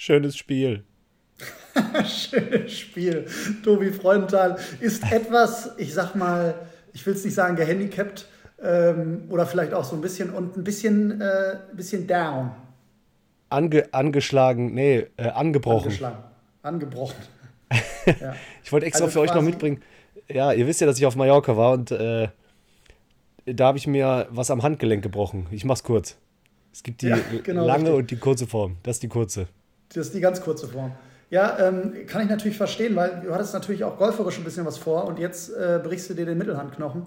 Schönes 0.00 0.36
Spiel. 0.36 0.84
Schönes 2.06 2.72
Spiel. 2.72 3.26
Tobi 3.64 3.90
Freudenthal 3.90 4.56
ist 4.78 5.02
etwas, 5.10 5.72
ich 5.76 5.92
sag 5.92 6.14
mal, 6.14 6.54
ich 6.92 7.04
will 7.04 7.14
es 7.14 7.24
nicht 7.24 7.34
sagen 7.34 7.56
gehandicapt 7.56 8.28
ähm, 8.62 9.24
oder 9.28 9.44
vielleicht 9.44 9.74
auch 9.74 9.82
so 9.82 9.96
ein 9.96 10.00
bisschen 10.00 10.30
und 10.30 10.56
ein 10.56 10.62
bisschen, 10.62 11.20
äh, 11.20 11.56
bisschen 11.72 12.06
down. 12.06 12.52
Ange, 13.48 13.88
angeschlagen, 13.90 14.72
nee, 14.72 15.08
äh, 15.16 15.30
angebrochen. 15.30 15.86
Angeschlagen. 15.86 16.22
Angebrochen. 16.62 17.16
ja. 18.06 18.36
Ich 18.62 18.70
wollte 18.70 18.86
extra 18.86 19.06
also 19.06 19.18
für 19.18 19.20
euch 19.20 19.34
noch 19.34 19.42
mitbringen. 19.42 19.82
Ja, 20.28 20.52
ihr 20.52 20.68
wisst 20.68 20.80
ja, 20.80 20.86
dass 20.86 20.98
ich 20.98 21.06
auf 21.06 21.16
Mallorca 21.16 21.56
war 21.56 21.72
und 21.72 21.90
äh, 21.90 22.28
da 23.46 23.66
habe 23.66 23.78
ich 23.78 23.88
mir 23.88 24.28
was 24.30 24.52
am 24.52 24.62
Handgelenk 24.62 25.02
gebrochen. 25.02 25.48
Ich 25.50 25.64
mach's 25.64 25.82
kurz. 25.82 26.16
Es 26.72 26.84
gibt 26.84 27.02
die 27.02 27.08
ja, 27.08 27.18
genau, 27.42 27.66
lange 27.66 27.86
richtig. 27.86 27.98
und 27.98 28.10
die 28.12 28.16
kurze 28.18 28.46
Form. 28.46 28.76
Das 28.84 28.98
ist 28.98 29.02
die 29.02 29.08
kurze. 29.08 29.48
Das 29.94 30.06
ist 30.06 30.14
die 30.14 30.20
ganz 30.20 30.40
kurze 30.40 30.68
Form. 30.68 30.92
Ja, 31.30 31.58
ähm, 31.58 32.06
kann 32.06 32.22
ich 32.22 32.28
natürlich 32.28 32.56
verstehen, 32.56 32.96
weil 32.96 33.20
du 33.24 33.34
hattest 33.34 33.52
natürlich 33.52 33.84
auch 33.84 33.98
golferisch 33.98 34.38
ein 34.38 34.44
bisschen 34.44 34.64
was 34.64 34.78
vor 34.78 35.04
und 35.04 35.18
jetzt 35.18 35.50
äh, 35.50 35.78
brichst 35.82 36.08
du 36.08 36.14
dir 36.14 36.24
den 36.24 36.38
Mittelhandknochen 36.38 37.06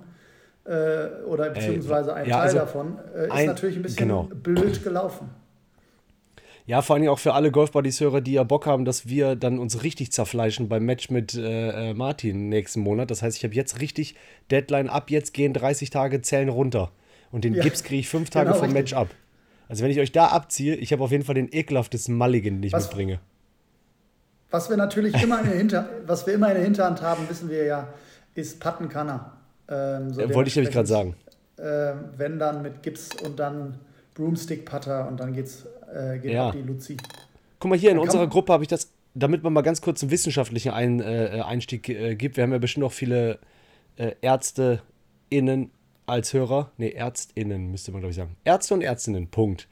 äh, 0.66 1.24
oder 1.26 1.50
beziehungsweise 1.50 2.14
ein 2.14 2.28
ja, 2.28 2.38
Teil 2.38 2.44
also 2.44 2.58
davon. 2.60 3.00
Äh, 3.16 3.26
ist 3.26 3.32
ein, 3.32 3.46
natürlich 3.48 3.76
ein 3.78 3.82
bisschen 3.82 4.08
genau. 4.08 4.30
blöd 4.32 4.84
gelaufen. 4.84 5.30
Ja, 6.68 6.84
vor 6.84 6.96
allem 6.96 7.10
auch 7.10 7.18
für 7.18 7.34
alle 7.34 7.52
Golf-Buddies-Hörer, 7.52 8.22
die 8.22 8.34
ja 8.34 8.44
Bock 8.44 8.68
haben, 8.68 8.86
dass 8.86 9.08
wir 9.08 9.36
dann 9.36 9.58
uns 9.58 9.84
richtig 9.84 10.12
zerfleischen 10.12 10.70
beim 10.70 10.86
Match 10.86 11.10
mit 11.10 11.34
äh, 11.34 11.90
äh 11.90 11.94
Martin 11.96 12.50
nächsten 12.50 12.82
Monat. 12.82 13.10
Das 13.10 13.24
heißt, 13.24 13.38
ich 13.38 13.44
habe 13.44 13.56
jetzt 13.56 13.82
richtig 13.82 14.16
Deadline 14.52 14.88
ab, 14.88 15.10
jetzt 15.10 15.34
gehen 15.34 15.54
30 15.54 15.90
Tage 15.90 16.22
Zellen 16.22 16.50
runter. 16.50 16.92
Und 17.32 17.44
den 17.44 17.56
ja, 17.56 17.64
Gips 17.64 17.84
kriege 17.84 18.02
ich 18.02 18.10
fünf 18.10 18.30
Tage 18.30 18.52
genau 18.52 18.60
vom 18.60 18.66
richtig. 18.68 18.82
Match 18.82 18.94
ab. 18.94 19.08
Also 19.72 19.86
wenn 19.86 19.92
ich 19.92 20.02
euch 20.02 20.12
da 20.12 20.28
abziehe, 20.28 20.76
ich 20.76 20.92
habe 20.92 21.02
auf 21.02 21.12
jeden 21.12 21.24
Fall 21.24 21.36
den 21.36 21.48
ekelhaftesten 21.50 22.18
Mulligan, 22.18 22.56
den 22.56 22.64
ich 22.64 22.74
was, 22.74 22.88
mitbringe. 22.88 23.22
Was 24.50 24.70
wir 24.70 24.76
natürlich 24.76 25.24
immer 25.24 25.40
in 25.40 25.46
der 25.46 25.56
Hinter 25.56 25.90
was 26.06 26.28
wir 26.28 26.34
immer 26.34 26.50
in 26.50 26.56
der 26.56 26.64
Hinterhand 26.66 27.02
haben, 27.02 27.30
wissen 27.30 27.50
wir 27.50 27.64
ja, 27.64 27.88
ist 28.36 28.60
Pattenkanner. 28.60 29.32
Ähm, 29.70 30.14
so 30.14 30.34
Wollte 30.34 30.50
ich 30.50 30.58
nämlich 30.58 30.74
gerade 30.74 30.90
sagen. 30.90 31.16
Äh, 31.56 31.94
wenn 32.18 32.38
dann 32.38 32.62
mit 32.62 32.84
Gips 32.84 33.12
und 33.24 33.40
dann 33.40 33.80
Broomstick-Putter 34.16 35.08
und 35.08 35.22
dann 35.22 35.32
geht's, 35.32 35.66
äh, 35.94 36.20
geht 36.20 36.34
ja. 36.34 36.52
die 36.52 36.64
Luzi. 36.64 36.98
Guck 37.60 37.70
mal, 37.70 37.80
hier 37.80 37.92
in 37.92 37.98
unserer 37.98 38.28
Gruppe 38.28 38.52
habe 38.52 38.66
ich 38.66 38.68
das, 38.68 38.92
damit 39.14 39.42
man 39.42 39.54
mal 39.54 39.62
ganz 39.62 39.80
kurz 39.80 40.04
einen 40.04 40.12
wissenschaftlichen 40.12 40.74
Ein, 40.74 41.00
äh, 41.00 41.44
Einstieg 41.46 41.88
äh, 41.88 42.16
gibt. 42.16 42.36
Wir 42.36 42.44
haben 42.44 42.52
ja 42.52 42.58
bestimmt 42.58 42.86
auch 42.86 42.92
viele 42.92 43.40
äh, 43.96 44.16
ÄrzteInnen 44.22 45.72
als 46.12 46.34
Hörer. 46.34 46.72
Ne, 46.78 46.90
ÄrztInnen 46.90 47.72
müsste 47.72 47.92
man, 47.92 48.02
glaube 48.02 48.12
ich, 48.12 48.18
sagen. 48.18 48.36
Ärzte 48.44 48.74
und 48.74 48.82
Ärztinnen, 48.82 49.28
Punkt. 49.28 49.68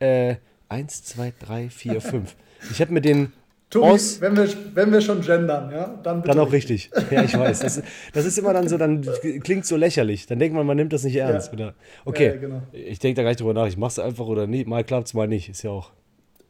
Äh, 0.00 0.36
eins, 0.68 1.04
zwei, 1.04 1.32
drei, 1.38 1.68
vier, 1.68 2.00
fünf. 2.00 2.34
Ich 2.70 2.80
habe 2.80 2.92
mir 2.92 3.00
den 3.00 3.32
Tobi, 3.70 3.98
wenn, 4.20 4.36
wir, 4.36 4.48
wenn 4.74 4.92
wir 4.92 5.00
schon 5.00 5.22
gendern, 5.22 5.72
ja, 5.72 5.98
dann 6.02 6.22
Dann 6.22 6.38
auch 6.38 6.52
richtig. 6.52 6.90
Ja, 7.10 7.22
ich 7.22 7.38
weiß. 7.38 7.60
Das, 7.60 7.82
das, 8.12 8.26
ist 8.26 8.38
immer 8.38 8.52
dann 8.52 8.68
so, 8.68 8.76
dann 8.76 9.00
klingt 9.42 9.64
so 9.64 9.76
lächerlich. 9.76 10.26
Dann 10.26 10.38
denkt 10.38 10.54
man, 10.54 10.66
man 10.66 10.76
nimmt 10.76 10.92
das 10.92 11.04
nicht 11.04 11.16
ernst. 11.16 11.48
Ja. 11.48 11.52
Oder, 11.54 11.74
okay, 12.04 12.26
ja, 12.26 12.36
genau. 12.36 12.62
ich 12.72 12.98
denke 12.98 13.16
da 13.16 13.22
gar 13.22 13.30
nicht 13.30 13.40
drüber 13.40 13.54
nach. 13.54 13.66
Ich 13.66 13.78
mache 13.78 13.92
es 13.92 13.98
einfach 13.98 14.26
oder 14.26 14.46
nicht. 14.46 14.66
Mal 14.66 14.84
klappt 14.84 15.06
es, 15.06 15.14
mal 15.14 15.26
nicht. 15.26 15.48
Ist 15.48 15.62
ja 15.62 15.70
auch 15.70 15.90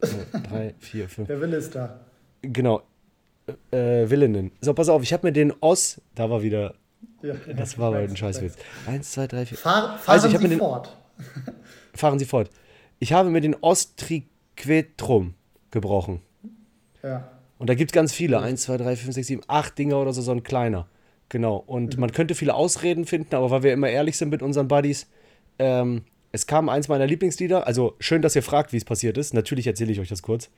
so, 0.01 0.17
drei, 0.49 0.75
vier, 0.79 1.07
fünf. 1.07 1.27
Der 1.27 1.39
Wille 1.39 1.55
ist 1.55 1.73
da. 1.73 2.01
Genau. 2.41 2.81
Äh, 3.71 4.09
Willinnen. 4.09 4.51
So, 4.59 4.73
pass 4.73 4.89
auf, 4.89 5.01
ich 5.01 5.13
habe 5.13 5.27
mir 5.27 5.33
den 5.33 5.53
Os, 5.61 6.01
da 6.15 6.29
war 6.29 6.43
wieder, 6.43 6.75
ja, 7.23 7.53
das 7.55 7.79
war 7.79 7.87
aber 7.87 7.99
ein 7.99 8.15
Scheißwitz. 8.15 8.55
Eins, 8.85 9.11
zwei, 9.11 9.27
drei, 9.27 9.45
vier. 9.45 9.57
Fahr, 9.57 9.97
fahren 9.97 10.13
also, 10.13 10.27
ich 10.27 10.37
Sie 10.37 10.47
den, 10.47 10.59
fort. 10.59 10.95
fahren 11.95 12.19
Sie 12.19 12.25
fort. 12.25 12.49
Ich 12.99 13.13
habe 13.13 13.29
mir 13.29 13.41
den 13.41 13.55
Ostriquetrum 13.55 15.33
gebrochen. 15.71 16.21
Ja. 17.01 17.29
Und 17.57 17.69
da 17.69 17.75
gibt 17.75 17.91
es 17.91 17.93
ganz 17.93 18.13
viele. 18.13 18.39
Eins, 18.39 18.63
zwei, 18.63 18.75
drei, 18.75 18.95
fünf, 18.97 19.13
sechs, 19.13 19.27
sieben, 19.27 19.41
acht 19.47 19.77
Dinger 19.77 19.97
oder 19.97 20.11
so, 20.11 20.21
so 20.21 20.31
ein 20.31 20.43
kleiner. 20.43 20.87
Genau. 21.29 21.55
Und 21.55 21.95
mhm. 21.95 22.01
man 22.01 22.11
könnte 22.11 22.35
viele 22.35 22.53
Ausreden 22.53 23.05
finden, 23.05 23.35
aber 23.35 23.49
weil 23.51 23.63
wir 23.63 23.73
immer 23.73 23.89
ehrlich 23.89 24.17
sind 24.17 24.29
mit 24.29 24.41
unseren 24.41 24.67
Buddies, 24.67 25.07
ähm, 25.59 26.03
es 26.33 26.45
kam 26.45 26.67
eins 26.67 26.89
meiner 26.89 27.07
Lieblingslieder. 27.07 27.67
Also 27.67 27.95
schön, 27.99 28.21
dass 28.21 28.35
ihr 28.35 28.43
fragt, 28.43 28.73
wie 28.73 28.77
es 28.77 28.85
passiert 28.85 29.17
ist. 29.17 29.33
Natürlich 29.33 29.67
erzähle 29.67 29.91
ich 29.91 29.99
euch 29.99 30.09
das 30.09 30.23
kurz. 30.23 30.49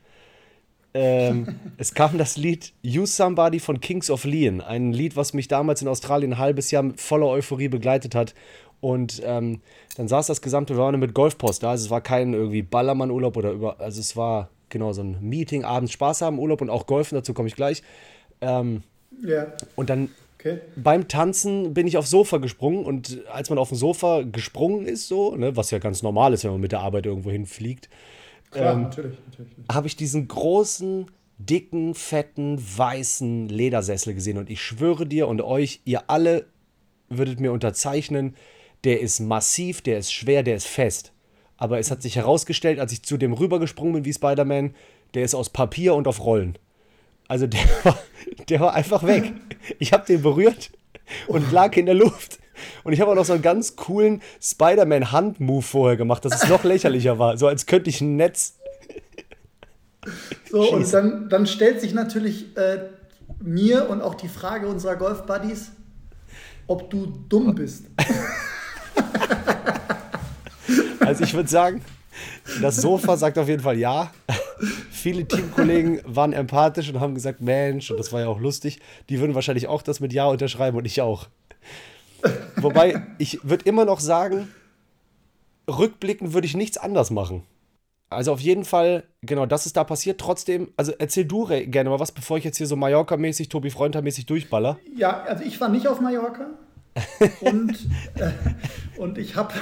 Ähm, 0.96 1.60
es 1.78 1.94
kam 1.94 2.18
das 2.18 2.38
Lied 2.38 2.74
Use 2.84 3.14
Somebody 3.14 3.60
von 3.60 3.80
Kings 3.80 4.10
of 4.10 4.24
Leon. 4.24 4.62
Ein 4.62 4.94
Lied, 4.94 5.16
was 5.16 5.34
mich 5.34 5.48
damals 5.48 5.84
in 5.84 5.88
Australien 5.88 6.34
ein 6.34 6.40
halbes 6.40 6.72
Jahr 6.72 6.86
voller 6.96 7.28
Euphorie 7.28 7.68
begleitet 7.68 8.16
hat. 8.16 8.34
Und 8.82 9.22
ähm, 9.24 9.62
dann 9.98 10.08
saß 10.08 10.28
das 10.28 10.42
gesamte, 10.42 10.78
waren 10.78 11.00
mit 11.00 11.14
Golfpost 11.14 11.62
da. 11.62 11.72
Also 11.72 11.86
es 11.86 11.92
war 11.92 12.02
kein 12.02 12.34
irgendwie 12.34 12.64
Ballermann-Urlaub 12.64 13.38
oder 13.38 13.52
über, 13.52 13.80
also 13.80 14.00
es 14.00 14.16
war 14.16 14.50
genau, 14.70 14.94
so 14.94 15.02
ein 15.02 15.18
Meeting, 15.22 15.64
abends 15.64 15.94
Spaß 15.94 16.22
haben, 16.22 16.40
Urlaub 16.40 16.62
und 16.62 16.70
auch 16.70 16.86
Golfen, 16.86 17.16
dazu 17.16 17.34
komme 17.34 17.48
ich 17.48 17.56
gleich. 17.56 17.84
Ähm, 18.42 18.84
ja. 19.24 19.48
Und 19.76 19.90
dann 19.90 20.10
okay. 20.40 20.60
beim 20.76 21.08
Tanzen 21.08 21.74
bin 21.74 21.88
ich 21.88 21.98
aufs 21.98 22.10
Sofa 22.10 22.38
gesprungen 22.38 22.86
und 22.86 23.22
als 23.32 23.50
man 23.50 23.58
auf 23.58 23.70
dem 23.70 23.78
Sofa 23.78 24.24
gesprungen 24.24 24.86
ist, 24.86 25.08
so, 25.08 25.36
ne, 25.36 25.56
was 25.56 25.72
ja 25.72 25.80
ganz 25.80 26.04
normal 26.04 26.34
ist, 26.34 26.44
wenn 26.44 26.52
man 26.52 26.62
mit 26.62 26.72
der 26.72 26.82
Arbeit 26.82 27.06
irgendwo 27.06 27.32
hinfliegt, 27.32 27.90
ähm, 28.56 28.84
natürlich, 28.84 29.18
natürlich. 29.30 29.54
habe 29.72 29.88
ich 29.88 29.96
diesen 29.96 30.28
großen, 30.28 31.12
dicken, 31.38 31.96
fetten, 31.96 32.60
weißen 32.60 33.50
Ledersessel 33.50 34.14
gesehen 34.14 34.38
und 34.38 34.50
ich 34.50 34.62
schwöre 34.62 35.06
dir 35.06 35.28
und 35.28 35.42
euch, 35.42 35.82
ihr 35.86 36.10
alle 36.10 36.48
würdet 37.10 37.40
mir 37.40 37.52
unterzeichnen, 37.52 38.36
der 38.84 39.02
ist 39.02 39.20
massiv, 39.20 39.82
der 39.82 39.98
ist 39.98 40.14
schwer, 40.14 40.44
der 40.44 40.56
ist 40.56 40.68
fest. 40.68 41.12
Aber 41.58 41.80
es 41.80 41.92
hat 41.92 42.02
sich 42.02 42.16
herausgestellt, 42.16 42.80
als 42.80 42.92
ich 42.92 43.04
zu 43.04 43.18
dem 43.18 43.34
rübergesprungen 43.34 43.94
bin 43.94 44.06
wie 44.06 44.14
Spider-Man, 44.14 44.76
der 45.14 45.24
ist 45.24 45.36
aus 45.36 45.50
Papier 45.50 45.96
und 45.96 46.08
auf 46.08 46.24
Rollen. 46.24 46.58
Also 47.28 47.48
der 47.48 47.62
war, 47.84 47.98
der 48.50 48.60
war 48.60 48.74
einfach 48.74 49.04
weg. 49.04 49.34
Ich 49.80 49.94
habe 49.94 50.06
den 50.06 50.22
berührt 50.22 50.72
und 51.28 51.52
lag 51.52 51.76
in 51.78 51.86
der 51.86 51.96
Luft. 51.96 52.40
Und 52.86 52.94
ich 52.94 53.02
habe 53.02 53.12
auch 53.12 53.16
noch 53.16 53.26
so 53.26 53.34
einen 53.34 53.42
ganz 53.42 53.76
coolen 53.76 54.22
Spider-Man-Hand-Move 54.40 55.64
vorher 55.64 55.98
gemacht, 55.98 56.24
dass 56.24 56.44
es 56.44 56.50
noch 56.50 56.64
lächerlicher 56.64 57.18
war. 57.18 57.36
So 57.36 57.48
als 57.48 57.66
könnte 57.66 57.90
ich 57.90 58.00
ein 58.00 58.16
Netz. 58.16 58.54
So, 60.52 60.62
schießen. 60.62 60.76
und 60.78 60.94
dann, 60.94 61.30
dann 61.30 61.48
stellt 61.48 61.82
sich 61.82 61.96
natürlich 61.96 62.56
äh, 62.56 62.90
mir 63.42 63.90
und 63.90 64.04
auch 64.04 64.14
die 64.14 64.28
Frage 64.28 64.68
unserer 64.68 64.98
Golf-Buddies, 64.98 65.72
ob 66.68 66.92
du 66.92 67.08
dumm 67.28 67.56
bist. 67.56 67.88
Also 71.00 71.24
ich 71.24 71.36
würde 71.36 71.48
sagen, 71.48 71.82
das 72.60 72.78
Sofa 72.78 73.16
sagt 73.16 73.38
auf 73.38 73.48
jeden 73.48 73.62
Fall 73.62 73.78
ja. 73.78 74.12
Viele 74.90 75.28
Teamkollegen 75.28 76.02
waren 76.04 76.34
empathisch 76.34 76.90
und 76.90 77.00
haben 77.00 77.14
gesagt, 77.14 77.42
Mensch, 77.42 77.92
und 77.92 77.98
das 77.98 78.12
war 78.12 78.22
ja 78.22 78.28
auch 78.28 78.40
lustig, 78.40 78.80
die 79.10 79.20
würden 79.20 79.36
wahrscheinlich 79.36 79.68
auch 79.68 79.84
das 79.84 80.00
mit 80.00 80.14
Ja 80.14 80.26
unterschreiben 80.26 80.76
und 80.76 80.86
ich 80.86 81.02
auch. 81.02 81.28
Wobei, 82.58 83.02
ich 83.18 83.40
würde 83.44 83.66
immer 83.66 83.86
noch 83.86 84.00
sagen, 84.00 84.48
rückblickend 85.70 86.34
würde 86.34 86.48
ich 86.48 86.56
nichts 86.56 86.78
anders 86.78 87.12
machen. 87.12 87.44
Also 88.10 88.32
auf 88.32 88.40
jeden 88.40 88.66
Fall, 88.66 89.04
genau, 89.22 89.46
das 89.46 89.66
ist 89.66 89.76
da 89.78 89.84
passiert. 89.84 90.22
Trotzdem, 90.22 90.72
also 90.78 90.94
erzähl 90.98 91.26
du 91.26 91.48
gerne 91.48 91.90
mal 91.90 92.00
was, 92.00 92.12
bevor 92.12 92.38
ich 92.38 92.44
jetzt 92.44 92.58
hier 92.58 92.68
so 92.68 92.76
Mallorca-mäßig, 92.76 93.50
Tobi 93.50 93.72
Freunter-mäßig 93.72 94.26
durchballer. 94.26 94.80
Ja, 94.96 95.24
also 95.24 95.44
ich 95.44 95.60
war 95.60 95.70
nicht 95.70 95.88
auf 95.88 96.00
Mallorca 96.02 96.48
und, 97.42 97.72
äh, 98.16 98.32
und 98.98 99.18
ich 99.18 99.36
habe, 99.36 99.54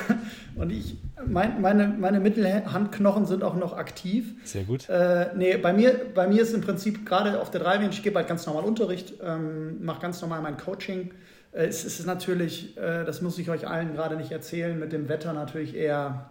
und 0.56 0.72
ich, 0.72 0.97
mein, 1.25 1.62
meine, 1.62 1.88
meine 1.88 2.19
Mittelhandknochen 2.19 3.25
sind 3.25 3.44
auch 3.44 3.56
noch 3.56 3.74
aktiv. 3.74 4.35
Sehr 4.44 4.63
gut. 4.63 4.88
Äh, 4.88 5.31
nee, 5.35 5.57
bei 5.57 5.74
mir, 5.74 6.00
bei 6.13 6.28
mir 6.28 6.44
ist 6.44 6.53
im 6.53 6.62
Prinzip 6.62 7.06
gerade 7.06 7.41
auf 7.41 7.50
der 7.50 7.62
Driving, 7.62 7.90
ich 7.90 8.03
gebe 8.03 8.18
halt 8.18 8.28
ganz 8.28 8.45
normal 8.45 8.63
Unterricht, 8.63 9.16
ähm, 9.24 9.84
mache 9.84 10.01
ganz 10.01 10.22
normal 10.22 10.41
mein 10.41 10.57
Coaching. 10.57 11.12
Äh, 11.53 11.66
es 11.66 11.86
ist 11.86 12.06
natürlich, 12.06 12.78
äh, 12.78 13.06
das 13.06 13.22
muss 13.22 13.38
ich 13.38 13.50
euch 13.50 13.68
allen 13.68 13.94
gerade 13.94 14.16
nicht 14.16 14.31
erzählen, 14.31 14.78
mit 14.78 14.91
dem 14.91 15.09
Wetter 15.09 15.34
natürlich 15.34 15.75
eher 15.75 16.30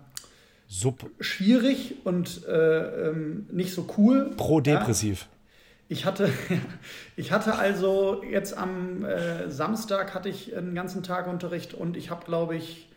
Sub. 0.69 1.11
schwierig 1.21 1.97
und 2.05 2.47
äh, 2.47 3.09
ähm, 3.09 3.47
nicht 3.51 3.73
so 3.73 3.87
cool. 3.97 4.31
Pro-depressiv. 4.37 5.23
Ja? 5.23 5.27
Ich 5.89 6.05
hatte, 6.05 6.31
ich 7.17 7.33
hatte 7.33 7.57
also 7.57 8.23
jetzt 8.23 8.57
am 8.57 9.05
äh, 9.05 9.51
Samstag 9.51 10.15
hatte 10.15 10.29
ich 10.29 10.57
einen 10.57 10.75
ganzen 10.75 11.03
Tag 11.03 11.27
Unterricht 11.27 11.75
und 11.75 11.97
ich 11.97 12.11
habe, 12.11 12.25
glaube 12.25 12.57
ich, 12.57 12.89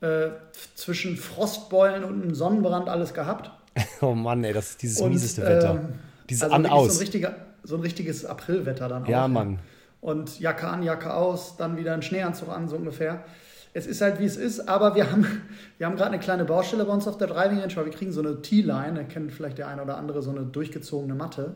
äh, 0.00 0.28
zwischen 0.74 1.16
Frostbeulen 1.16 2.04
und 2.04 2.22
einem 2.22 2.34
Sonnenbrand 2.34 2.88
alles 2.88 3.14
gehabt. 3.14 3.50
Oh 4.00 4.14
Mann, 4.14 4.44
ey, 4.44 4.52
das 4.52 4.70
ist 4.70 4.82
dieses 4.82 5.00
und, 5.00 5.10
mieseste 5.10 5.42
Wetter. 5.42 5.76
Ähm, 5.76 5.94
dieses 6.28 6.42
also 6.44 6.54
An-Aus. 6.54 6.98
So, 6.98 7.04
ein 7.04 7.34
so 7.62 7.76
ein 7.76 7.80
richtiges 7.80 8.24
Aprilwetter 8.24 8.88
dann 8.88 9.04
auch. 9.04 9.08
Ja, 9.08 9.26
Mann. 9.26 9.58
Und 10.04 10.38
Jacke 10.38 10.68
an, 10.68 10.82
Jacke 10.82 11.14
aus, 11.14 11.56
dann 11.56 11.78
wieder 11.78 11.94
ein 11.94 12.02
Schneeanzug 12.02 12.50
an, 12.50 12.68
so 12.68 12.76
ungefähr. 12.76 13.24
Es 13.72 13.86
ist 13.86 14.02
halt, 14.02 14.20
wie 14.20 14.26
es 14.26 14.36
ist, 14.36 14.68
aber 14.68 14.94
wir 14.94 15.10
haben, 15.10 15.26
wir 15.78 15.86
haben 15.86 15.96
gerade 15.96 16.10
eine 16.10 16.18
kleine 16.18 16.44
Baustelle 16.44 16.84
bei 16.84 16.92
uns 16.92 17.08
auf 17.08 17.16
der 17.16 17.28
Driving 17.28 17.60
Range, 17.60 17.74
weil 17.74 17.86
wir 17.86 17.92
kriegen 17.92 18.12
so 18.12 18.20
eine 18.20 18.42
T-Line, 18.42 18.92
da 18.92 19.02
kennt 19.04 19.32
vielleicht 19.32 19.56
der 19.56 19.68
eine 19.68 19.82
oder 19.82 19.96
andere, 19.96 20.20
so 20.20 20.30
eine 20.30 20.42
durchgezogene 20.42 21.14
Matte. 21.14 21.54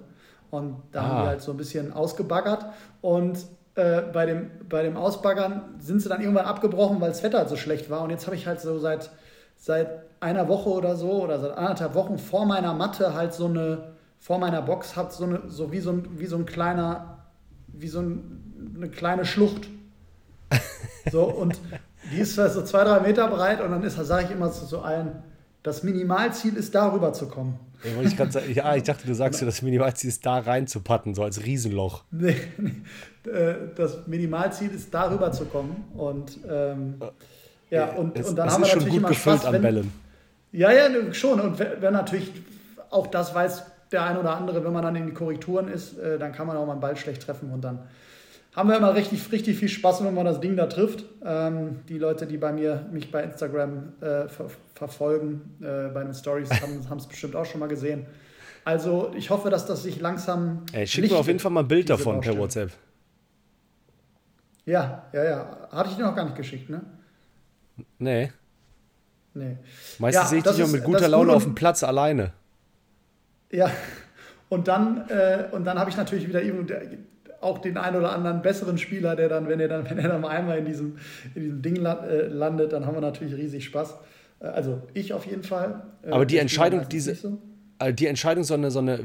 Und 0.51 0.77
da 0.93 1.03
ah. 1.03 1.05
haben 1.05 1.25
wir 1.25 1.29
halt 1.29 1.43
so 1.43 1.51
ein 1.51 1.59
bisschen 1.59 1.93
ausgebaggert. 1.93 2.65
Und 3.03 3.39
äh, 3.75 4.01
bei, 4.01 4.25
dem, 4.25 4.51
bei 4.67 4.83
dem 4.83 4.97
Ausbaggern 4.97 5.75
sind 5.79 6.01
sie 6.01 6.09
dann 6.09 6.23
irgendwann 6.23 6.47
abgebrochen, 6.47 7.03
weil 7.03 7.11
das 7.11 7.23
Wetter 7.23 7.41
halt 7.41 7.51
so 7.51 7.57
schlecht 7.57 7.91
war. 7.91 8.01
Und 8.01 8.09
jetzt 8.09 8.25
habe 8.25 8.35
ich 8.35 8.47
halt 8.47 8.63
so 8.63 8.79
seit, 8.79 9.11
seit 9.59 10.05
einer 10.21 10.49
Woche 10.49 10.71
oder 10.71 10.97
so 10.97 11.23
oder 11.23 11.39
seit 11.39 11.53
anderthalb 11.53 11.95
Wochen 11.95 12.17
vor 12.17 12.47
meiner 12.47 12.73
Matte 12.73 13.13
halt 13.13 13.35
so 13.35 13.45
eine, 13.45 13.93
vor 14.19 14.39
meiner 14.39 14.63
Box 14.63 14.97
hat 14.97 15.13
so, 15.13 15.25
eine, 15.25 15.43
so, 15.49 15.71
wie, 15.71 15.81
so 15.81 15.91
ein, 15.91 16.19
wie 16.19 16.25
so 16.25 16.37
ein 16.37 16.47
kleiner, 16.47 17.18
wie 17.79 17.89
so 17.89 18.01
ein, 18.01 18.75
eine 18.77 18.89
kleine 18.89 19.25
Schlucht. 19.25 19.69
So, 21.11 21.25
und 21.25 21.59
die 22.13 22.19
ist 22.19 22.35
so 22.35 22.63
zwei, 22.63 22.85
drei 22.85 23.01
Meter 23.01 23.29
breit 23.29 23.61
und 23.61 23.71
dann 23.71 23.89
sage 23.89 24.27
ich 24.27 24.31
immer 24.31 24.53
zu 24.53 24.65
so 24.67 24.81
allen, 24.81 25.23
das 25.63 25.83
Minimalziel 25.83 26.57
ist, 26.57 26.75
darüber 26.75 27.13
zu 27.13 27.29
kommen. 27.29 27.59
Ja, 27.85 28.03
ich, 28.03 28.17
sagen, 28.17 28.53
ja, 28.53 28.75
ich 28.75 28.83
dachte, 28.83 29.07
du 29.07 29.15
sagst, 29.15 29.41
das 29.41 29.63
Minimalziel 29.63 30.09
ist, 30.09 30.27
da 30.27 30.39
reinzupatten, 30.39 31.15
so 31.15 31.23
als 31.23 31.45
Riesenloch. 31.45 32.05
Nee, 32.11 32.37
nee, 32.59 33.31
äh, 33.31 33.55
das 33.77 34.07
Minimalziel 34.07 34.71
ist, 34.71 34.93
darüber 34.93 35.31
zu 35.31 35.45
kommen. 35.45 35.85
Und 35.95 36.41
ähm, 36.49 36.95
ja, 37.71 37.93
und, 37.93 38.19
es, 38.19 38.31
und 38.31 38.37
dann 38.37 38.51
haben 38.51 38.65
wir 38.65 38.75
natürlich 38.75 38.95
immer 38.95 39.15
Spaß, 39.15 39.45
an 39.45 39.53
wenn, 39.55 39.63
Bällen. 39.63 39.93
Ja, 40.53 40.73
ja, 40.73 41.13
schon. 41.13 41.41
Und 41.41 41.59
wenn 41.59 41.93
natürlich, 41.93 42.33
auch 42.91 43.07
das 43.07 43.35
weiß 43.35 43.63
der 43.93 44.05
ein 44.05 44.17
oder 44.17 44.37
andere, 44.37 44.65
wenn 44.65 44.73
man 44.73 44.83
dann 44.83 44.97
in 44.97 45.07
die 45.07 45.15
Korrekturen 45.15 45.69
ist, 45.69 45.99
äh, 45.99 46.19
dann 46.19 46.33
kann 46.33 46.47
man 46.47 46.57
auch 46.57 46.67
mal 46.67 46.73
einen 46.73 46.81
Ball 46.81 46.97
schlecht 46.97 47.23
treffen 47.23 47.51
und 47.51 47.63
dann 47.63 47.81
haben 48.55 48.69
wir 48.71 48.77
immer 48.77 48.95
richtig, 48.95 49.31
richtig 49.31 49.57
viel 49.57 49.69
Spaß, 49.69 50.05
wenn 50.05 50.15
man 50.15 50.25
das 50.25 50.41
Ding 50.41 50.57
da 50.57 50.67
trifft. 50.67 51.05
Ähm, 51.25 51.81
die 51.89 51.99
Leute, 51.99 52.27
die 52.27 52.39
bei 52.39 52.53
mir 52.53 52.87
mich 52.91 53.11
bei 53.11 53.23
Instagram 53.23 53.93
äh, 54.01 54.29
ver 54.29 54.51
verfolgen, 54.75 55.57
äh, 55.61 55.89
bei 55.93 56.03
den 56.03 56.15
Stories, 56.15 56.51
haben 56.61 56.83
es 56.99 57.07
bestimmt 57.07 57.37
auch 57.37 57.45
schon 57.45 57.61
mal 57.61 57.69
gesehen. 57.69 58.07
Also 58.65 59.13
ich 59.17 59.31
hoffe, 59.31 59.49
dass 59.51 59.67
das 59.67 59.85
sich 59.85 60.01
langsam. 60.01 60.65
Ey, 60.73 60.87
schick 60.87 61.11
mir 61.11 61.19
auf 61.19 61.27
jeden 61.27 61.39
Fall 61.39 61.51
mal 61.51 61.61
ein 61.61 61.69
Bild 61.69 61.89
davon 61.89 62.21
per 62.21 62.37
WhatsApp. 62.37 62.73
Ja, 64.65 65.05
ja, 65.13 65.25
ja. 65.25 65.69
Hatte 65.71 65.91
ich 65.91 65.97
dir 65.97 66.05
noch 66.05 66.15
gar 66.15 66.25
nicht 66.25 66.37
geschickt, 66.37 66.69
ne? 66.69 66.83
Nee. 67.99 68.33
Nee. 69.35 69.57
Meistens 69.99 70.23
ja, 70.23 70.29
sehe 70.29 70.39
ich 70.39 70.45
dich 70.45 70.63
auch 70.63 70.69
mit 70.69 70.85
guter 70.85 71.09
Laune 71.09 71.33
auf 71.33 71.45
dem 71.45 71.55
Platz 71.55 71.83
alleine. 71.83 72.33
Ja, 73.51 73.71
und 74.49 74.69
dann, 74.69 75.09
äh, 75.09 75.45
dann 75.65 75.79
habe 75.79 75.91
ich 75.91 75.97
natürlich 75.97 76.29
wieder 76.29 76.41
auch 77.41 77.59
den 77.59 77.77
einen 77.77 77.97
oder 77.97 78.13
anderen 78.13 78.43
besseren 78.43 78.79
Spieler, 78.79 79.15
der 79.15 79.29
dann, 79.29 79.49
wenn 79.49 79.61
er 79.61 79.69
dann, 79.69 79.85
wenn 79.91 79.99
er 79.99 80.09
dann 80.09 80.25
einmal 80.25 80.59
in 80.59 80.65
diesem, 80.65 80.99
in 81.35 81.43
diesem 81.43 81.63
Ding 81.63 81.85
äh, 81.85 82.27
landet, 82.27 82.73
dann 82.73 82.87
haben 82.87 82.95
wir 82.95 83.01
natürlich 83.01 83.35
riesig 83.35 83.65
Spaß. 83.65 83.95
Äh, 84.41 84.47
also 84.47 84.83
ich 84.95 85.13
auf 85.13 85.27
jeden 85.27 85.43
Fall. 85.43 85.83
Äh, 86.03 86.11
Aber 86.11 86.27
die 86.27 86.39
Entscheidung, 86.39 86.89
diese, 86.89 87.15
so. 87.15 87.39
die 87.93 88.07
Entscheidung, 88.07 88.45
so 88.45 88.55
eine, 88.55 88.71
so 88.71 88.81
eine 88.81 88.99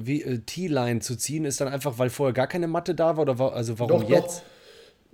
T-Line 0.45 0.99
zu 0.99 1.15
ziehen, 1.15 1.45
ist 1.45 1.61
dann 1.61 1.67
einfach, 1.67 1.99
weil 1.99 2.09
vorher 2.09 2.33
gar 2.33 2.47
keine 2.47 2.67
Matte 2.67 2.95
da 2.95 3.17
war 3.17 3.23
oder 3.23 3.39
war, 3.39 3.53
also 3.53 3.79
warum 3.79 4.01
doch, 4.01 4.09
jetzt? 4.09 4.39
Doch. 4.39 4.43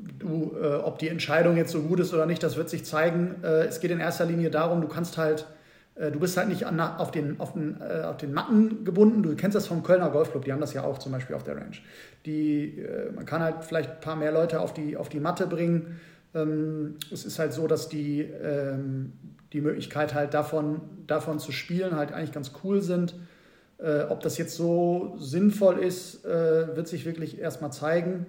Du, 0.02 0.56
äh, 0.62 0.76
ob 0.76 0.98
die 1.00 1.10
Entscheidung 1.10 1.58
jetzt 1.58 1.72
so 1.74 1.82
gut 1.82 2.00
ist 2.00 2.14
oder 2.14 2.26
nicht, 2.26 2.42
das 2.42 2.56
wird 2.56 2.70
sich 2.70 2.86
zeigen. 2.86 3.36
Äh, 3.44 3.66
es 3.66 3.82
geht 3.82 3.92
in 3.92 4.00
erster 4.00 4.24
Linie 4.24 4.50
darum, 4.50 4.80
du 4.80 4.88
kannst 4.88 5.18
halt 5.18 5.46
du 6.00 6.20
bist 6.20 6.38
halt 6.38 6.48
nicht 6.48 6.66
an, 6.66 6.80
auf, 6.80 7.12
den, 7.12 7.40
auf, 7.40 7.54
den, 7.54 7.82
äh, 7.82 8.04
auf 8.04 8.18
den 8.18 8.34
Matten 8.34 8.86
gebunden. 8.86 9.22
Du 9.22 9.36
kennst 9.36 9.56
das 9.56 9.68
vom 9.68 9.84
Kölner 9.84 10.10
Golfclub, 10.10 10.46
die 10.46 10.54
haben 10.54 10.62
das 10.62 10.74
ja 10.74 10.84
auch 10.84 10.98
zum 10.98 11.12
Beispiel 11.12 11.36
auf 11.36 11.44
der 11.44 11.58
Range. 11.58 11.76
Die, 12.26 12.80
äh, 12.80 13.12
man 13.12 13.26
kann 13.26 13.42
halt 13.42 13.64
vielleicht 13.66 13.90
ein 13.92 14.00
paar 14.00 14.16
mehr 14.16 14.32
Leute 14.32 14.62
auf 14.62 14.74
die, 14.74 14.96
auf 14.96 15.10
die 15.10 15.20
Matte 15.20 15.46
bringen. 15.46 16.00
Ähm, 16.34 16.96
es 17.12 17.26
ist 17.26 17.38
halt 17.38 17.54
so, 17.54 17.68
dass 17.68 17.90
die, 17.90 18.22
ähm, 18.22 19.14
die 19.52 19.62
Möglichkeit 19.62 20.14
halt 20.14 20.34
davon, 20.34 20.82
davon 21.06 21.40
zu 21.40 21.52
spielen 21.52 21.96
halt 21.96 22.14
eigentlich 22.14 22.32
ganz 22.32 22.52
cool 22.64 22.82
sind. 22.82 23.16
Äh, 23.78 24.04
ob 24.10 24.22
das 24.22 24.38
jetzt 24.38 24.56
so 24.56 25.16
sinnvoll 25.20 25.80
ist, 25.80 26.26
äh, 26.26 26.76
wird 26.76 26.88
sich 26.88 27.06
wirklich 27.06 27.40
erstmal 27.40 27.72
zeigen 27.72 28.26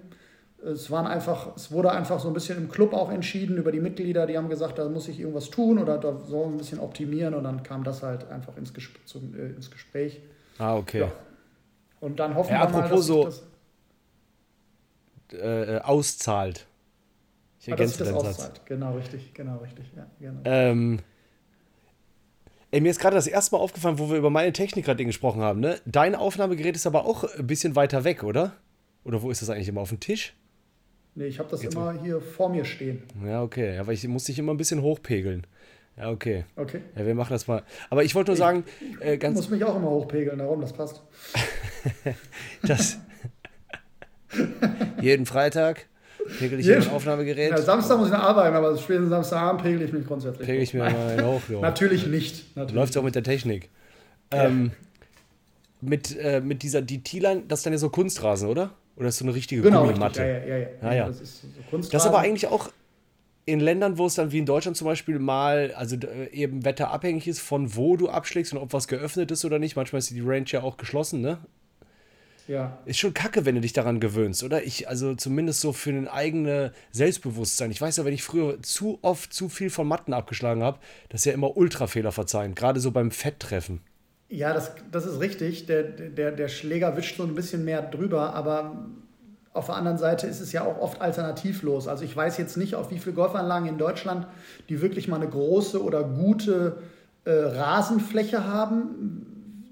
es 0.63 0.91
waren 0.91 1.07
einfach, 1.07 1.55
es 1.55 1.71
wurde 1.71 1.91
einfach 1.91 2.19
so 2.19 2.27
ein 2.27 2.33
bisschen 2.33 2.57
im 2.57 2.69
Club 2.69 2.93
auch 2.93 3.11
entschieden 3.11 3.57
über 3.57 3.71
die 3.71 3.79
Mitglieder, 3.79 4.27
die 4.27 4.37
haben 4.37 4.49
gesagt, 4.49 4.77
da 4.77 4.87
muss 4.87 5.07
ich 5.07 5.19
irgendwas 5.19 5.49
tun 5.49 5.79
oder 5.79 5.97
da 5.97 6.19
soll 6.19 6.47
ein 6.47 6.57
bisschen 6.57 6.79
optimieren 6.79 7.33
und 7.33 7.43
dann 7.43 7.63
kam 7.63 7.83
das 7.83 8.03
halt 8.03 8.29
einfach 8.29 8.55
ins, 8.57 8.73
Gesp 8.73 8.95
zum, 9.05 9.33
äh, 9.35 9.47
ins 9.47 9.71
Gespräch. 9.71 10.21
Ah, 10.59 10.75
okay. 10.75 11.01
Ja. 11.01 11.11
Und 11.99 12.19
dann 12.19 12.35
hoffen 12.35 12.53
ja, 12.53 12.71
wir 12.71 12.79
mal, 12.79 12.89
dass 12.89 13.05
so 13.05 13.23
das 13.25 13.43
äh, 15.33 15.79
auszahlt. 15.79 16.67
Ich 17.59 17.67
ergänze 17.67 18.03
ah, 18.03 18.05
das 18.05 18.13
auszahlt. 18.13 18.35
Satz. 18.35 18.61
Genau, 18.65 18.95
richtig, 18.95 19.33
genau, 19.33 19.57
richtig. 19.57 19.85
Ja, 19.95 20.05
genau. 20.19 20.41
Ähm, 20.45 20.99
ey, 22.71 22.81
mir 22.81 22.89
ist 22.89 22.99
gerade 22.99 23.15
das 23.15 23.27
erste 23.27 23.55
Mal 23.55 23.61
aufgefallen, 23.61 23.97
wo 23.97 24.09
wir 24.09 24.17
über 24.17 24.29
meine 24.29 24.53
Technik 24.53 24.85
gerade 24.85 25.03
gesprochen 25.05 25.41
haben. 25.41 25.59
Ne? 25.59 25.79
Dein 25.85 26.15
Aufnahmegerät 26.15 26.75
ist 26.75 26.85
aber 26.85 27.05
auch 27.05 27.23
ein 27.23 27.47
bisschen 27.47 27.75
weiter 27.75 28.03
weg, 28.03 28.23
oder? 28.23 28.53
Oder 29.03 29.21
wo 29.23 29.31
ist 29.31 29.41
das 29.41 29.49
eigentlich 29.49 29.67
immer 29.67 29.81
auf 29.81 29.89
dem 29.89 29.99
Tisch? 29.99 30.35
Nee, 31.15 31.25
ich 31.25 31.39
habe 31.39 31.49
das 31.49 31.63
Jetzt 31.63 31.75
immer 31.75 31.93
hier 32.01 32.21
vor 32.21 32.49
mir 32.49 32.63
stehen. 32.63 33.03
Ja, 33.25 33.43
okay. 33.43 33.77
Aber 33.77 33.91
ich 33.91 34.07
muss 34.07 34.23
dich 34.25 34.39
immer 34.39 34.53
ein 34.53 34.57
bisschen 34.57 34.81
hochpegeln. 34.81 35.45
Ja, 35.97 36.09
okay. 36.09 36.45
Okay. 36.55 36.81
Ja, 36.95 37.05
wir 37.05 37.15
machen 37.15 37.33
das 37.33 37.47
mal. 37.47 37.63
Aber 37.89 38.03
ich 38.03 38.15
wollte 38.15 38.31
nur 38.31 38.37
sagen, 38.37 38.63
äh, 39.01 39.17
ganz. 39.17 39.37
Ich 39.37 39.49
muss 39.49 39.51
mich 39.51 39.63
auch 39.65 39.75
immer 39.75 39.89
hochpegeln, 39.89 40.39
darum, 40.39 40.61
das 40.61 40.71
passt. 40.71 41.03
das. 42.63 42.97
jeden 45.01 45.25
Freitag 45.25 45.87
pegel 46.39 46.59
ich 46.59 46.71
ein 46.71 46.89
Aufnahmegerät. 46.89 47.51
Ja, 47.51 47.57
Samstag 47.57 47.97
muss 47.97 48.07
ich 48.07 48.13
noch 48.13 48.23
arbeiten, 48.23 48.55
aber 48.55 48.77
spätestens 48.77 49.09
Samstagabend 49.09 49.63
pegel 49.63 49.81
ich 49.81 49.93
mich 49.93 50.05
grundsätzlich. 50.05 50.47
Pegel 50.47 50.63
ich 50.63 50.73
mir 50.73 50.83
mal 50.83 51.23
hoch. 51.25 51.41
Natürlich 51.61 52.07
nicht. 52.07 52.55
Natürlich. 52.55 52.75
Läuft 52.75 52.97
auch 52.97 53.03
mit 53.03 53.15
der 53.15 53.23
Technik. 53.23 53.69
Ja. 54.31 54.45
Ähm, 54.45 54.71
mit, 55.81 56.17
äh, 56.17 56.41
mit 56.41 56.63
dieser, 56.63 56.81
die 56.81 57.03
T-Line, 57.03 57.43
das 57.47 57.59
ist 57.59 57.65
dann 57.65 57.73
ja 57.73 57.79
so 57.79 57.89
Kunstrasen, 57.89 58.47
oder? 58.47 58.71
Oder 58.95 59.07
ist 59.07 59.17
so 59.17 59.25
eine 59.25 59.33
richtige 59.33 59.61
genau, 59.61 59.85
Gummimatte? 59.85 60.21
Ja, 60.21 60.27
ja, 60.27 60.57
ja. 60.57 60.67
ja. 60.81 60.93
ja. 60.93 61.07
Das, 61.07 61.21
ist 61.21 61.41
so 61.41 61.77
das 61.77 61.87
ist 61.87 62.05
aber 62.05 62.19
eigentlich 62.19 62.47
auch 62.47 62.69
in 63.45 63.59
Ländern, 63.59 63.97
wo 63.97 64.05
es 64.05 64.15
dann 64.15 64.31
wie 64.31 64.39
in 64.39 64.45
Deutschland 64.45 64.77
zum 64.77 64.85
Beispiel 64.85 65.19
mal, 65.19 65.73
also 65.75 65.95
äh, 65.95 66.29
eben 66.31 66.63
wetterabhängig 66.63 67.27
ist, 67.27 67.39
von 67.39 67.75
wo 67.75 67.97
du 67.97 68.09
abschlägst 68.09 68.53
und 68.53 68.59
ob 68.59 68.73
was 68.73 68.87
geöffnet 68.87 69.31
ist 69.31 69.45
oder 69.45 69.59
nicht. 69.59 69.75
Manchmal 69.75 69.99
ist 69.99 70.11
die 70.11 70.21
Range 70.21 70.45
ja 70.47 70.63
auch 70.63 70.77
geschlossen, 70.77 71.21
ne? 71.21 71.39
Ja. 72.47 72.79
Ist 72.85 72.99
schon 72.99 73.13
kacke, 73.13 73.45
wenn 73.45 73.55
du 73.55 73.61
dich 73.61 73.73
daran 73.73 73.99
gewöhnst, 73.99 74.43
oder? 74.43 74.63
Ich, 74.63 74.89
also 74.89 75.15
zumindest 75.15 75.61
so 75.61 75.73
für 75.73 75.91
ein 75.91 76.07
eigenes 76.07 76.71
Selbstbewusstsein. 76.91 77.71
Ich 77.71 77.79
weiß 77.79 77.97
ja, 77.97 78.05
wenn 78.05 78.13
ich 78.13 78.23
früher 78.23 78.61
zu 78.61 78.99
oft 79.01 79.33
zu 79.33 79.47
viel 79.47 79.69
von 79.69 79.87
Matten 79.87 80.13
abgeschlagen 80.13 80.63
habe, 80.63 80.79
das 81.09 81.21
ist 81.21 81.25
ja 81.25 81.33
immer 81.33 81.55
Ultrafehler 81.55 82.11
verzeihen, 82.11 82.55
gerade 82.55 82.79
so 82.79 82.91
beim 82.91 83.11
Fetttreffen. 83.11 83.81
Ja, 84.31 84.53
das, 84.53 84.71
das 84.89 85.05
ist 85.05 85.19
richtig. 85.19 85.65
Der, 85.65 85.83
der, 85.83 86.31
der 86.31 86.47
Schläger 86.47 86.95
wischt 86.95 87.17
so 87.17 87.23
ein 87.23 87.35
bisschen 87.35 87.65
mehr 87.65 87.81
drüber, 87.81 88.33
aber 88.33 88.85
auf 89.53 89.65
der 89.65 89.75
anderen 89.75 89.97
Seite 89.97 90.25
ist 90.25 90.39
es 90.39 90.53
ja 90.53 90.63
auch 90.63 90.79
oft 90.79 91.01
alternativlos. 91.01 91.89
Also 91.89 92.05
ich 92.05 92.15
weiß 92.15 92.37
jetzt 92.37 92.55
nicht, 92.55 92.75
auf 92.75 92.91
wie 92.91 92.97
viele 92.97 93.13
Golfanlagen 93.13 93.67
in 93.67 93.77
Deutschland, 93.77 94.25
die 94.69 94.81
wirklich 94.81 95.09
mal 95.09 95.17
eine 95.17 95.27
große 95.27 95.83
oder 95.83 96.05
gute 96.05 96.77
äh, 97.25 97.31
Rasenfläche 97.31 98.47
haben. 98.47 99.67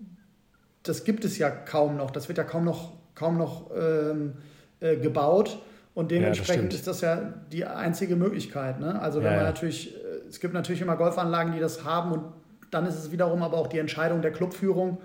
Das 0.84 1.06
gibt 1.06 1.24
es 1.24 1.38
ja 1.38 1.50
kaum 1.50 1.96
noch. 1.96 2.12
Das 2.12 2.28
wird 2.28 2.38
ja 2.38 2.44
kaum 2.44 2.66
noch, 2.66 2.92
kaum 3.16 3.38
noch 3.38 3.72
ähm, 3.74 4.34
äh, 4.82 4.98
gebaut. 4.98 5.60
Und 5.94 6.12
dementsprechend 6.12 6.74
ja, 6.74 6.80
ist 6.80 6.88
das 6.88 7.00
ja 7.00 7.34
die 7.50 7.64
einzige 7.64 8.18
Möglichkeit. 8.18 8.82
Ne? 8.82 9.02
Also 9.02 9.20
wenn 9.20 9.32
ja, 9.32 9.38
man 9.38 9.46
natürlich, 9.46 9.96
äh, 9.96 10.28
es 10.28 10.42
gibt 10.42 10.54
natürlich 10.54 10.82
immer 10.82 10.98
Golfanlagen, 10.98 11.54
die 11.54 11.60
das 11.60 11.86
haben 11.86 12.12
und 12.12 12.24
dann 12.72 12.86
ist 12.86 12.96
es 12.96 13.12
wiederum 13.12 13.44
aber 13.44 13.58
auch 13.58 13.68
die 13.68 13.80
Entscheidung 13.80 14.22
der 14.22 14.32
Clubführung. 14.32 15.00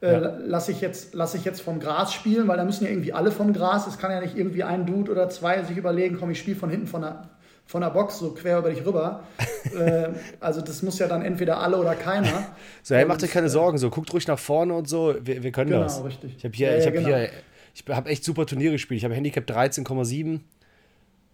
Äh, 0.00 0.12
ja. 0.12 0.18
Lasse 0.18 0.72
ich, 0.72 0.80
jetzt, 0.80 1.14
lass 1.14 1.34
ich 1.34 1.44
jetzt 1.44 1.60
vom 1.60 1.78
Gras 1.78 2.12
spielen, 2.12 2.48
weil 2.48 2.56
da 2.56 2.64
müssen 2.64 2.84
ja 2.84 2.90
irgendwie 2.90 3.12
alle 3.12 3.30
vom 3.30 3.52
Gras. 3.52 3.86
Es 3.86 3.98
kann 3.98 4.10
ja 4.10 4.20
nicht 4.20 4.36
irgendwie 4.36 4.64
ein 4.64 4.86
Dude 4.86 5.12
oder 5.12 5.28
zwei 5.28 5.62
sich 5.62 5.76
überlegen, 5.76 6.16
komm, 6.18 6.30
ich 6.30 6.38
spiele 6.38 6.56
von 6.56 6.70
hinten 6.70 6.86
von 6.86 7.02
der, 7.02 7.28
von 7.66 7.82
der 7.82 7.90
Box 7.90 8.18
so 8.18 8.32
quer 8.32 8.58
über 8.58 8.70
dich 8.70 8.84
rüber. 8.86 9.24
äh, 9.78 10.08
also 10.40 10.62
das 10.62 10.82
muss 10.82 10.98
ja 10.98 11.06
dann 11.06 11.22
entweder 11.22 11.60
alle 11.60 11.76
oder 11.76 11.94
keiner. 11.94 12.46
So, 12.82 12.94
hey, 12.94 13.04
macht 13.04 13.22
euch 13.22 13.30
keine 13.30 13.50
Sorgen, 13.50 13.76
so 13.76 13.90
guckt 13.90 14.12
ruhig 14.14 14.26
nach 14.26 14.38
vorne 14.38 14.72
und 14.72 14.88
so, 14.88 15.14
wir, 15.20 15.42
wir 15.42 15.52
können 15.52 15.70
genau, 15.70 15.82
das. 15.82 15.96
Genau, 15.96 16.06
richtig. 16.06 16.34
Ich 16.38 16.44
habe 16.44 16.56
hier, 16.56 16.72
ja, 16.72 16.78
ich 16.78 16.86
habe 16.86 16.96
genau. 16.96 17.08
hier, 17.08 17.28
ich 17.74 17.84
habe 17.88 18.08
echt 18.08 18.24
super 18.24 18.46
Turniere 18.46 18.72
gespielt. 18.72 18.98
Ich 18.98 19.04
habe 19.04 19.14
Handicap 19.14 19.44
13,7. 19.44 20.40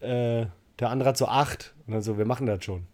Äh, 0.00 0.46
der 0.78 0.90
andere 0.90 1.08
hat 1.08 1.16
so 1.16 1.26
8. 1.26 1.74
Und 1.86 1.94
dann 1.94 2.02
so, 2.02 2.18
wir 2.18 2.26
machen 2.26 2.46
das 2.46 2.64
schon. 2.64 2.86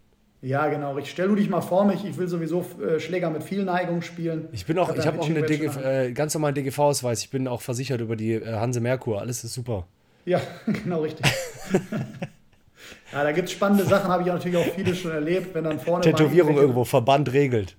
Ja, 0.42 0.66
genau. 0.66 0.98
Ich 0.98 1.08
stell 1.08 1.28
du 1.28 1.36
dich 1.36 1.48
mal 1.48 1.60
vor 1.60 1.84
mich. 1.84 2.04
Ich 2.04 2.18
will 2.18 2.26
sowieso 2.26 2.66
äh, 2.84 2.98
Schläger 2.98 3.30
mit 3.30 3.44
viel 3.44 3.64
Neigung 3.64 4.02
spielen. 4.02 4.48
Ich 4.50 4.66
bin 4.66 4.76
auch, 4.76 4.94
ich 4.94 5.06
habe 5.06 5.20
auch 5.20 5.26
einen 5.26 5.44
äh, 5.44 6.12
ganz 6.12 6.34
normalen 6.34 6.56
DGV-Ausweis. 6.56 7.22
Ich 7.22 7.30
bin 7.30 7.46
auch 7.46 7.62
versichert 7.62 8.00
über 8.00 8.16
die 8.16 8.32
äh, 8.32 8.54
Hanse 8.54 8.80
Merkur. 8.80 9.20
Alles 9.20 9.44
ist 9.44 9.54
super. 9.54 9.86
Ja, 10.24 10.40
genau 10.66 11.02
richtig. 11.02 11.26
ja, 13.12 13.22
da 13.22 13.30
gibt 13.30 13.48
es 13.48 13.52
spannende 13.52 13.84
Sachen, 13.84 14.10
habe 14.10 14.24
ich 14.24 14.28
natürlich 14.28 14.56
auch 14.56 14.74
viele 14.74 14.96
schon 14.96 15.12
erlebt, 15.12 15.54
wenn 15.54 15.62
dann 15.62 15.78
vorne. 15.78 16.02
Tätowierung 16.02 16.56
irgendwo, 16.56 16.84
Verband 16.84 17.32
regelt. 17.32 17.76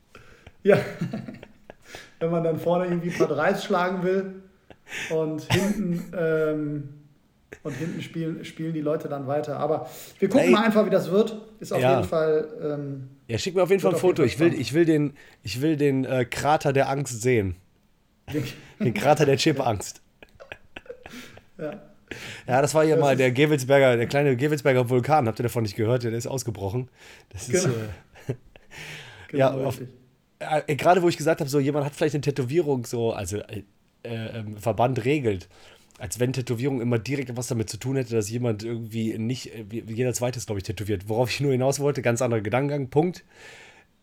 Ja. 0.64 0.78
wenn 2.20 2.32
man 2.32 2.46
dann 2.46 2.58
vorne 2.60 2.86
irgendwie 2.86 3.10
ein 3.10 3.18
paar 3.18 3.28
Dreis 3.28 3.66
schlagen 3.66 4.04
will 4.04 4.36
und 5.10 5.42
hinten. 5.52 6.14
Ähm, 6.18 6.90
und 7.62 7.74
hinten 7.74 8.02
spielen, 8.02 8.44
spielen 8.46 8.74
die 8.74 8.82
Leute 8.82 9.08
dann 9.08 9.28
weiter. 9.28 9.58
Aber 9.58 9.90
wir 10.20 10.30
gucken 10.30 10.48
Ey. 10.48 10.52
mal 10.52 10.66
einfach, 10.66 10.86
wie 10.86 10.90
das 10.90 11.12
wird. 11.12 11.42
Ist 11.60 11.72
auf 11.72 11.82
ja. 11.82 11.98
jeden 11.98 12.10
Fall. 12.10 12.48
Ähm, 12.62 13.10
ja, 13.28 13.38
schick 13.38 13.56
mir 13.56 13.64
auf 13.64 13.70
jeden 13.70 13.82
Fall 13.82 13.94
ein 13.94 14.00
Foto. 14.00 14.24
Ich 14.24 14.40
will, 14.40 14.54
ich 14.54 14.74
will 14.74 14.86
den, 14.86 15.14
ich 15.44 15.62
will 15.62 15.76
den 15.76 16.06
äh, 16.06 16.26
Krater 16.26 16.74
der 16.74 16.90
Angst 16.90 17.22
sehen. 17.22 17.56
den 18.80 18.94
Krater 18.94 19.26
der 19.26 19.38
Chip-Angst. 19.38 20.02
ja. 21.58 21.82
Ja, 22.48 22.62
das 22.62 22.76
war 22.76 22.84
hier 22.84 22.96
das 22.96 23.02
mal 23.02 23.16
der 23.16 23.32
Gewelsberger, 23.32 23.98
der 23.98 24.06
kleine 24.06 24.36
Gewelsberger 24.36 24.88
Vulkan. 24.88 25.28
Habt 25.28 25.40
ihr 25.40 25.44
davon 25.44 25.64
nicht 25.64 25.76
gehört? 25.76 26.04
Der 26.04 26.12
ist 26.14 26.28
ausgebrochen. 26.28 26.90
Das 27.30 27.48
genau. 27.48 27.60
ist. 27.60 27.66
Äh, 28.28 28.34
genau, 29.30 29.60
ja, 29.60 29.66
auf, 29.66 29.82
äh, 30.40 30.76
gerade 30.76 31.02
wo 31.02 31.10
ich 31.10 31.18
gesagt 31.18 31.40
habe, 31.40 31.50
so 31.50 31.60
jemand 31.60 31.86
hat 31.86 31.96
vielleicht 31.96 32.16
eine 32.16 32.22
Tätowierung, 32.22 32.86
so, 32.86 33.14
also 33.14 33.38
äh, 33.38 33.64
äh, 34.04 34.40
ähm, 34.40 34.58
Verband 34.58 35.06
regelt. 35.06 35.48
Als 36.00 36.20
wenn 36.20 36.34
Tätowierung 36.34 36.82
immer 36.82 37.00
direkt 37.00 37.36
was 37.38 37.48
damit 37.48 37.70
zu 37.70 37.78
tun 37.78 37.96
hätte, 37.96 38.16
dass 38.16 38.30
jemand 38.30 38.64
irgendwie 38.64 39.18
nicht, 39.18 39.54
äh, 39.54 39.66
jeder 39.70 40.14
zweite 40.14 40.38
ist, 40.38 40.48
glaube 40.48 40.60
ich, 40.60 40.66
tätowiert. 40.66 41.08
Worauf 41.08 41.30
ich 41.30 41.40
nur 41.40 41.52
hinaus 41.52 41.80
wollte, 41.80 42.02
ganz 42.02 42.22
anderer 42.22 42.42
Gedankengang, 42.42 42.90
Punkt. 42.90 43.24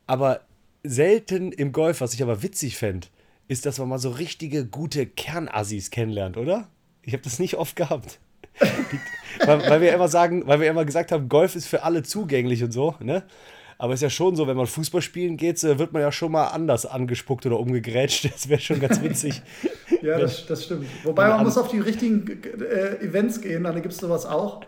Aber 0.06 0.42
selten 0.82 1.52
im 1.52 1.72
Golf, 1.72 2.00
was 2.00 2.14
ich 2.14 2.22
aber 2.22 2.42
witzig 2.42 2.76
fände, 2.76 3.08
ist, 3.48 3.66
dass 3.66 3.78
man 3.78 3.88
mal 3.88 3.98
so 3.98 4.10
richtige, 4.10 4.64
gute 4.64 5.06
Kernassis 5.06 5.90
kennenlernt, 5.90 6.36
oder? 6.36 6.68
Ich 7.02 7.12
habe 7.12 7.22
das 7.22 7.38
nicht 7.38 7.56
oft 7.56 7.76
gehabt. 7.76 8.20
Weil, 9.46 9.70
weil, 9.70 9.80
wir 9.80 9.94
immer 9.94 10.08
sagen, 10.08 10.46
weil 10.46 10.60
wir 10.60 10.68
immer 10.68 10.84
gesagt 10.84 11.12
haben, 11.12 11.28
Golf 11.28 11.54
ist 11.54 11.66
für 11.66 11.82
alle 11.84 12.02
zugänglich 12.02 12.62
und 12.62 12.72
so, 12.72 12.96
ne? 13.00 13.22
Aber 13.80 13.94
es 13.94 14.00
ist 14.00 14.02
ja 14.02 14.10
schon 14.10 14.36
so, 14.36 14.46
wenn 14.46 14.58
man 14.58 14.66
Fußball 14.66 15.00
spielen 15.00 15.38
geht, 15.38 15.62
wird 15.62 15.94
man 15.94 16.02
ja 16.02 16.12
schon 16.12 16.32
mal 16.32 16.48
anders 16.48 16.84
angespuckt 16.84 17.46
oder 17.46 17.58
umgegrätscht. 17.58 18.28
Das 18.30 18.46
wäre 18.50 18.60
schon 18.60 18.78
ganz 18.78 19.00
witzig. 19.00 19.40
ja, 20.02 20.18
das, 20.18 20.44
das 20.44 20.66
stimmt. 20.66 20.86
Wobei 21.02 21.28
man 21.28 21.44
muss 21.44 21.56
auf 21.56 21.68
die 21.68 21.80
richtigen 21.80 22.42
äh, 22.60 23.02
Events 23.02 23.40
gehen, 23.40 23.64
dann 23.64 23.76
gibt 23.76 23.94
es 23.94 23.96
sowas 24.00 24.26
auch. 24.26 24.60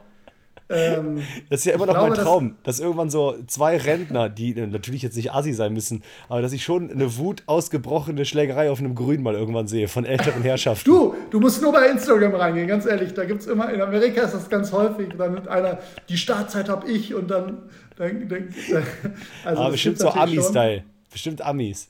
Ähm, 0.72 1.22
das 1.50 1.60
ist 1.60 1.66
ja 1.66 1.74
immer 1.74 1.86
noch 1.86 1.94
glaube, 1.94 2.10
mein 2.10 2.18
Traum, 2.18 2.56
dass, 2.62 2.76
dass, 2.76 2.80
irgendwann 2.80 3.10
so 3.10 3.36
zwei 3.46 3.76
Rentner, 3.76 4.28
die 4.28 4.54
natürlich 4.54 5.02
jetzt 5.02 5.16
nicht 5.16 5.32
Assi 5.32 5.52
sein 5.52 5.72
müssen, 5.72 6.02
aber 6.28 6.42
dass 6.42 6.52
ich 6.52 6.64
schon 6.64 6.90
eine 6.90 7.16
Wut 7.18 7.42
ausgebrochene 7.46 8.24
Schlägerei 8.24 8.70
auf 8.70 8.78
einem 8.78 8.94
Grün 8.94 9.22
mal 9.22 9.34
irgendwann 9.34 9.68
sehe 9.68 9.88
von 9.88 10.04
älteren 10.04 10.42
Herrschaften. 10.42 10.88
Du, 10.88 11.14
du 11.30 11.40
musst 11.40 11.62
nur 11.62 11.72
bei 11.72 11.88
Instagram 11.88 12.34
reingehen, 12.34 12.68
ganz 12.68 12.86
ehrlich. 12.86 13.14
Da 13.14 13.24
gibt 13.24 13.42
es 13.42 13.46
immer, 13.46 13.72
in 13.72 13.80
Amerika 13.80 14.22
ist 14.22 14.34
das 14.34 14.48
ganz 14.48 14.72
häufig, 14.72 15.08
dann 15.16 15.34
mit 15.34 15.48
einer, 15.48 15.78
die 16.08 16.16
Startzeit 16.16 16.68
habe 16.68 16.90
ich 16.90 17.14
und 17.14 17.30
dann. 17.30 17.62
dann, 17.96 18.28
dann 18.28 18.54
also 19.44 19.62
aber 19.62 19.72
bestimmt 19.72 19.98
so 19.98 20.08
Ami-Style. 20.08 20.84
Bestimmt 21.10 21.42
Amis. 21.42 21.88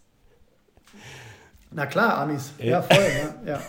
Na 1.74 1.86
klar, 1.86 2.18
Amis. 2.18 2.52
Ja, 2.58 2.64
ja 2.64 2.82
voll. 2.82 2.98
Ne? 2.98 3.34
Ja. 3.46 3.60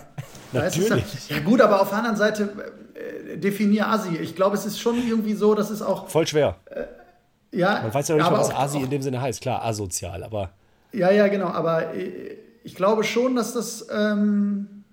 Natürlich. 0.52 1.30
Ja, 1.30 1.40
gut, 1.40 1.62
aber 1.62 1.82
auf 1.82 1.90
der 1.90 1.98
anderen 1.98 2.16
Seite 2.16 2.50
äh, 2.94 3.38
definier 3.38 3.88
Asi. 3.88 4.16
Ich 4.18 4.36
glaube, 4.36 4.56
es 4.56 4.66
ist 4.66 4.80
schon 4.80 4.96
irgendwie 5.08 5.34
so, 5.34 5.56
dass 5.56 5.72
es 5.72 5.82
auch. 5.82 6.08
Voll 6.10 6.28
schwer. 6.28 6.58
Äh, 6.66 6.84
ja. 7.58 7.82
Man 7.82 7.94
weiß 7.94 8.08
ja 8.10 8.16
nicht, 8.16 8.32
was 8.32 8.54
Asi 8.54 8.80
in 8.80 8.90
dem 8.90 9.02
Sinne 9.02 9.22
heißt. 9.22 9.42
Klar, 9.42 9.66
asozial, 9.66 10.24
aber. 10.24 10.52
Ja, 10.92 11.12
ja, 11.12 11.28
genau. 11.28 11.48
Aber 11.48 11.96
äh, 11.96 12.38
ich 12.64 12.76
glaube 12.76 13.04
schon, 13.04 13.36
dass 13.36 13.54
das. 13.54 13.88
Ähm, 13.92 14.84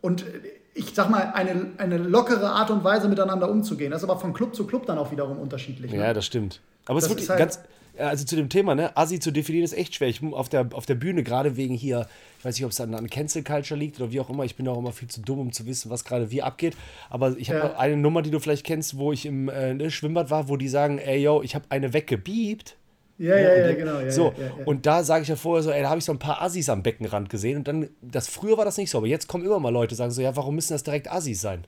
und 0.00 0.24
ich 0.72 0.94
sag 0.94 1.10
mal, 1.10 1.32
eine, 1.34 1.72
eine 1.76 1.98
lockere 1.98 2.50
Art 2.50 2.70
und 2.70 2.84
Weise 2.84 3.08
miteinander 3.08 3.50
umzugehen. 3.50 3.90
Das 3.90 4.02
ist 4.02 4.08
aber 4.08 4.18
von 4.18 4.32
Club 4.32 4.54
zu 4.54 4.66
Club 4.66 4.86
dann 4.86 4.96
auch 4.96 5.10
wiederum 5.10 5.38
unterschiedlich. 5.38 5.92
Ne? 5.92 5.98
Ja, 5.98 6.14
das 6.14 6.24
stimmt. 6.24 6.60
Aber 6.86 7.00
das 7.00 7.04
es 7.04 7.10
ist 7.10 7.16
wirklich 7.16 7.28
halt 7.28 7.38
ganz 7.38 7.60
also 7.98 8.24
zu 8.24 8.36
dem 8.36 8.48
Thema, 8.48 8.74
ne, 8.74 8.96
Assi 8.96 9.20
zu 9.20 9.30
definieren 9.30 9.64
ist 9.64 9.76
echt 9.76 9.94
schwer. 9.94 10.08
Ich 10.08 10.22
auf 10.22 10.48
der, 10.48 10.68
auf 10.72 10.86
der 10.86 10.94
Bühne, 10.94 11.22
gerade 11.22 11.56
wegen 11.56 11.74
hier, 11.74 12.06
ich 12.38 12.44
weiß 12.44 12.54
nicht, 12.56 12.64
ob 12.64 12.70
es 12.70 12.80
an, 12.80 12.94
an 12.94 13.10
Cancel 13.10 13.42
Culture 13.42 13.78
liegt 13.78 14.00
oder 14.00 14.12
wie 14.12 14.20
auch 14.20 14.30
immer, 14.30 14.44
ich 14.44 14.56
bin 14.56 14.66
auch 14.68 14.78
immer 14.78 14.92
viel 14.92 15.08
zu 15.08 15.20
dumm, 15.20 15.40
um 15.40 15.52
zu 15.52 15.66
wissen, 15.66 15.90
was 15.90 16.04
gerade 16.04 16.30
wie 16.30 16.42
abgeht. 16.42 16.76
Aber 17.08 17.36
ich 17.36 17.50
habe 17.50 17.60
ja. 17.60 17.76
eine 17.76 17.96
Nummer, 17.96 18.22
die 18.22 18.30
du 18.30 18.40
vielleicht 18.40 18.64
kennst, 18.64 18.96
wo 18.96 19.12
ich 19.12 19.26
im 19.26 19.48
äh, 19.48 19.74
ne, 19.74 19.90
Schwimmbad 19.90 20.30
war, 20.30 20.48
wo 20.48 20.56
die 20.56 20.68
sagen, 20.68 20.98
ey 20.98 21.22
yo, 21.22 21.42
ich 21.42 21.54
habe 21.54 21.64
eine 21.68 21.92
weggebiebt. 21.92 22.76
Ja, 23.18 23.36
ja, 23.36 23.54
ja, 23.54 23.68
ja, 23.68 23.74
genau. 23.74 24.00
Ja, 24.00 24.10
so, 24.10 24.32
ja, 24.38 24.64
und 24.64 24.86
da 24.86 25.04
sage 25.04 25.22
ich 25.22 25.28
ja 25.28 25.36
vorher 25.36 25.62
so, 25.62 25.70
ey, 25.70 25.82
da 25.82 25.90
habe 25.90 25.98
ich 25.98 26.06
so 26.06 26.12
ein 26.12 26.18
paar 26.18 26.40
Assis 26.40 26.70
am 26.70 26.82
Beckenrand 26.82 27.28
gesehen 27.28 27.58
und 27.58 27.68
dann, 27.68 27.90
das 28.00 28.28
früher 28.28 28.56
war 28.56 28.64
das 28.64 28.78
nicht 28.78 28.88
so, 28.88 28.96
aber 28.96 29.08
jetzt 29.08 29.28
kommen 29.28 29.44
immer 29.44 29.60
mal 29.60 29.68
Leute, 29.68 29.94
sagen 29.94 30.10
so, 30.10 30.22
ja, 30.22 30.34
warum 30.36 30.54
müssen 30.54 30.72
das 30.72 30.84
direkt 30.84 31.12
Assis 31.12 31.40
sein? 31.40 31.66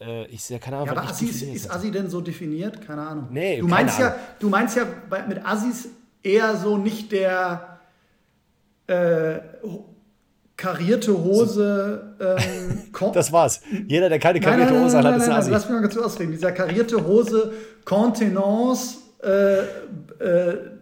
Äh, 0.00 0.26
ich 0.26 0.42
sehe 0.42 0.58
keine 0.58 0.76
Ahnung. 0.76 0.88
Ja, 0.88 0.92
aber 0.92 1.10
Assis, 1.10 1.42
ist 1.42 1.70
Assi 1.70 1.90
denn 1.90 2.08
so 2.08 2.20
definiert? 2.20 2.86
Keine 2.86 3.02
Ahnung. 3.02 3.28
Nee, 3.30 3.60
du 3.60 3.66
meinst 3.66 3.98
ja, 3.98 4.14
du 4.38 4.48
meinst 4.48 4.76
ja 4.76 4.84
mit 5.28 5.44
Assis 5.44 5.88
eher 6.22 6.56
so 6.56 6.76
nicht 6.76 7.10
der 7.12 7.80
äh, 8.86 9.38
karierte 10.56 11.12
Hose. 11.12 12.16
Ähm, 12.20 13.12
das 13.12 13.32
war's. 13.32 13.60
Jeder, 13.86 14.08
der 14.08 14.18
keine 14.18 14.40
karierte 14.40 14.72
nein, 14.72 14.82
nein, 14.82 14.84
Hose 14.84 14.96
nein, 14.96 15.06
hat, 15.06 15.16
ist 15.16 15.28
ein 15.28 15.32
Assi. 15.32 15.50
Lass 15.50 15.64
mich 15.64 15.80
mal 15.80 15.88
kurz 15.88 15.96
ausreden. 15.96 16.32
Dieser 16.32 16.52
karierte 16.52 17.04
Hose, 17.04 17.52
Contenance, 17.84 18.98
äh, 19.22 19.58
äh, 20.24 20.77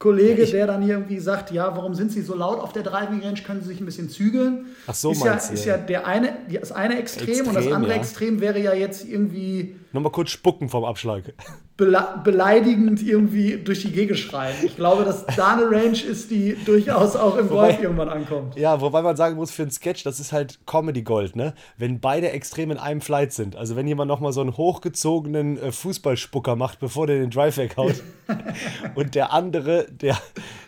Kollege, 0.00 0.44
ich, 0.44 0.52
der 0.52 0.66
dann 0.66 0.80
irgendwie 0.82 1.18
sagt, 1.18 1.50
ja, 1.50 1.76
warum 1.76 1.94
sind 1.94 2.10
Sie 2.10 2.22
so 2.22 2.34
laut 2.34 2.58
auf 2.58 2.72
der 2.72 2.82
Driving 2.82 3.22
Range, 3.22 3.38
können 3.46 3.60
Sie 3.60 3.68
sich 3.68 3.80
ein 3.80 3.84
bisschen 3.84 4.08
zügeln. 4.08 4.64
Ach 4.86 4.94
so, 4.94 5.12
ist 5.12 5.22
ja, 5.22 5.34
Ist 5.34 5.66
ja 5.66 5.76
der 5.76 6.06
eine, 6.06 6.38
das 6.58 6.72
eine 6.72 6.98
Extrem, 6.98 7.28
Extrem 7.28 7.48
und 7.48 7.54
das 7.54 7.70
andere 7.70 7.92
ja. 7.92 7.98
Extrem 7.98 8.40
wäre 8.40 8.58
ja 8.58 8.72
jetzt 8.72 9.06
irgendwie 9.06 9.76
Nochmal 9.92 10.12
kurz 10.12 10.30
spucken 10.30 10.68
vom 10.68 10.84
Abschlag. 10.84 11.34
beleidigend 11.76 13.02
irgendwie 13.02 13.56
durch 13.56 13.82
die 13.82 13.90
Gegend 13.90 14.18
schreien. 14.18 14.54
Ich 14.62 14.76
glaube, 14.76 15.04
dass 15.04 15.26
da 15.26 15.54
eine 15.56 15.64
Range 15.64 15.98
ist, 15.98 16.30
die 16.30 16.56
durchaus 16.64 17.16
auch 17.16 17.36
im 17.36 17.50
wobei, 17.50 17.72
Golf 17.72 17.82
irgendwann 17.82 18.08
ankommt. 18.08 18.56
Ja, 18.56 18.80
wobei 18.80 19.02
man 19.02 19.16
sagen 19.16 19.36
muss, 19.36 19.50
für 19.50 19.62
einen 19.62 19.70
Sketch, 19.70 20.04
das 20.04 20.20
ist 20.20 20.32
halt 20.32 20.60
Comedy-Gold, 20.66 21.34
ne? 21.36 21.54
Wenn 21.76 22.00
beide 22.00 22.30
extrem 22.30 22.70
in 22.70 22.78
einem 22.78 23.00
Flight 23.00 23.32
sind. 23.32 23.56
Also 23.56 23.76
wenn 23.76 23.86
jemand 23.88 24.08
nochmal 24.08 24.32
so 24.32 24.42
einen 24.42 24.56
hochgezogenen 24.56 25.58
äh, 25.58 25.72
Fußballspucker 25.72 26.54
macht, 26.54 26.78
bevor 26.78 27.06
der 27.06 27.18
den 27.18 27.30
Drive 27.30 27.56
weghaut 27.56 28.02
und 28.94 29.14
der 29.14 29.32
andere, 29.32 29.86
der 29.90 30.16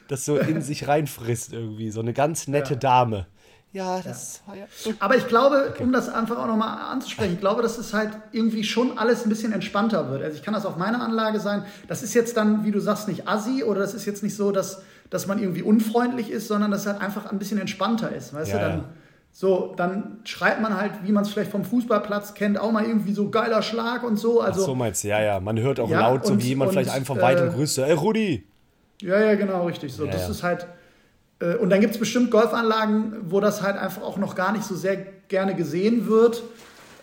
das 0.08 0.24
so 0.24 0.36
in 0.36 0.62
sich 0.62 0.88
reinfrisst 0.88 1.52
irgendwie. 1.52 1.90
So 1.90 2.00
eine 2.00 2.12
ganz 2.12 2.48
nette 2.48 2.74
ja. 2.74 2.80
Dame. 2.80 3.26
Ja, 3.72 4.00
das 4.02 4.42
ja. 4.46 4.52
war 4.52 4.58
ja. 4.58 4.66
Aber 4.98 5.16
ich 5.16 5.26
glaube, 5.28 5.70
okay. 5.70 5.82
um 5.82 5.92
das 5.92 6.08
einfach 6.08 6.38
auch 6.38 6.46
nochmal 6.46 6.78
anzusprechen, 6.92 7.34
ich 7.34 7.40
glaube, 7.40 7.62
dass 7.62 7.78
es 7.78 7.94
halt 7.94 8.10
irgendwie 8.30 8.64
schon 8.64 8.98
alles 8.98 9.24
ein 9.24 9.30
bisschen 9.30 9.52
entspannter 9.52 10.10
wird. 10.10 10.22
Also 10.22 10.36
ich 10.36 10.42
kann 10.42 10.52
das 10.52 10.66
auf 10.66 10.76
meiner 10.76 11.02
Anlage 11.02 11.40
sein. 11.40 11.64
Das 11.88 12.02
ist 12.02 12.12
jetzt 12.12 12.36
dann, 12.36 12.64
wie 12.64 12.70
du 12.70 12.80
sagst, 12.80 13.08
nicht 13.08 13.26
assi 13.26 13.64
oder 13.64 13.80
das 13.80 13.94
ist 13.94 14.04
jetzt 14.04 14.22
nicht 14.22 14.36
so, 14.36 14.52
dass, 14.52 14.82
dass 15.08 15.26
man 15.26 15.38
irgendwie 15.38 15.62
unfreundlich 15.62 16.30
ist, 16.30 16.48
sondern 16.48 16.70
dass 16.70 16.82
es 16.82 16.86
halt 16.86 17.00
einfach 17.00 17.26
ein 17.26 17.38
bisschen 17.38 17.58
entspannter 17.58 18.14
ist. 18.14 18.34
Weißt 18.34 18.52
ja, 18.52 18.58
du, 18.58 18.64
dann. 18.64 18.78
Ja. 18.78 18.84
So, 19.34 19.72
dann 19.78 20.18
schreibt 20.24 20.60
man 20.60 20.76
halt, 20.76 20.92
wie 21.04 21.12
man 21.12 21.24
es 21.24 21.30
vielleicht 21.30 21.50
vom 21.50 21.64
Fußballplatz 21.64 22.34
kennt, 22.34 22.60
auch 22.60 22.70
mal 22.70 22.84
irgendwie 22.84 23.14
so 23.14 23.30
geiler 23.30 23.62
Schlag 23.62 24.02
und 24.02 24.18
so. 24.18 24.42
Also, 24.42 24.60
Ach 24.60 24.66
so 24.66 24.74
meinst 24.74 25.04
du, 25.04 25.08
ja, 25.08 25.22
ja. 25.22 25.40
Man 25.40 25.58
hört 25.58 25.80
auch 25.80 25.88
ja, 25.88 26.00
laut, 26.00 26.26
so 26.26 26.34
und, 26.34 26.42
wie 26.42 26.48
jemand 26.48 26.68
und, 26.68 26.74
vielleicht 26.74 26.94
einfach 26.94 27.16
äh, 27.16 27.22
weit 27.22 27.40
und 27.40 27.54
grüßt. 27.54 27.78
Ey, 27.78 27.92
Rudi! 27.92 28.46
Ja, 29.00 29.18
ja, 29.18 29.34
genau, 29.34 29.64
richtig. 29.64 29.94
So, 29.94 30.04
das 30.04 30.28
ist 30.28 30.42
halt, 30.42 30.66
und 31.60 31.70
dann 31.70 31.80
gibt 31.80 31.94
es 31.94 31.98
bestimmt 31.98 32.30
Golfanlagen, 32.30 33.30
wo 33.30 33.40
das 33.40 33.62
halt 33.62 33.76
einfach 33.76 34.02
auch 34.02 34.16
noch 34.18 34.34
gar 34.34 34.52
nicht 34.52 34.64
so 34.64 34.74
sehr 34.74 34.96
gerne 35.28 35.54
gesehen 35.54 36.06
wird. 36.06 36.42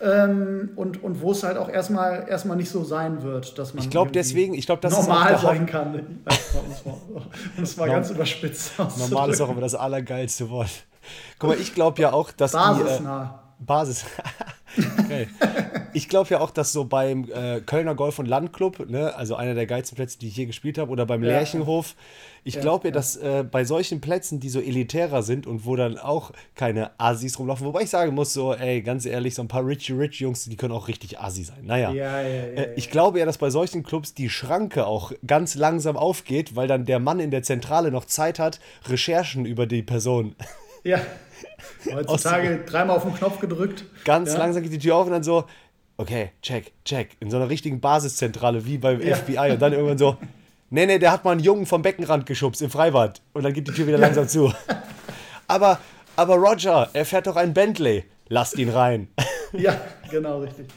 Ähm, 0.01 0.69
und, 0.77 1.03
und 1.03 1.21
wo 1.21 1.31
es 1.33 1.43
halt 1.43 1.57
auch 1.57 1.67
erstmal, 1.67 2.25
erstmal 2.29 2.55
nicht 2.55 2.69
so 2.69 2.85
sein 2.85 3.21
wird, 3.21 3.59
dass 3.59 3.73
man 3.73 3.83
ich 3.83 3.89
glaube 3.89 4.11
deswegen, 4.11 4.53
ich 4.53 4.65
glaube, 4.65 4.81
das 4.81 4.93
normal 4.93 5.33
ist 5.33 5.41
sein 5.41 5.65
kann. 5.65 6.21
Um 7.57 7.63
es 7.63 7.75
mal 7.75 7.89
ganz 7.89 8.09
überspitzt 8.09 8.71
Normal 8.77 9.31
ist 9.31 9.41
auch 9.41 9.49
immer 9.49 9.59
das 9.59 9.75
allergeilste 9.75 10.49
Wort. 10.49 10.69
Guck 11.37 11.49
mal, 11.49 11.59
ich 11.59 11.73
glaube 11.73 12.01
ja 12.01 12.13
auch, 12.13 12.31
dass 12.31 12.53
Basisnah. 12.53 13.41
die 13.59 13.63
äh, 13.63 13.65
Basis. 13.65 14.05
okay. 14.99 15.27
Ich 15.93 16.09
glaube 16.09 16.29
ja 16.29 16.39
auch, 16.39 16.51
dass 16.51 16.71
so 16.71 16.85
beim 16.85 17.29
äh, 17.31 17.61
Kölner 17.61 17.95
Golf- 17.95 18.19
und 18.19 18.27
Landclub, 18.27 18.89
ne, 18.89 19.15
also 19.15 19.35
einer 19.35 19.53
der 19.53 19.65
geilsten 19.65 19.95
Plätze, 19.95 20.19
die 20.19 20.27
ich 20.27 20.35
hier 20.35 20.45
gespielt 20.45 20.77
habe, 20.77 20.91
oder 20.91 21.05
beim 21.05 21.23
ja. 21.23 21.29
Lerchenhof, 21.29 21.95
ich 22.43 22.55
ja, 22.55 22.61
glaube 22.61 22.87
ja, 22.87 22.91
dass 22.91 23.17
äh, 23.17 23.43
bei 23.43 23.63
solchen 23.65 24.01
Plätzen, 24.01 24.39
die 24.39 24.49
so 24.49 24.59
elitärer 24.59 25.23
sind 25.23 25.45
und 25.45 25.65
wo 25.65 25.75
dann 25.75 25.97
auch 25.97 26.31
keine 26.55 26.91
Assis 26.99 27.37
rumlaufen, 27.37 27.65
wobei 27.65 27.81
ich 27.81 27.89
sagen 27.89 28.15
muss, 28.15 28.33
so, 28.33 28.53
ey, 28.53 28.81
ganz 28.81 29.05
ehrlich, 29.05 29.35
so 29.35 29.41
ein 29.41 29.47
paar 29.47 29.65
Richie 29.65 29.93
Rich 29.93 30.19
Jungs, 30.19 30.45
die 30.45 30.55
können 30.55 30.73
auch 30.73 30.87
richtig 30.87 31.19
Assi 31.19 31.43
sein. 31.43 31.63
Naja. 31.63 31.91
Ja, 31.91 32.21
ja, 32.21 32.27
ja, 32.27 32.43
äh, 32.43 32.73
ich 32.75 32.89
glaube 32.89 33.19
ja, 33.19 33.25
dass 33.25 33.37
bei 33.37 33.49
solchen 33.49 33.83
Clubs 33.83 34.13
die 34.13 34.29
Schranke 34.29 34.85
auch 34.85 35.11
ganz 35.25 35.55
langsam 35.55 35.97
aufgeht, 35.97 36.55
weil 36.55 36.67
dann 36.67 36.85
der 36.85 36.99
Mann 36.99 37.19
in 37.19 37.31
der 37.31 37.43
Zentrale 37.43 37.91
noch 37.91 38.05
Zeit 38.05 38.39
hat, 38.39 38.59
Recherchen 38.87 39.45
über 39.45 39.65
die 39.65 39.83
Person. 39.83 40.35
Ja. 40.83 40.99
Heutzutage 41.93 42.63
dreimal 42.65 42.97
auf 42.97 43.03
den 43.03 43.13
Knopf 43.13 43.39
gedrückt. 43.39 43.85
Ganz 44.05 44.35
langsam 44.35 44.63
geht 44.63 44.71
die 44.71 44.79
Tür 44.79 44.95
auf 44.95 45.05
und 45.05 45.11
dann 45.11 45.23
so, 45.23 45.45
okay, 45.99 46.31
check, 46.41 46.71
check. 46.85 47.09
In 47.19 47.29
so 47.29 47.37
einer 47.37 47.49
richtigen 47.49 47.79
Basiszentrale 47.79 48.65
wie 48.65 48.77
beim 48.77 49.01
FBI 49.01 49.51
und 49.51 49.61
dann 49.61 49.73
irgendwann 49.73 49.97
so, 49.97 50.17
Nee, 50.71 50.85
nee, 50.85 50.99
der 50.99 51.11
hat 51.11 51.25
mal 51.25 51.31
einen 51.31 51.39
Jungen 51.39 51.65
vom 51.65 51.81
Beckenrand 51.81 52.27
geschubst 52.27 52.61
im 52.61 52.69
Freibad. 52.69 53.21
Und 53.33 53.43
dann 53.43 53.53
geht 53.53 53.67
die 53.67 53.71
Tür 53.71 53.87
wieder 53.87 53.97
langsam 53.97 54.27
zu. 54.27 54.53
Aber, 55.47 55.79
aber 56.15 56.35
Roger, 56.35 56.89
er 56.93 57.05
fährt 57.05 57.25
doch 57.25 57.35
ein 57.35 57.55
Bentley. 57.55 58.05
Lasst 58.27 58.57
ihn 58.57 58.69
rein. 58.69 59.07
Ja, 59.51 59.81
genau, 60.11 60.41
richtig. 60.41 60.67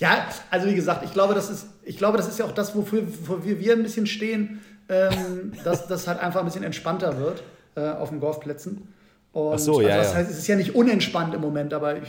Ja, 0.00 0.26
also 0.50 0.66
wie 0.66 0.74
gesagt, 0.74 1.04
ich 1.04 1.12
glaube, 1.12 1.32
das 1.32 1.48
ist, 1.48 1.68
ich 1.84 1.96
glaube, 1.96 2.16
das 2.16 2.26
ist 2.26 2.40
ja 2.40 2.44
auch 2.44 2.50
das, 2.50 2.74
wofür, 2.74 3.06
wofür 3.06 3.60
wir 3.60 3.72
ein 3.72 3.84
bisschen 3.84 4.08
stehen, 4.08 4.60
ähm, 4.88 5.52
dass 5.62 5.86
das 5.86 6.08
halt 6.08 6.18
einfach 6.18 6.40
ein 6.40 6.46
bisschen 6.46 6.64
entspannter 6.64 7.20
wird 7.20 7.44
äh, 7.76 7.88
auf 7.88 8.08
den 8.08 8.18
Golfplätzen. 8.18 8.92
Und 9.36 9.52
Ach 9.52 9.58
so, 9.58 9.82
ja, 9.82 9.88
also 9.88 9.98
das 9.98 10.12
ja. 10.12 10.18
heißt, 10.18 10.30
es 10.30 10.38
ist 10.38 10.46
ja 10.46 10.56
nicht 10.56 10.74
unentspannt 10.74 11.34
im 11.34 11.42
Moment, 11.42 11.74
aber 11.74 11.98
ich 11.98 12.08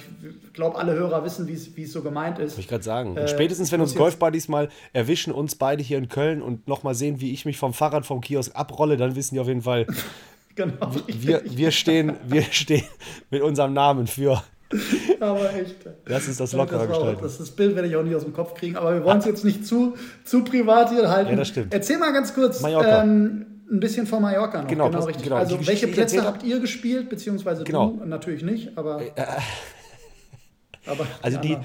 glaube, 0.54 0.78
alle 0.78 0.94
Hörer 0.94 1.26
wissen, 1.26 1.46
wie 1.46 1.84
es 1.84 1.92
so 1.92 2.02
gemeint 2.02 2.40
ist. 2.40 2.52
Wollte 2.52 2.62
ich 2.62 2.68
gerade 2.70 2.84
sagen. 2.86 3.18
Äh, 3.18 3.28
spätestens, 3.28 3.70
wenn 3.74 3.82
uns 3.82 3.96
Golfbuddies 3.96 4.48
mal 4.48 4.70
erwischen, 4.94 5.34
uns 5.34 5.56
beide 5.56 5.84
hier 5.84 5.98
in 5.98 6.08
Köln 6.08 6.42
und 6.42 6.70
nochmal 6.70 6.96
sehen, 6.96 7.20
wie 7.20 7.34
ich 7.34 7.44
mich 7.44 7.58
vom 7.58 7.74
Fahrrad 7.74 8.06
vom 8.06 8.22
Kiosk 8.22 8.56
abrolle, 8.56 8.96
dann 8.96 9.18
wissen 9.18 9.36
die 9.36 9.42
auf 9.42 9.48
jeden 9.50 9.64
Fall, 9.64 9.88
genau, 10.56 10.90
wir, 11.06 11.42
wir, 11.44 11.72
stehen, 11.72 12.14
wir 12.26 12.44
stehen 12.52 12.86
mit 13.30 13.42
unserem 13.42 13.74
Namen 13.74 14.08
für. 14.08 14.42
Aber 15.20 15.54
echt. 15.54 15.76
Das 16.06 16.30
ist 16.30 16.40
das 16.40 16.54
lockere 16.54 16.88
gestalten. 16.88 17.22
Das, 17.22 17.40
das 17.40 17.52
Bild 17.52 17.76
werde 17.76 17.90
ich 17.90 17.96
auch 17.98 18.04
nicht 18.04 18.16
aus 18.16 18.24
dem 18.24 18.32
Kopf 18.32 18.54
kriegen, 18.54 18.78
aber 18.78 18.94
wir 18.94 19.04
wollen 19.04 19.20
es 19.20 19.26
jetzt 19.26 19.44
nicht 19.44 19.68
zu, 19.68 19.96
zu 20.24 20.46
privat 20.46 20.92
hier 20.92 21.10
halten. 21.10 21.32
Ja, 21.32 21.36
das 21.36 21.50
stimmt. 21.50 21.74
Erzähl 21.74 21.98
mal 21.98 22.14
ganz 22.14 22.34
kurz. 22.34 22.62
Mallorca. 22.62 23.04
Ähm, 23.04 23.57
Ein 23.70 23.80
bisschen 23.80 24.08
von 24.08 24.22
Mallorca 24.22 24.62
noch, 24.62 24.70
genau, 24.70 24.90
genau 24.90 25.06
richtig. 25.06 25.26
Genau, 25.26 25.36
also 25.36 25.66
welche 25.68 25.88
Plätze 25.88 26.24
habt 26.24 26.44
ihr 26.44 26.60
gespielt, 26.60 27.10
beziehungsweise 27.10 27.64
genau. 27.64 27.92
du 27.92 28.06
natürlich 28.06 28.44
nicht, 28.44 28.78
aber... 28.78 29.02
Äh, 29.02 29.10
äh, 29.16 29.26
aber 30.86 31.06
also 31.22 31.40
die, 31.40 31.58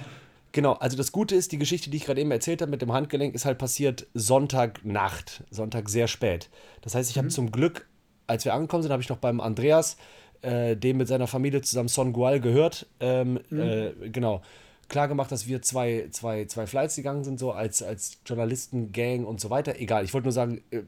Genau, 0.52 0.74
also 0.74 0.98
das 0.98 1.12
Gute 1.12 1.34
ist, 1.34 1.50
die 1.52 1.58
Geschichte, 1.58 1.88
die 1.88 1.96
ich 1.96 2.04
gerade 2.04 2.20
eben 2.20 2.30
erzählt 2.30 2.60
habe 2.60 2.70
mit 2.70 2.82
dem 2.82 2.92
Handgelenk, 2.92 3.34
ist 3.34 3.46
halt 3.46 3.56
passiert 3.56 4.06
Sonntagnacht, 4.12 5.44
Sonntag 5.50 5.88
sehr 5.88 6.08
spät. 6.08 6.50
Das 6.82 6.94
heißt, 6.94 7.10
ich 7.10 7.16
habe 7.16 7.26
mhm. 7.28 7.30
zum 7.30 7.50
Glück, 7.50 7.88
als 8.26 8.44
wir 8.44 8.52
angekommen 8.52 8.82
sind, 8.82 8.92
habe 8.92 9.02
ich 9.02 9.08
noch 9.08 9.16
beim 9.16 9.40
Andreas, 9.40 9.96
äh, 10.42 10.76
dem 10.76 10.98
mit 10.98 11.08
seiner 11.08 11.26
Familie 11.26 11.62
zusammen 11.62 11.88
Son 11.88 12.12
Gual 12.12 12.38
gehört. 12.38 12.86
Ähm, 13.00 13.40
mhm. 13.48 13.60
äh, 13.60 13.92
genau. 14.10 14.42
Klar 14.88 15.08
gemacht, 15.08 15.32
dass 15.32 15.46
wir 15.46 15.62
zwei, 15.62 16.08
zwei, 16.10 16.44
zwei 16.44 16.66
Flights 16.66 16.96
gegangen 16.96 17.24
sind, 17.24 17.38
so 17.38 17.52
als, 17.52 17.82
als 17.82 18.18
Journalisten, 18.26 18.92
Gang 18.92 19.26
und 19.26 19.40
so 19.40 19.48
weiter. 19.48 19.80
Egal, 19.80 20.04
ich 20.04 20.12
wollte 20.12 20.26
nur 20.26 20.32
sagen, 20.32 20.62
äh, 20.70 20.82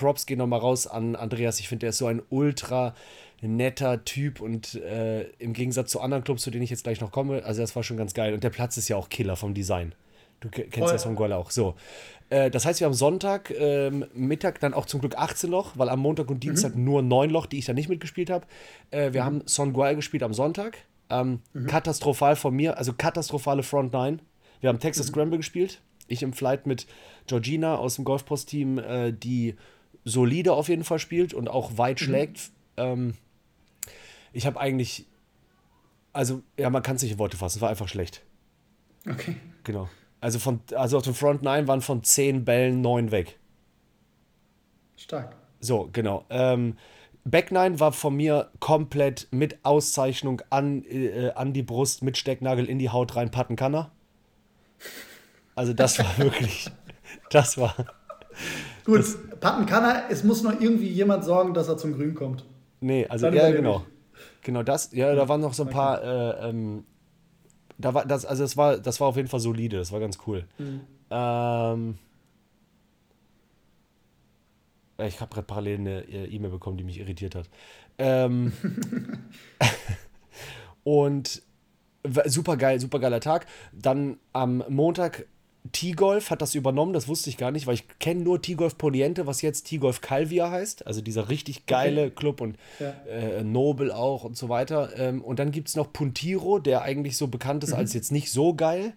Props 0.00 0.26
gehen 0.26 0.38
nochmal 0.38 0.60
raus 0.60 0.86
an 0.86 1.14
Andreas. 1.14 1.60
Ich 1.60 1.68
finde, 1.68 1.80
der 1.80 1.90
ist 1.90 1.98
so 1.98 2.06
ein 2.06 2.22
ultra 2.30 2.94
netter 3.42 4.04
Typ 4.04 4.40
und 4.40 4.74
äh, 4.74 5.22
im 5.38 5.52
Gegensatz 5.52 5.90
zu 5.90 6.00
anderen 6.00 6.24
Clubs, 6.24 6.42
zu 6.42 6.50
denen 6.50 6.62
ich 6.62 6.70
jetzt 6.70 6.84
gleich 6.84 7.00
noch 7.00 7.10
komme, 7.10 7.42
also 7.44 7.60
das 7.60 7.74
war 7.74 7.82
schon 7.82 7.96
ganz 7.96 8.14
geil. 8.14 8.34
Und 8.34 8.44
der 8.44 8.50
Platz 8.50 8.76
ist 8.76 8.88
ja 8.88 8.96
auch 8.96 9.08
Killer 9.08 9.36
vom 9.36 9.54
Design. 9.54 9.94
Du 10.40 10.48
kennst 10.48 10.78
Voll. 10.78 10.88
ja 10.88 10.98
Songola 10.98 11.36
auch. 11.36 11.50
So. 11.50 11.74
Äh, 12.30 12.50
das 12.50 12.64
heißt, 12.64 12.80
wir 12.80 12.86
haben 12.86 12.94
Sonntag, 12.94 13.50
ähm, 13.50 14.06
Mittag 14.14 14.60
dann 14.60 14.72
auch 14.72 14.86
zum 14.86 15.00
Glück 15.00 15.16
18 15.16 15.50
Loch, 15.50 15.72
weil 15.76 15.90
am 15.90 16.00
Montag 16.00 16.30
und 16.30 16.42
Dienstag 16.42 16.74
mhm. 16.74 16.84
nur 16.84 17.02
9 17.02 17.30
Loch, 17.30 17.46
die 17.46 17.58
ich 17.58 17.66
da 17.66 17.74
nicht 17.74 17.88
mitgespielt 17.88 18.30
habe. 18.30 18.46
Äh, 18.90 19.12
wir 19.12 19.22
mhm. 19.22 19.26
haben 19.26 19.42
Songola 19.44 19.92
gespielt 19.92 20.22
am 20.22 20.32
Sonntag. 20.32 20.78
Ähm, 21.10 21.40
mhm. 21.52 21.66
Katastrophal 21.66 22.36
von 22.36 22.54
mir, 22.54 22.78
also 22.78 22.92
katastrophale 22.94 23.62
Front 23.62 23.92
9. 23.92 24.22
Wir 24.60 24.68
haben 24.68 24.78
Texas 24.78 25.08
mhm. 25.08 25.12
Scramble 25.12 25.38
gespielt. 25.38 25.82
Ich 26.08 26.22
im 26.22 26.32
Flight 26.32 26.66
mit 26.66 26.86
Georgina 27.26 27.76
aus 27.76 27.96
dem 27.96 28.04
Golfpost-Team, 28.04 28.78
äh, 28.78 29.12
die 29.12 29.56
solide 30.04 30.52
auf 30.52 30.68
jeden 30.68 30.84
Fall 30.84 30.98
spielt 30.98 31.34
und 31.34 31.48
auch 31.48 31.78
weit 31.78 32.00
mhm. 32.00 32.04
schlägt. 32.04 32.50
Ähm, 32.76 33.14
ich 34.32 34.46
habe 34.46 34.60
eigentlich, 34.60 35.06
also 36.12 36.42
ja, 36.58 36.70
man 36.70 36.82
kann 36.82 36.96
es 36.96 37.02
nicht 37.02 37.12
in 37.12 37.18
Worte 37.18 37.36
fassen, 37.36 37.58
es 37.58 37.62
war 37.62 37.70
einfach 37.70 37.88
schlecht. 37.88 38.22
Okay. 39.08 39.36
Genau. 39.64 39.88
Also, 40.20 40.38
von, 40.38 40.60
also 40.74 40.98
auf 40.98 41.04
dem 41.04 41.14
Front 41.14 41.42
9 41.42 41.66
waren 41.66 41.80
von 41.80 42.02
10 42.02 42.44
Bällen 42.44 42.82
9 42.82 43.10
weg. 43.10 43.38
Stark. 44.96 45.34
So, 45.60 45.88
genau. 45.92 46.26
Ähm, 46.28 46.76
Back 47.24 47.52
9 47.52 47.80
war 47.80 47.92
von 47.92 48.16
mir 48.16 48.50
komplett 48.60 49.28
mit 49.30 49.58
Auszeichnung 49.62 50.42
an, 50.50 50.84
äh, 50.84 51.32
an 51.34 51.52
die 51.52 51.62
Brust, 51.62 52.02
mit 52.02 52.16
Stecknagel 52.16 52.66
in 52.66 52.78
die 52.78 52.90
Haut 52.90 53.16
rein, 53.16 53.30
patten 53.30 53.56
kann 53.56 53.74
er. 53.74 53.90
Also 55.54 55.72
das 55.72 55.98
war 55.98 56.18
wirklich, 56.18 56.70
das 57.30 57.58
war. 57.58 57.74
Gut, 58.84 58.98
das, 58.98 59.18
patten 59.40 59.66
kann 59.66 59.84
er, 59.84 60.10
es 60.10 60.24
muss 60.24 60.42
noch 60.42 60.60
irgendwie 60.60 60.88
jemand 60.88 61.24
sorgen, 61.24 61.54
dass 61.54 61.68
er 61.68 61.76
zum 61.76 61.94
Grün 61.94 62.14
kommt. 62.14 62.44
Nee, 62.80 63.06
also 63.06 63.28
ja, 63.28 63.50
genau. 63.50 63.84
Genau 64.42 64.62
das, 64.62 64.92
ja, 64.92 65.14
da 65.14 65.28
waren 65.28 65.40
noch 65.40 65.54
so 65.54 65.64
ein 65.64 65.70
paar, 65.70 66.02
äh, 66.02 66.48
ähm, 66.48 66.84
da 67.78 67.94
war 67.94 68.06
das, 68.06 68.24
also 68.24 68.42
das 68.42 68.56
war, 68.56 68.78
das 68.78 69.00
war 69.00 69.08
auf 69.08 69.16
jeden 69.16 69.28
Fall 69.28 69.40
solide, 69.40 69.76
das 69.76 69.92
war 69.92 70.00
ganz 70.00 70.18
cool. 70.26 70.44
Mhm. 70.58 70.80
Ähm, 71.10 71.98
ich 74.98 75.20
habe 75.20 75.32
gerade 75.32 75.46
parallel 75.46 75.78
eine 75.78 76.00
äh, 76.08 76.24
E-Mail 76.26 76.50
bekommen, 76.50 76.76
die 76.76 76.84
mich 76.84 76.98
irritiert 76.98 77.34
hat. 77.34 77.48
Ähm, 77.98 78.52
und 80.84 81.42
super 82.26 82.56
geil, 82.56 82.80
super 82.80 82.98
geiler 82.98 83.20
Tag. 83.20 83.46
Dann 83.72 84.18
am 84.32 84.64
Montag 84.68 85.26
T-Golf 85.72 86.30
hat 86.30 86.40
das 86.40 86.54
übernommen, 86.54 86.92
das 86.92 87.06
wusste 87.06 87.28
ich 87.28 87.36
gar 87.36 87.50
nicht, 87.50 87.66
weil 87.66 87.74
ich 87.74 87.86
kenne 87.98 88.22
nur 88.22 88.40
T-Golf 88.40 88.78
Poniente, 88.78 89.26
was 89.26 89.42
jetzt 89.42 89.64
T-Golf 89.64 90.00
Calvia 90.00 90.50
heißt, 90.50 90.86
also 90.86 91.02
dieser 91.02 91.28
richtig 91.28 91.66
geile 91.66 92.06
okay. 92.06 92.14
Club 92.14 92.40
und 92.40 92.56
ja. 92.78 92.94
äh, 93.08 93.44
Nobel 93.44 93.92
auch 93.92 94.24
und 94.24 94.36
so 94.36 94.48
weiter. 94.48 94.90
Ähm, 94.96 95.22
und 95.22 95.38
dann 95.38 95.50
gibt 95.50 95.68
es 95.68 95.76
noch 95.76 95.92
Puntiro, 95.92 96.58
der 96.58 96.82
eigentlich 96.82 97.16
so 97.16 97.28
bekannt 97.28 97.62
ist 97.62 97.70
mhm. 97.70 97.76
als 97.76 97.92
jetzt 97.92 98.10
nicht 98.10 98.30
so 98.30 98.54
geil. 98.54 98.94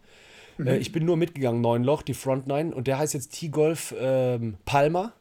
Mhm. 0.58 0.68
Äh, 0.68 0.78
ich 0.78 0.94
bin 0.94 1.06
nur 1.06 1.18
mitgegangen, 1.18 1.62
neun 1.62 1.84
Loch, 1.84 2.02
die 2.02 2.14
Front 2.14 2.48
Nine, 2.48 2.74
und 2.74 2.88
der 2.88 2.98
heißt 2.98 3.14
jetzt 3.14 3.38
T-Golf 3.38 3.94
ähm, 4.00 4.56
Palma, 4.64 5.12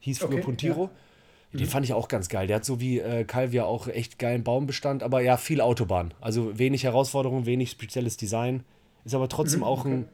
hieß 0.00 0.18
früher 0.18 0.34
okay, 0.34 0.42
Puntiro. 0.42 0.84
Ja. 0.84 1.58
Den 1.58 1.66
mhm. 1.66 1.70
fand 1.70 1.86
ich 1.86 1.94
auch 1.94 2.08
ganz 2.08 2.28
geil. 2.28 2.46
Der 2.46 2.56
hat 2.56 2.64
so 2.64 2.80
wie 2.80 2.98
äh, 2.98 3.24
Calvia 3.24 3.64
auch 3.64 3.88
echt 3.88 4.18
geilen 4.18 4.44
Baumbestand, 4.44 5.02
aber 5.02 5.22
ja, 5.22 5.38
viel 5.38 5.60
Autobahn. 5.60 6.12
Also 6.20 6.58
wenig 6.58 6.84
Herausforderungen, 6.84 7.46
wenig 7.46 7.70
spezielles 7.70 8.16
Design. 8.16 8.64
Ist 9.04 9.14
aber 9.14 9.28
trotzdem 9.28 9.60
mhm, 9.60 9.64
auch 9.64 9.84
ein 9.84 10.08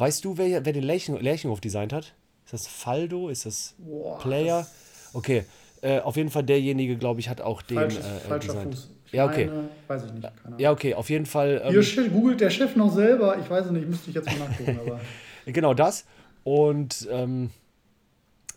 Weißt 0.00 0.24
du, 0.24 0.38
wer, 0.38 0.64
wer 0.64 0.72
den 0.72 0.82
Lerchen, 0.82 1.20
Lerchenhof 1.20 1.60
designt 1.60 1.92
hat? 1.92 2.14
Ist 2.46 2.54
das 2.54 2.66
Faldo? 2.66 3.28
Ist 3.28 3.44
das 3.44 3.74
Boah, 3.76 4.18
Player? 4.18 4.60
Das 4.60 5.14
okay. 5.14 5.44
Äh, 5.82 6.00
auf 6.00 6.16
jeden 6.16 6.30
Fall 6.30 6.42
derjenige, 6.42 6.96
glaube 6.96 7.20
ich, 7.20 7.28
hat 7.28 7.42
auch 7.42 7.60
den 7.60 7.76
Falsches, 7.76 8.06
äh, 8.06 8.20
falscher 8.20 8.52
designt. 8.54 8.74
Fuß. 8.74 8.90
Ich 9.04 9.12
ja, 9.12 9.26
okay. 9.26 9.46
Meine, 9.46 9.68
weiß 9.88 10.04
ich 10.04 10.12
nicht. 10.14 10.32
Ja, 10.56 10.72
okay, 10.72 10.94
auf 10.94 11.10
jeden 11.10 11.26
Fall. 11.26 11.60
Ähm, 11.66 11.82
Hier 11.82 12.08
googelt 12.08 12.40
der 12.40 12.48
Chef 12.48 12.76
noch 12.76 12.90
selber. 12.90 13.36
Ich 13.40 13.50
weiß 13.50 13.66
es 13.66 13.72
nicht, 13.72 13.86
müsste 13.86 14.08
ich 14.08 14.16
jetzt 14.16 14.26
mal 14.26 14.48
nachgucken. 14.48 14.78
aber. 14.80 15.00
genau 15.52 15.74
das. 15.74 16.06
Und 16.44 17.06
ähm, 17.10 17.50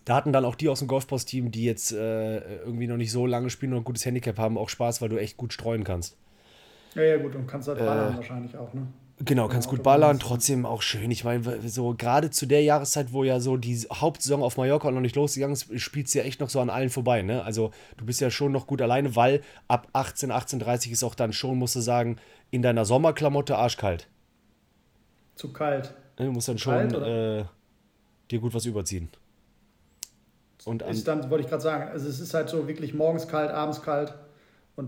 da 0.05 0.15
hatten 0.15 0.31
dann 0.31 0.45
auch 0.45 0.55
die 0.55 0.69
aus 0.69 0.79
dem 0.79 0.87
Golfpost-Team, 0.87 1.51
die 1.51 1.65
jetzt 1.65 1.91
äh, 1.91 2.37
irgendwie 2.59 2.87
noch 2.87 2.97
nicht 2.97 3.11
so 3.11 3.25
lange 3.25 3.49
spielen 3.49 3.73
und 3.73 3.79
ein 3.79 3.83
gutes 3.83 4.05
Handicap 4.05 4.39
haben, 4.39 4.57
auch 4.57 4.69
Spaß, 4.69 5.01
weil 5.01 5.09
du 5.09 5.17
echt 5.17 5.35
gut 5.35 5.51
streuen 5.51 5.83
kannst. 5.83 6.15
Ja, 6.95 7.03
ja, 7.03 7.17
gut. 7.17 7.35
Und 7.35 7.47
kannst 7.47 7.67
halt 7.67 7.79
ballern 7.79 8.15
wahrscheinlich 8.15 8.55
auch, 8.55 8.73
ne? 8.73 8.87
Genau, 9.19 9.47
kannst 9.47 9.69
gut 9.69 9.83
ballern, 9.83 10.19
trotzdem 10.19 10.65
auch 10.65 10.81
schön. 10.81 11.11
Ich 11.11 11.23
meine, 11.23 11.67
so 11.69 11.93
gerade 11.95 12.31
zu 12.31 12.47
der 12.47 12.63
Jahreszeit, 12.63 13.13
wo 13.13 13.23
ja 13.23 13.39
so 13.39 13.57
die 13.57 13.77
Hauptsaison 13.93 14.41
auf 14.41 14.57
Mallorca 14.57 14.89
noch 14.89 15.01
nicht 15.01 15.15
losgegangen 15.15 15.53
ist, 15.53 15.79
spielt 15.79 16.07
es 16.07 16.13
ja 16.15 16.23
echt 16.23 16.39
noch 16.39 16.49
so 16.49 16.59
an 16.59 16.69
allen 16.69 16.89
vorbei. 16.89 17.21
Ne? 17.21 17.43
Also 17.43 17.71
du 17.97 18.05
bist 18.05 18.21
ja 18.21 18.31
schon 18.31 18.51
noch 18.51 18.65
gut 18.65 18.81
alleine, 18.81 19.15
weil 19.15 19.41
ab 19.67 19.87
18, 19.93 20.31
18.30 20.31 20.91
ist 20.91 21.03
auch 21.03 21.13
dann 21.13 21.31
schon, 21.31 21.59
musst 21.59 21.75
du 21.75 21.79
sagen, 21.79 22.17
in 22.49 22.63
deiner 22.63 22.85
Sommerklamotte 22.85 23.55
arschkalt. 23.55 24.07
Zu 25.35 25.53
kalt. 25.53 25.93
Ne, 26.17 26.25
du 26.25 26.31
musst 26.31 26.47
dann 26.47 26.57
schon 26.57 26.93
äh, 26.93 27.45
dir 28.31 28.39
gut 28.39 28.53
was 28.53 28.65
überziehen. 28.65 29.09
Und 30.65 30.81
ist 30.81 31.07
dann, 31.07 31.29
wollte 31.29 31.43
ich 31.43 31.49
gerade 31.49 31.63
sagen, 31.63 31.89
also 31.91 32.07
es 32.07 32.19
ist 32.19 32.33
halt 32.33 32.49
so 32.49 32.67
wirklich 32.67 32.93
morgens 32.93 33.27
kalt, 33.27 33.51
abends 33.51 33.81
kalt 33.81 34.13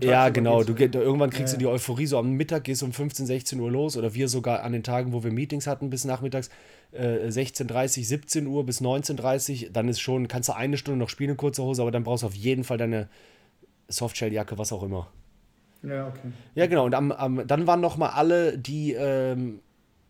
ja, 0.00 0.30
genau. 0.30 0.64
Du, 0.64 0.74
irgendwann 0.74 1.30
kriegst 1.30 1.54
ja, 1.54 1.58
du 1.58 1.64
die 1.64 1.70
Euphorie, 1.70 2.06
so 2.06 2.18
am 2.18 2.32
Mittag 2.32 2.64
gehst 2.64 2.82
du 2.82 2.86
um 2.86 2.92
15, 2.92 3.26
16 3.26 3.60
Uhr 3.60 3.70
los 3.70 3.96
oder 3.96 4.14
wir 4.14 4.28
sogar 4.28 4.62
an 4.64 4.72
den 4.72 4.82
Tagen, 4.82 5.12
wo 5.12 5.22
wir 5.22 5.32
Meetings 5.32 5.66
hatten 5.66 5.90
bis 5.90 6.04
nachmittags, 6.04 6.50
äh, 6.92 7.28
16.30, 7.28 8.04
17 8.04 8.46
Uhr 8.46 8.66
bis 8.66 8.80
19.30 8.80 9.70
dann 9.72 9.88
ist 9.88 10.00
schon, 10.00 10.26
kannst 10.26 10.48
du 10.48 10.54
eine 10.54 10.76
Stunde 10.76 10.98
noch 10.98 11.08
spielen 11.08 11.30
in 11.30 11.36
kurzer 11.36 11.62
Hose, 11.62 11.82
aber 11.82 11.92
dann 11.92 12.02
brauchst 12.02 12.24
du 12.24 12.26
auf 12.26 12.34
jeden 12.34 12.64
Fall 12.64 12.78
deine 12.78 13.08
Softshelljacke, 13.88 14.58
was 14.58 14.72
auch 14.72 14.82
immer. 14.82 15.08
Ja, 15.82 16.08
okay. 16.08 16.32
Ja, 16.56 16.66
genau. 16.66 16.84
Und 16.84 16.94
am, 16.94 17.12
am, 17.12 17.46
dann 17.46 17.66
waren 17.68 17.80
noch 17.80 17.96
mal 17.96 18.08
alle, 18.08 18.58
die 18.58 18.92
ähm, 18.92 19.60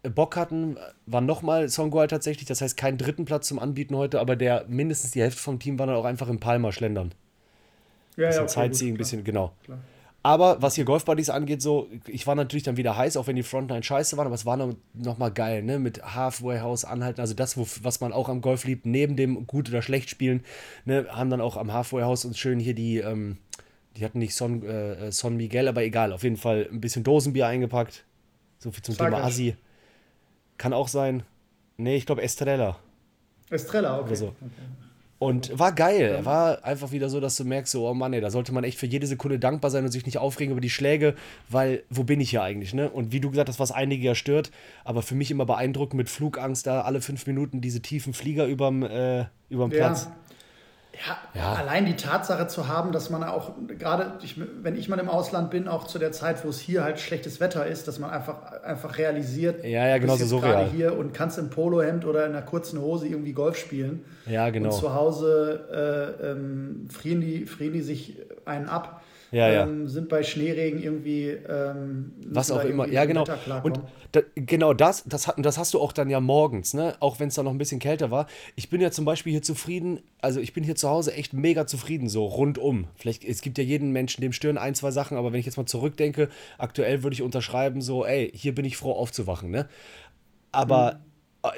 Bock 0.02 0.36
hatten, 0.36 0.76
waren 1.04 1.26
nochmal 1.26 1.68
Songwall 1.68 2.06
tatsächlich. 2.06 2.46
Das 2.46 2.60
heißt, 2.60 2.76
keinen 2.76 2.96
dritten 2.96 3.24
Platz 3.24 3.48
zum 3.48 3.58
Anbieten 3.58 3.96
heute, 3.96 4.20
aber 4.20 4.36
der 4.36 4.64
mindestens 4.68 5.10
die 5.10 5.20
Hälfte 5.20 5.40
vom 5.40 5.58
Team 5.58 5.78
war 5.78 5.86
dann 5.86 5.96
auch 5.96 6.04
einfach 6.04 6.28
im 6.28 6.40
Palma 6.40 6.72
schlendern. 6.72 7.12
Ja, 8.16 8.28
bisschen 8.28 8.40
ja, 8.40 8.42
okay, 8.42 8.52
Sightseeing, 8.52 8.94
ein 8.94 8.98
bisschen, 8.98 9.24
genau. 9.24 9.52
Klar. 9.64 9.78
Aber 10.26 10.60
was 10.60 10.74
hier 10.74 10.84
Golfbuddies 10.84 11.30
angeht, 11.30 11.62
so, 11.62 11.88
ich 12.08 12.26
war 12.26 12.34
natürlich 12.34 12.64
dann 12.64 12.76
wieder 12.76 12.96
heiß, 12.96 13.16
auch 13.16 13.28
wenn 13.28 13.36
die 13.36 13.44
Frontline 13.44 13.84
scheiße 13.84 14.16
waren, 14.16 14.26
aber 14.26 14.34
es 14.34 14.44
war 14.44 14.56
noch, 14.56 14.74
noch 14.92 15.18
mal 15.18 15.30
geil, 15.30 15.62
ne? 15.62 15.78
Mit 15.78 16.02
Halfway 16.02 16.58
House 16.58 16.84
anhalten, 16.84 17.20
also 17.20 17.32
das, 17.32 17.56
wo, 17.56 17.64
was 17.82 18.00
man 18.00 18.12
auch 18.12 18.28
am 18.28 18.40
Golf 18.40 18.64
liebt, 18.64 18.86
neben 18.86 19.14
dem 19.14 19.46
gut 19.46 19.68
oder 19.68 19.82
schlecht 19.82 20.10
spielen, 20.10 20.42
ne? 20.84 21.06
Haben 21.10 21.30
dann 21.30 21.40
auch 21.40 21.56
am 21.56 21.72
Halfway 21.72 22.02
House 22.02 22.24
uns 22.24 22.40
schön 22.40 22.58
hier 22.58 22.74
die, 22.74 22.98
ähm, 22.98 23.38
die 23.96 24.04
hatten 24.04 24.18
nicht 24.18 24.34
Son, 24.34 24.64
äh, 24.64 25.12
Son 25.12 25.36
Miguel, 25.36 25.68
aber 25.68 25.84
egal, 25.84 26.12
auf 26.12 26.24
jeden 26.24 26.38
Fall 26.38 26.68
ein 26.72 26.80
bisschen 26.80 27.04
Dosenbier 27.04 27.46
eingepackt. 27.46 28.04
So 28.58 28.72
viel 28.72 28.82
zum 28.82 28.96
Sag 28.96 29.10
Thema 29.10 29.22
Assi. 29.22 29.54
Kann 30.58 30.72
auch 30.72 30.88
sein. 30.88 31.22
Nee, 31.76 31.98
ich 31.98 32.06
glaube 32.06 32.22
Estrella. 32.22 32.80
Estrella, 33.48 34.00
okay. 34.00 34.16
So. 34.16 34.26
okay. 34.26 34.85
Und 35.18 35.58
war 35.58 35.72
geil. 35.72 36.20
War 36.24 36.62
einfach 36.64 36.92
wieder 36.92 37.08
so, 37.08 37.20
dass 37.20 37.36
du 37.36 37.44
merkst, 37.44 37.72
so, 37.72 37.88
oh 37.88 37.94
Mann, 37.94 38.12
ey, 38.12 38.20
da 38.20 38.30
sollte 38.30 38.52
man 38.52 38.64
echt 38.64 38.78
für 38.78 38.86
jede 38.86 39.06
Sekunde 39.06 39.38
dankbar 39.38 39.70
sein 39.70 39.84
und 39.84 39.90
sich 39.90 40.04
nicht 40.04 40.18
aufregen 40.18 40.52
über 40.52 40.60
die 40.60 40.70
Schläge, 40.70 41.14
weil 41.48 41.84
wo 41.88 42.04
bin 42.04 42.20
ich 42.20 42.30
hier 42.30 42.42
eigentlich, 42.42 42.74
ne? 42.74 42.90
Und 42.90 43.12
wie 43.12 43.20
du 43.20 43.30
gesagt 43.30 43.48
hast, 43.48 43.58
was 43.58 43.72
einige 43.72 44.04
ja 44.04 44.14
stört, 44.14 44.50
aber 44.84 45.00
für 45.00 45.14
mich 45.14 45.30
immer 45.30 45.46
beeindruckend 45.46 45.94
mit 45.94 46.10
Flugangst 46.10 46.66
da 46.66 46.82
alle 46.82 47.00
fünf 47.00 47.26
Minuten 47.26 47.62
diese 47.62 47.80
tiefen 47.80 48.12
Flieger 48.12 48.46
überm, 48.46 48.82
äh, 48.82 49.24
überm 49.48 49.70
Platz. 49.70 50.10
Ja. 51.04 51.18
Ja, 51.34 51.52
allein 51.54 51.84
die 51.84 51.96
Tatsache 51.96 52.46
zu 52.46 52.68
haben, 52.68 52.92
dass 52.92 53.10
man 53.10 53.22
auch, 53.22 53.52
gerade 53.78 54.12
wenn 54.62 54.76
ich 54.76 54.88
mal 54.88 54.98
im 54.98 55.08
Ausland 55.08 55.50
bin, 55.50 55.68
auch 55.68 55.84
zu 55.84 55.98
der 55.98 56.12
Zeit, 56.12 56.44
wo 56.44 56.48
es 56.48 56.58
hier 56.58 56.84
halt 56.84 56.98
schlechtes 57.00 57.40
Wetter 57.40 57.66
ist, 57.66 57.88
dass 57.88 57.98
man 57.98 58.10
einfach, 58.10 58.52
einfach 58.62 58.96
realisiert, 58.98 59.64
ja, 59.64 59.86
ja, 59.86 59.98
genau 59.98 60.16
so 60.16 60.40
gerade 60.40 60.70
hier 60.70 60.98
und 60.98 61.12
kannst 61.12 61.38
im 61.38 61.50
Polohemd 61.50 62.04
oder 62.04 62.24
in 62.26 62.32
einer 62.32 62.42
kurzen 62.42 62.80
Hose 62.80 63.06
irgendwie 63.06 63.32
Golf 63.32 63.56
spielen. 63.58 64.04
Ja, 64.26 64.48
genau. 64.50 64.70
Und 64.70 64.74
zu 64.74 64.94
Hause 64.94 66.16
äh, 66.20 66.30
ähm, 66.30 66.88
frieren, 66.90 67.20
die, 67.20 67.46
frieren 67.46 67.72
die 67.72 67.82
sich 67.82 68.18
einen 68.44 68.68
ab. 68.68 69.02
Ja, 69.32 69.50
ja. 69.50 69.62
Ähm, 69.64 69.88
sind 69.88 70.08
bei 70.08 70.22
Schneeregen 70.22 70.82
irgendwie. 70.82 71.28
Ähm, 71.28 72.12
Was 72.26 72.50
auch 72.50 72.64
immer, 72.64 72.88
ja, 72.88 73.04
genau. 73.04 73.24
Und 73.62 73.80
da, 74.12 74.20
genau 74.34 74.72
das, 74.72 75.04
das, 75.04 75.30
das 75.36 75.58
hast 75.58 75.74
du 75.74 75.80
auch 75.80 75.92
dann 75.92 76.08
ja 76.08 76.20
morgens, 76.20 76.74
ne? 76.74 76.94
Auch 77.00 77.18
wenn 77.18 77.28
es 77.28 77.34
da 77.34 77.42
noch 77.42 77.50
ein 77.50 77.58
bisschen 77.58 77.80
kälter 77.80 78.10
war. 78.10 78.26
Ich 78.54 78.70
bin 78.70 78.80
ja 78.80 78.90
zum 78.90 79.04
Beispiel 79.04 79.32
hier 79.32 79.42
zufrieden, 79.42 80.00
also 80.20 80.40
ich 80.40 80.52
bin 80.52 80.64
hier 80.64 80.76
zu 80.76 80.88
Hause 80.88 81.12
echt 81.12 81.32
mega 81.32 81.66
zufrieden, 81.66 82.08
so 82.08 82.24
rundum. 82.24 82.86
Vielleicht, 82.94 83.24
es 83.24 83.40
gibt 83.40 83.58
ja 83.58 83.64
jeden 83.64 83.90
Menschen, 83.90 84.20
dem 84.20 84.32
stören 84.32 84.58
ein, 84.58 84.74
zwei 84.74 84.90
Sachen, 84.90 85.16
aber 85.16 85.32
wenn 85.32 85.40
ich 85.40 85.46
jetzt 85.46 85.56
mal 85.56 85.66
zurückdenke, 85.66 86.28
aktuell 86.58 87.02
würde 87.02 87.14
ich 87.14 87.22
unterschreiben, 87.22 87.80
so, 87.80 88.04
ey, 88.04 88.30
hier 88.34 88.54
bin 88.54 88.64
ich 88.64 88.76
froh 88.76 88.92
aufzuwachen, 88.92 89.50
ne? 89.50 89.68
Aber. 90.52 90.94
Mhm 90.94 91.06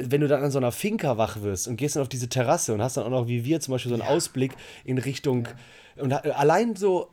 wenn 0.00 0.20
du 0.20 0.28
dann 0.28 0.42
an 0.42 0.50
so 0.50 0.59
einer 0.59 0.70
Finca 0.70 1.16
wach 1.16 1.40
wirst 1.40 1.66
und 1.66 1.76
gehst 1.76 1.96
dann 1.96 2.02
auf 2.02 2.11
diese 2.11 2.28
Terrasse 2.28 2.74
und 2.74 2.83
hast 2.83 2.98
dann 2.98 3.04
auch 3.04 3.11
noch 3.11 3.26
wie 3.26 3.46
wir 3.46 3.59
zum 3.61 3.72
Beispiel 3.72 3.88
so 3.88 3.94
einen 3.94 4.07
ja. 4.07 4.14
Ausblick 4.14 4.52
in 4.85 4.98
Richtung 4.98 5.48
ja. 5.96 6.02
und 6.02 6.12
allein 6.12 6.76
so 6.76 7.09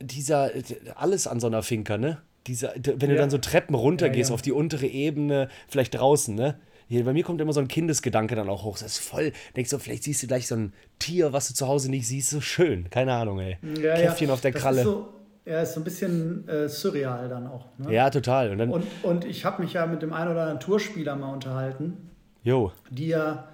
dieser, 0.00 0.50
alles 0.96 1.26
an 1.26 1.40
so 1.40 1.46
einer 1.46 1.62
Finca, 1.62 1.98
ne? 1.98 2.18
Dieser, 2.46 2.72
wenn 2.74 3.10
du 3.10 3.16
dann 3.16 3.30
so 3.30 3.38
Treppen 3.38 3.74
runtergehst 3.74 4.30
ja, 4.30 4.32
ja. 4.32 4.34
auf 4.34 4.42
die 4.42 4.52
untere 4.52 4.86
Ebene, 4.86 5.48
vielleicht 5.68 5.94
draußen, 5.94 6.34
ne? 6.34 6.58
Hier, 6.88 7.04
bei 7.04 7.12
mir 7.12 7.22
kommt 7.22 7.40
immer 7.40 7.52
so 7.52 7.60
ein 7.60 7.68
Kindesgedanke 7.68 8.34
dann 8.34 8.48
auch 8.48 8.64
hoch. 8.64 8.76
Das 8.76 8.98
ist 8.98 8.98
voll. 8.98 9.30
Denkst 9.54 9.70
du, 9.70 9.78
vielleicht 9.78 10.02
siehst 10.02 10.24
du 10.24 10.26
gleich 10.26 10.48
so 10.48 10.56
ein 10.56 10.72
Tier, 10.98 11.32
was 11.32 11.46
du 11.46 11.54
zu 11.54 11.68
Hause 11.68 11.88
nicht 11.88 12.08
siehst. 12.08 12.30
So 12.30 12.40
schön. 12.40 12.90
Keine 12.90 13.12
Ahnung, 13.12 13.38
ey. 13.38 13.58
Ja, 13.80 13.94
Käffchen 13.94 14.28
auf 14.28 14.40
der 14.40 14.50
das 14.50 14.60
Kralle. 14.60 14.80
Ist 14.80 14.86
so, 14.86 15.08
ja, 15.44 15.60
ist 15.60 15.74
so 15.74 15.80
ein 15.80 15.84
bisschen 15.84 16.48
äh, 16.48 16.68
surreal 16.68 17.28
dann 17.28 17.46
auch. 17.46 17.66
Ne? 17.78 17.94
Ja, 17.94 18.10
total. 18.10 18.50
Und, 18.50 18.58
dann, 18.58 18.70
und, 18.70 18.84
und 19.04 19.24
ich 19.24 19.44
habe 19.44 19.62
mich 19.62 19.74
ja 19.74 19.86
mit 19.86 20.02
dem 20.02 20.12
einen 20.12 20.32
oder 20.32 20.40
anderen 20.40 20.58
Tourspieler 20.58 21.14
mal 21.14 21.32
unterhalten. 21.32 22.10
Jo. 22.42 22.72
Die 22.90 23.06
ja 23.06 23.49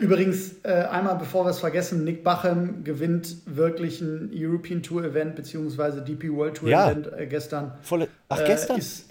übrigens, 0.00 0.56
äh, 0.62 0.72
einmal 0.90 1.16
bevor 1.16 1.46
wir 1.46 1.50
es 1.50 1.58
vergessen, 1.58 2.04
Nick 2.04 2.22
Bachem 2.22 2.84
gewinnt 2.84 3.36
wirklich 3.46 4.00
ein 4.02 4.30
European 4.34 4.82
Tour 4.82 5.04
Event 5.04 5.36
beziehungsweise 5.36 6.02
DP 6.02 6.30
World 6.32 6.58
Tour 6.58 6.68
ja. 6.68 6.90
Event 6.90 7.10
äh, 7.16 7.26
gestern. 7.26 7.72
Volle, 7.82 8.08
ach, 8.28 8.44
gestern? 8.44 8.78
Ist, 8.78 9.10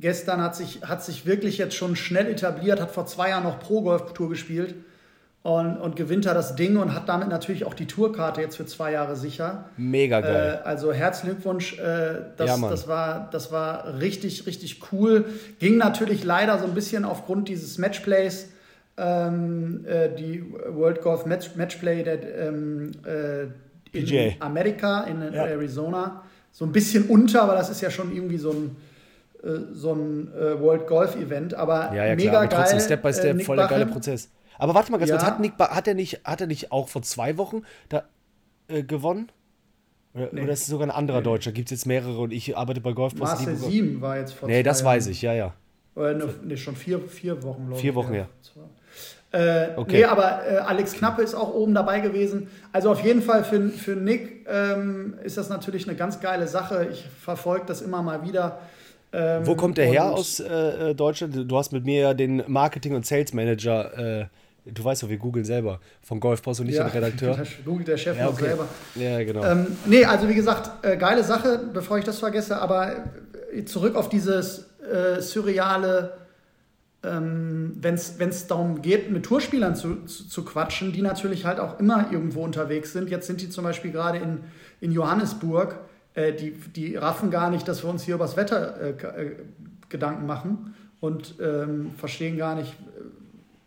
gestern 0.00 0.40
hat 0.40 0.56
sich, 0.56 0.80
hat 0.82 1.04
sich 1.04 1.26
wirklich 1.26 1.58
jetzt 1.58 1.74
schon 1.74 1.96
schnell 1.96 2.26
etabliert, 2.28 2.80
hat 2.80 2.92
vor 2.92 3.06
zwei 3.06 3.30
Jahren 3.30 3.44
noch 3.44 3.60
Pro 3.60 3.82
Golf 3.82 4.14
Tour 4.14 4.30
gespielt 4.30 4.74
und, 5.42 5.76
und 5.76 5.96
gewinnt 5.96 6.26
da 6.26 6.34
das 6.34 6.56
Ding 6.56 6.76
und 6.76 6.94
hat 6.94 7.08
damit 7.08 7.28
natürlich 7.28 7.64
auch 7.64 7.74
die 7.74 7.86
Tourkarte 7.86 8.40
jetzt 8.40 8.56
für 8.56 8.66
zwei 8.66 8.92
Jahre 8.92 9.16
sicher. 9.16 9.66
Mega 9.76 10.20
geil. 10.20 10.60
Äh, 10.64 10.66
also 10.66 10.92
herzlichen 10.92 11.36
Glückwunsch. 11.36 11.78
Äh, 11.78 12.22
das, 12.36 12.60
ja, 12.60 12.68
das, 12.68 12.88
war, 12.88 13.28
das 13.30 13.52
war 13.52 14.00
richtig, 14.00 14.46
richtig 14.46 14.80
cool. 14.90 15.26
Ging 15.60 15.76
natürlich 15.76 16.24
leider 16.24 16.58
so 16.58 16.64
ein 16.64 16.74
bisschen 16.74 17.04
aufgrund 17.04 17.48
dieses 17.48 17.78
Matchplays 17.78 18.48
ähm, 18.96 19.84
äh, 19.86 20.08
die 20.14 20.44
World 20.68 21.02
Golf 21.02 21.26
Match, 21.26 21.54
Matchplay 21.56 22.02
der, 22.02 22.48
ähm, 22.48 22.92
äh, 23.04 23.44
in 23.92 24.40
Amerika, 24.40 25.02
in 25.04 25.20
ja. 25.32 25.46
Arizona, 25.46 26.22
so 26.50 26.64
ein 26.64 26.72
bisschen 26.72 27.04
unter, 27.08 27.42
aber 27.42 27.54
das 27.54 27.70
ist 27.70 27.80
ja 27.80 27.90
schon 27.90 28.14
irgendwie 28.14 28.38
so 28.38 28.50
ein, 28.50 28.76
äh, 29.42 29.72
so 29.72 29.92
ein 29.92 30.32
äh, 30.34 30.58
World 30.60 30.86
Golf 30.86 31.16
Event. 31.16 31.54
Aber 31.54 31.94
ja, 31.94 32.06
ja, 32.06 32.16
mega 32.16 32.30
klar, 32.30 32.42
aber 32.42 32.48
geil. 32.48 32.60
Trotzdem 32.60 32.80
Step 32.80 33.02
by 33.02 33.12
Step, 33.12 33.42
voll 33.42 33.56
der 33.56 33.68
geile 33.68 33.86
Prozess. 33.86 34.30
Aber 34.58 34.74
warte 34.74 34.90
mal 34.90 34.98
ganz 34.98 35.10
ja. 35.10 35.16
kurz, 35.16 35.26
hat, 35.28 35.40
Nick 35.40 35.52
hat, 35.58 35.86
er 35.86 35.94
nicht, 35.94 36.20
hat 36.24 36.40
er 36.40 36.46
nicht 36.46 36.72
auch 36.72 36.88
vor 36.88 37.02
zwei 37.02 37.36
Wochen 37.36 37.62
da 37.88 38.04
äh, 38.68 38.82
gewonnen? 38.82 39.30
Oder, 40.14 40.28
nee. 40.32 40.42
oder 40.42 40.52
ist 40.52 40.62
es 40.62 40.68
sogar 40.68 40.86
ein 40.86 40.90
anderer 40.90 41.18
nee. 41.18 41.24
Deutscher? 41.24 41.52
Gibt 41.52 41.70
es 41.70 41.78
jetzt 41.78 41.86
mehrere 41.86 42.18
und 42.18 42.32
ich 42.32 42.56
arbeite 42.56 42.80
bei 42.80 42.92
Golf. 42.92 43.14
Marcel 43.16 43.54
Sieben 43.54 44.00
war 44.00 44.16
jetzt 44.16 44.32
vor 44.32 44.48
Nee, 44.48 44.62
das 44.62 44.80
Jahren. 44.80 44.94
weiß 44.94 45.08
ich, 45.08 45.20
ja, 45.20 45.34
ja. 45.34 45.52
Oder 45.94 46.14
ne, 46.14 46.28
nee, 46.44 46.56
schon 46.56 46.76
vier, 46.76 47.00
vier 47.00 47.42
Wochen, 47.42 47.74
Vier 47.74 47.94
Wochen, 47.94 48.14
ja. 48.14 48.20
ja. 48.20 48.28
Äh, 49.36 49.68
okay. 49.76 49.98
Nee, 49.98 50.04
aber 50.04 50.46
äh, 50.50 50.56
Alex 50.58 50.94
Knappe 50.94 51.22
ist 51.22 51.34
auch 51.34 51.52
oben 51.52 51.74
dabei 51.74 52.00
gewesen. 52.00 52.48
Also 52.72 52.90
auf 52.90 53.02
jeden 53.02 53.20
Fall 53.20 53.44
für, 53.44 53.68
für 53.68 53.90
Nick 53.90 54.46
ähm, 54.48 55.14
ist 55.22 55.36
das 55.36 55.50
natürlich 55.50 55.86
eine 55.86 55.96
ganz 55.96 56.20
geile 56.20 56.48
Sache. 56.48 56.88
Ich 56.90 57.04
verfolge 57.22 57.66
das 57.66 57.82
immer 57.82 58.02
mal 58.02 58.22
wieder. 58.22 58.60
Ähm, 59.12 59.46
Wo 59.46 59.54
kommt 59.54 59.76
der 59.76 59.86
her 59.86 60.06
aus 60.06 60.40
äh, 60.40 60.90
äh, 60.90 60.94
Deutschland? 60.94 61.50
Du 61.50 61.56
hast 61.56 61.72
mit 61.72 61.84
mir 61.84 62.00
ja 62.00 62.14
den 62.14 62.44
Marketing- 62.46 62.94
und 62.94 63.04
Sales 63.04 63.34
Manager 63.34 64.22
äh, 64.22 64.26
du 64.64 64.84
weißt 64.84 65.04
doch, 65.04 65.08
wir 65.08 65.18
googeln 65.18 65.44
selber 65.44 65.78
von 66.02 66.18
Golfpost 66.18 66.60
und 66.60 66.66
nicht 66.66 66.76
ja, 66.76 66.84
den 66.84 66.92
Redakteur. 66.92 67.38
googelt 67.64 67.86
der 67.86 67.96
Chef 67.96 68.18
ja, 68.18 68.28
okay. 68.28 68.46
selber. 68.46 68.66
Ja, 68.96 69.22
genau. 69.22 69.44
Ähm, 69.44 69.76
nee, 69.84 70.04
also 70.04 70.28
wie 70.28 70.34
gesagt, 70.34 70.84
äh, 70.84 70.96
geile 70.96 71.22
Sache, 71.22 71.60
bevor 71.72 71.98
ich 71.98 72.04
das 72.04 72.18
vergesse, 72.18 72.60
aber 72.60 72.96
äh, 73.54 73.64
zurück 73.64 73.94
auf 73.94 74.08
dieses 74.08 74.66
äh, 74.80 75.20
surreale 75.20 76.14
ähm, 77.06 77.76
wenn 77.80 77.94
es 77.94 78.46
darum 78.46 78.82
geht, 78.82 79.10
mit 79.10 79.24
Tourspielern 79.24 79.76
zu, 79.76 80.04
zu, 80.04 80.28
zu, 80.28 80.44
quatschen, 80.44 80.92
die 80.92 81.02
natürlich 81.02 81.44
halt 81.44 81.60
auch 81.60 81.78
immer 81.78 82.10
irgendwo 82.10 82.42
unterwegs 82.42 82.92
sind. 82.92 83.10
Jetzt 83.10 83.26
sind 83.26 83.40
die 83.40 83.48
zum 83.48 83.64
Beispiel 83.64 83.92
gerade 83.92 84.18
in, 84.18 84.40
in 84.80 84.92
Johannesburg. 84.92 85.78
Äh, 86.14 86.32
die, 86.32 86.50
die 86.52 86.96
raffen 86.96 87.30
gar 87.30 87.50
nicht, 87.50 87.68
dass 87.68 87.82
wir 87.84 87.90
uns 87.90 88.02
hier 88.02 88.16
übers 88.16 88.36
Wetter 88.36 88.80
äh, 88.80 88.90
äh, 88.90 89.36
Gedanken 89.88 90.26
machen 90.26 90.74
und 91.00 91.36
ähm, 91.40 91.92
verstehen 91.96 92.36
gar 92.36 92.54
nicht, 92.54 92.72
äh, 92.72 93.02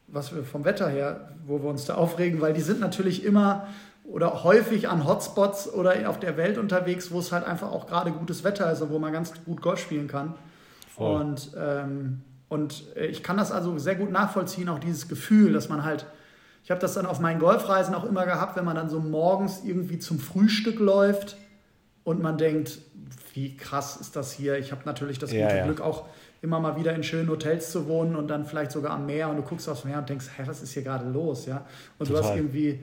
was 0.08 0.36
wir 0.36 0.44
vom 0.44 0.66
Wetter 0.66 0.90
her, 0.90 1.32
wo 1.46 1.62
wir 1.62 1.70
uns 1.70 1.86
da 1.86 1.96
aufregen, 1.96 2.42
weil 2.42 2.54
die 2.54 2.62
sind 2.62 2.80
natürlich 2.80 3.24
immer 3.24 3.68
oder 4.04 4.44
häufig 4.44 4.90
an 4.90 5.06
Hotspots 5.06 5.72
oder 5.72 6.10
auf 6.10 6.20
der 6.20 6.36
Welt 6.36 6.58
unterwegs, 6.58 7.12
wo 7.12 7.20
es 7.20 7.32
halt 7.32 7.46
einfach 7.46 7.72
auch 7.72 7.86
gerade 7.86 8.12
gutes 8.12 8.44
Wetter 8.44 8.72
ist 8.72 8.82
und 8.82 8.90
wo 8.90 8.98
man 8.98 9.14
ganz 9.14 9.34
gut 9.46 9.62
Golf 9.62 9.80
spielen 9.80 10.08
kann. 10.08 10.34
Voll. 10.88 11.22
Und 11.22 11.52
ähm, 11.56 12.22
und 12.50 12.96
äh, 12.96 13.06
ich 13.06 13.24
kann 13.24 13.38
das 13.38 13.52
also 13.52 13.78
sehr 13.78 13.96
gut 13.96 14.12
nachvollziehen, 14.12 14.68
auch 14.68 14.80
dieses 14.80 15.08
Gefühl, 15.08 15.54
dass 15.54 15.70
man 15.70 15.84
halt, 15.84 16.06
ich 16.64 16.72
habe 16.72 16.82
das 16.82 16.96
dann 16.96 17.06
auf 17.06 17.20
meinen 17.20 17.40
Golfreisen 17.40 17.96
auch 17.96 18.04
immer 18.04 18.26
gehabt, 18.26 18.58
wenn 18.58 18.66
man 18.66 18.76
dann 18.76 18.90
so 18.90 19.00
morgens 19.00 19.62
irgendwie 19.64 20.00
zum 20.00 20.20
Frühstück 20.20 20.80
läuft 20.80 21.38
und 22.04 22.22
man 22.22 22.38
denkt, 22.38 22.80
wie 23.34 23.56
krass 23.56 23.98
ist 23.98 24.16
das 24.16 24.34
hier? 24.34 24.58
Ich 24.58 24.72
habe 24.72 24.82
natürlich 24.86 25.20
das 25.20 25.30
gute 25.30 25.42
ja, 25.42 25.56
ja. 25.56 25.66
Glück, 25.66 25.80
auch 25.80 26.08
immer 26.42 26.60
mal 26.60 26.76
wieder 26.78 26.94
in 26.96 27.04
schönen 27.04 27.30
Hotels 27.30 27.72
zu 27.72 27.88
wohnen 27.88 28.16
und 28.16 28.28
dann 28.28 28.46
vielleicht 28.46 28.72
sogar 28.72 28.92
am 28.92 29.06
Meer 29.06 29.30
und 29.30 29.38
du 29.38 29.44
guckst 29.44 29.70
aufs 29.70 29.86
Meer 29.86 30.00
und 30.00 30.10
denkst, 30.10 30.26
hä, 30.36 30.44
was 30.46 30.62
ist 30.62 30.72
hier 30.72 30.84
gerade 30.84 31.08
los? 31.08 31.46
Ja? 31.46 31.66
Und 32.00 32.08
Total. 32.08 32.22
du 32.22 32.28
hast 32.28 32.36
irgendwie 32.36 32.80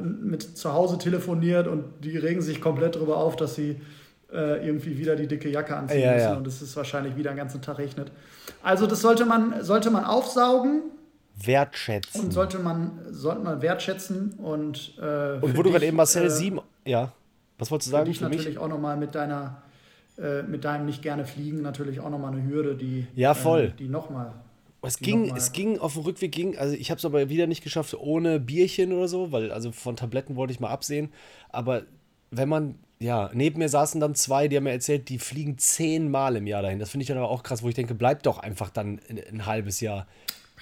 mit 0.00 0.56
zu 0.56 0.72
Hause 0.72 0.98
telefoniert 0.98 1.66
und 1.66 2.04
die 2.04 2.16
regen 2.16 2.40
sich 2.40 2.60
komplett 2.60 2.94
darüber 2.94 3.16
auf, 3.16 3.34
dass 3.34 3.56
sie 3.56 3.80
äh, 4.34 4.66
irgendwie 4.66 4.98
wieder 4.98 5.16
die 5.16 5.26
dicke 5.26 5.48
Jacke 5.48 5.76
anziehen 5.76 6.00
ja, 6.00 6.14
müssen 6.14 6.36
und 6.36 6.46
es 6.46 6.60
ist 6.60 6.76
wahrscheinlich 6.76 7.16
wieder 7.16 7.30
den 7.30 7.36
ganzen 7.36 7.62
Tag 7.62 7.78
regnet. 7.78 8.10
Also 8.62 8.86
das 8.86 9.00
sollte 9.00 9.24
man, 9.24 9.62
sollte 9.62 9.90
man 9.90 10.04
aufsaugen. 10.04 10.82
Wertschätzen. 11.36 12.20
Und 12.20 12.32
sollte 12.32 12.58
man, 12.58 12.98
sollte 13.10 13.42
man 13.42 13.62
wertschätzen 13.62 14.32
und 14.34 14.94
äh, 14.98 15.38
Und 15.40 15.56
wo 15.56 15.62
du 15.62 15.70
gerade 15.70 15.86
eben 15.86 15.96
Marcel 15.96 16.26
äh, 16.26 16.30
7, 16.30 16.60
ja, 16.84 17.12
was 17.58 17.70
wolltest 17.70 17.88
du 17.88 17.92
sagen? 17.92 18.04
Für 18.04 18.10
dich 18.10 18.18
für 18.18 18.24
natürlich 18.24 18.46
mich? 18.46 18.58
auch 18.58 18.68
nochmal 18.68 18.96
mit 18.96 19.14
deiner 19.14 19.62
äh, 20.18 20.42
mit 20.42 20.64
deinem 20.64 20.86
nicht 20.86 21.02
gerne 21.02 21.24
fliegen 21.24 21.62
natürlich 21.62 22.00
auch 22.00 22.10
nochmal 22.10 22.32
eine 22.32 22.46
Hürde, 22.46 22.76
die 22.76 23.06
ja 23.16 23.34
voll, 23.34 23.64
äh, 23.64 23.70
die 23.76 23.88
nochmal 23.88 24.32
es 24.86 24.98
ging, 24.98 25.34
es 25.34 25.52
ging 25.52 25.78
auf 25.78 25.94
dem 25.94 26.02
Rückweg 26.02 26.32
ging, 26.32 26.58
also 26.58 26.74
ich 26.74 26.90
habe 26.90 26.98
es 26.98 27.04
aber 27.04 27.28
wieder 27.28 27.46
nicht 27.46 27.64
geschafft 27.64 27.94
ohne 27.94 28.38
Bierchen 28.38 28.92
oder 28.92 29.08
so, 29.08 29.32
weil 29.32 29.50
also 29.50 29.72
von 29.72 29.96
Tabletten 29.96 30.36
wollte 30.36 30.52
ich 30.52 30.60
mal 30.60 30.68
absehen. 30.68 31.12
Aber 31.48 31.82
wenn 32.36 32.48
man 32.48 32.76
ja, 32.98 33.30
neben 33.34 33.58
mir 33.58 33.68
saßen 33.68 34.00
dann 34.00 34.14
zwei, 34.14 34.48
die 34.48 34.56
haben 34.56 34.64
mir 34.64 34.72
erzählt, 34.72 35.08
die 35.08 35.18
fliegen 35.18 35.58
zehnmal 35.58 36.36
im 36.36 36.46
Jahr 36.46 36.62
dahin. 36.62 36.78
Das 36.78 36.90
finde 36.90 37.02
ich 37.02 37.08
dann 37.08 37.18
aber 37.18 37.28
auch 37.28 37.42
krass, 37.42 37.62
wo 37.62 37.68
ich 37.68 37.74
denke, 37.74 37.94
bleib 37.94 38.22
doch 38.22 38.38
einfach 38.38 38.70
dann 38.70 39.00
ein, 39.08 39.20
ein 39.30 39.46
halbes 39.46 39.80
Jahr. 39.80 40.06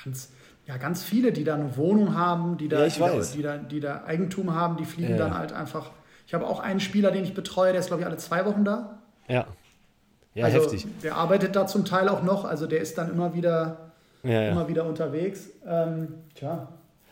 Ganz, 0.03 0.31
ja, 0.67 0.77
ganz 0.77 1.05
viele, 1.05 1.33
die 1.33 1.45
da 1.45 1.55
eine 1.55 1.77
Wohnung 1.77 2.17
haben, 2.17 2.57
die 2.57 2.69
da, 2.69 2.85
ja, 2.85 2.89
die, 2.89 2.99
da 2.99 3.21
die, 3.21 3.43
da, 3.43 3.57
die, 3.59 3.81
da, 3.81 4.05
Eigentum 4.07 4.55
haben, 4.55 4.77
die 4.77 4.85
fliegen 4.85 5.13
ja. 5.13 5.19
dann 5.19 5.39
halt 5.39 5.53
einfach. 5.53 5.91
Ich 6.27 6.35
habe 6.35 6.47
auch 6.47 6.61
einen 6.61 6.81
Spieler, 6.81 7.11
den 7.11 7.25
ich 7.25 7.35
betreue, 7.35 7.73
der 7.73 7.81
ist, 7.81 7.89
glaube 7.89 8.03
ich, 8.03 8.07
alle 8.07 8.17
zwei 8.17 8.45
Wochen 8.47 8.65
da. 8.65 8.99
Ja. 9.29 9.47
Ja, 10.35 10.47
also, 10.47 10.63
heftig. 10.63 10.87
Der 11.03 11.17
arbeitet 11.17 11.55
da 11.55 11.67
zum 11.67 11.85
Teil 11.85 12.09
auch 12.09 12.23
noch, 12.23 12.45
also 12.47 12.67
der 12.67 12.81
ist 12.81 12.97
dann 12.97 13.11
immer 13.11 13.35
wieder, 13.35 13.93
ja, 14.23 14.49
immer 14.49 14.67
wieder 14.67 14.87
unterwegs. 14.87 15.51
Ähm, 15.67 16.15
tja. 16.35 16.69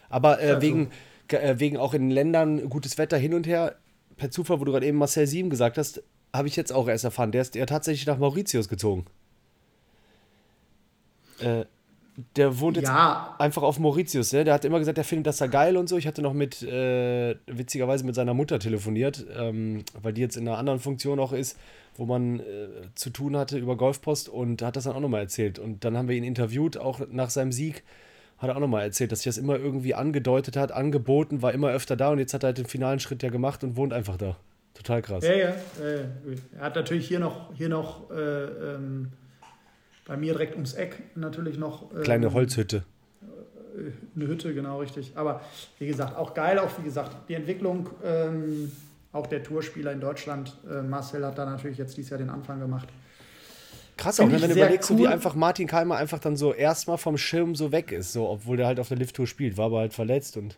Aber 0.09 0.41
äh, 0.41 0.63
wegen, 0.63 0.91
äh, 1.29 1.57
wegen 1.59 1.77
auch 1.77 1.93
in 1.93 2.11
Ländern 2.11 2.71
gutes 2.71 2.97
Wetter 2.97 3.19
hin 3.19 3.35
und 3.35 3.47
her, 3.47 3.77
per 4.21 4.31
Zufall, 4.31 4.61
wo 4.61 4.65
du 4.65 4.73
gerade 4.73 4.87
eben 4.87 4.99
Marcel 4.99 5.27
Sieben 5.27 5.49
gesagt 5.49 5.79
hast, 5.79 6.03
habe 6.33 6.47
ich 6.47 6.55
jetzt 6.55 6.73
auch 6.73 6.87
erst 6.87 7.05
erfahren. 7.05 7.33
Der 7.33 7.41
ist 7.41 7.55
ja 7.55 7.65
tatsächlich 7.65 8.07
nach 8.07 8.19
Mauritius 8.19 8.69
gezogen. 8.69 9.07
Äh, 11.41 11.65
der 12.37 12.61
wohnt 12.61 12.77
jetzt 12.77 12.89
ja. 12.89 13.35
einfach 13.39 13.63
auf 13.63 13.79
Mauritius. 13.79 14.33
Ne? 14.35 14.45
Der 14.45 14.53
hat 14.53 14.67
immer 14.67 14.79
gesagt, 14.79 14.99
der 14.99 15.05
findet 15.05 15.27
das 15.27 15.39
da 15.39 15.47
geil 15.47 15.79
und 15.79 15.89
so. 15.89 15.97
Ich 15.97 16.07
hatte 16.07 16.21
noch 16.21 16.35
mit, 16.35 16.63
äh, 16.63 17.35
witzigerweise 17.47 18.05
mit 18.05 18.15
seiner 18.15 18.35
Mutter 18.35 18.59
telefoniert, 18.59 19.27
ähm, 19.35 19.85
weil 20.03 20.13
die 20.13 20.21
jetzt 20.21 20.37
in 20.37 20.47
einer 20.47 20.59
anderen 20.59 20.81
Funktion 20.81 21.19
auch 21.19 21.33
ist, 21.33 21.57
wo 21.97 22.05
man 22.05 22.41
äh, 22.41 22.69
zu 22.95 23.09
tun 23.09 23.39
hatte 23.39 23.57
über 23.57 23.75
Golfpost 23.77 24.29
und 24.29 24.61
hat 24.61 24.77
das 24.77 24.85
dann 24.85 24.95
auch 24.95 25.01
nochmal 25.01 25.23
erzählt. 25.23 25.59
Und 25.59 25.83
dann 25.85 25.97
haben 25.97 26.09
wir 26.09 26.17
ihn 26.17 26.25
interviewt, 26.25 26.77
auch 26.77 27.01
nach 27.11 27.31
seinem 27.31 27.53
Sieg 27.53 27.85
hat 28.41 28.49
er 28.49 28.57
auch 28.57 28.61
nochmal 28.61 28.83
erzählt, 28.83 29.13
dass 29.13 29.21
sich 29.21 29.27
das 29.27 29.39
immer 29.39 29.57
irgendwie 29.57 29.95
angedeutet 29.95 30.57
hat, 30.57 30.73
angeboten, 30.73 31.43
war 31.43 31.53
immer 31.53 31.71
öfter 31.71 31.95
da 31.95 32.11
und 32.11 32.19
jetzt 32.19 32.35
hat 32.35 32.43
er 32.43 32.49
halt 32.49 32.59
den 32.59 32.67
finalen 32.67 32.99
Schritt 32.99 33.23
ja 33.23 33.29
gemacht 33.29 33.63
und 33.63 33.77
wohnt 33.77 33.93
einfach 33.93 34.17
da. 34.17 34.37
Total 34.75 35.03
krass. 35.03 35.25
Ja, 35.25 35.35
ja. 35.35 35.49
Äh, 35.49 36.07
er 36.57 36.61
hat 36.61 36.75
natürlich 36.75 37.07
hier 37.07 37.21
noch, 37.21 37.55
hier 37.55 37.69
noch 37.69 38.11
äh, 38.11 38.15
ähm, 38.15 39.13
bei 40.07 40.17
mir 40.17 40.33
direkt 40.33 40.55
ums 40.55 40.73
Eck 40.73 41.03
natürlich 41.17 41.59
noch. 41.59 41.93
Ähm, 41.93 42.03
Kleine 42.03 42.33
Holzhütte. 42.33 42.85
Äh, 43.77 43.91
eine 44.17 44.27
Hütte, 44.27 44.55
genau, 44.55 44.79
richtig. 44.79 45.13
Aber 45.17 45.43
wie 45.79 45.87
gesagt, 45.87 46.17
auch 46.17 46.33
geil, 46.33 46.59
auch 46.59 46.71
wie 46.79 46.85
gesagt, 46.85 47.29
die 47.29 47.35
Entwicklung 47.35 47.91
ähm, 48.03 48.73
auch 49.13 49.27
der 49.27 49.43
Tourspieler 49.43 49.93
in 49.93 50.01
Deutschland, 50.01 50.57
äh, 50.71 50.83
Marcel, 50.83 51.27
hat 51.27 51.37
da 51.37 51.45
natürlich 51.45 51.79
jetzt 51.79 51.97
dieses 51.97 52.11
Jahr 52.11 52.19
den 52.19 52.31
Anfang 52.31 52.61
gemacht. 52.61 52.89
Krass 54.01 54.19
auch, 54.19 54.27
ne, 54.27 54.41
wenn 54.41 54.49
du 54.49 54.57
überlegst, 54.57 54.91
cool. 54.91 54.99
wie 54.99 55.07
einfach 55.07 55.35
Martin 55.35 55.67
Keimer 55.67 55.97
einfach 55.97 56.19
dann 56.19 56.37
so 56.37 56.55
erstmal 56.55 56.97
vom 56.97 57.19
Schirm 57.19 57.55
so 57.55 57.71
weg 57.71 57.93
ist, 57.93 58.13
so, 58.13 58.29
obwohl 58.29 58.57
der 58.57 58.67
halt 58.67 58.81
auf 58.81 58.89
der 58.89 58.97
Lift-Tour 58.97 59.27
spielt, 59.27 59.59
war 59.59 59.67
aber 59.67 59.81
halt 59.81 59.93
verletzt 59.93 60.37
und. 60.37 60.57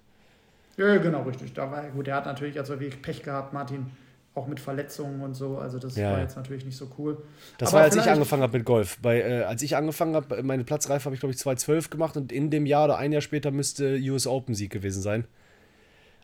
Ja, 0.77 0.97
genau, 0.97 1.23
richtig. 1.23 1.53
Da 1.53 1.71
war, 1.71 1.83
gut, 1.91 2.07
der 2.07 2.15
hat 2.15 2.25
natürlich 2.25 2.59
also 2.59 2.81
wirklich 2.81 3.03
Pech 3.03 3.23
gehabt, 3.23 3.53
Martin, 3.53 3.91
auch 4.35 4.47
mit 4.47 4.61
Verletzungen 4.61 5.21
und 5.21 5.35
so. 5.35 5.59
Also 5.59 5.79
das 5.79 5.97
ja, 5.97 6.13
war 6.13 6.21
jetzt 6.21 6.37
natürlich 6.37 6.65
nicht 6.65 6.77
so 6.77 6.89
cool. 6.99 7.19
Das 7.59 7.71
aber 7.71 7.79
war, 7.79 7.85
als 7.85 7.97
ich 7.97 8.09
angefangen 8.09 8.43
habe 8.43 8.57
mit 8.57 8.65
Golf. 8.65 8.99
Bei, 9.03 9.21
äh, 9.21 9.43
als 9.43 9.61
ich 9.63 9.77
angefangen 9.77 10.15
habe, 10.15 10.43
meine 10.43 10.65
Platzreife 10.65 11.05
habe 11.05 11.15
ich, 11.15 11.21
glaube 11.21 11.33
ich, 11.33 11.39
2012 11.39 11.91
gemacht 11.91 12.17
und 12.17 12.33
in 12.33 12.51
dem 12.51 12.65
Jahr 12.65 12.85
oder 12.87 12.97
ein 12.97 13.13
Jahr 13.13 13.21
später 13.21 13.51
müsste 13.51 13.99
US 14.09 14.27
Open 14.27 14.55
Sieg 14.55 14.71
gewesen 14.71 15.03
sein. 15.03 15.27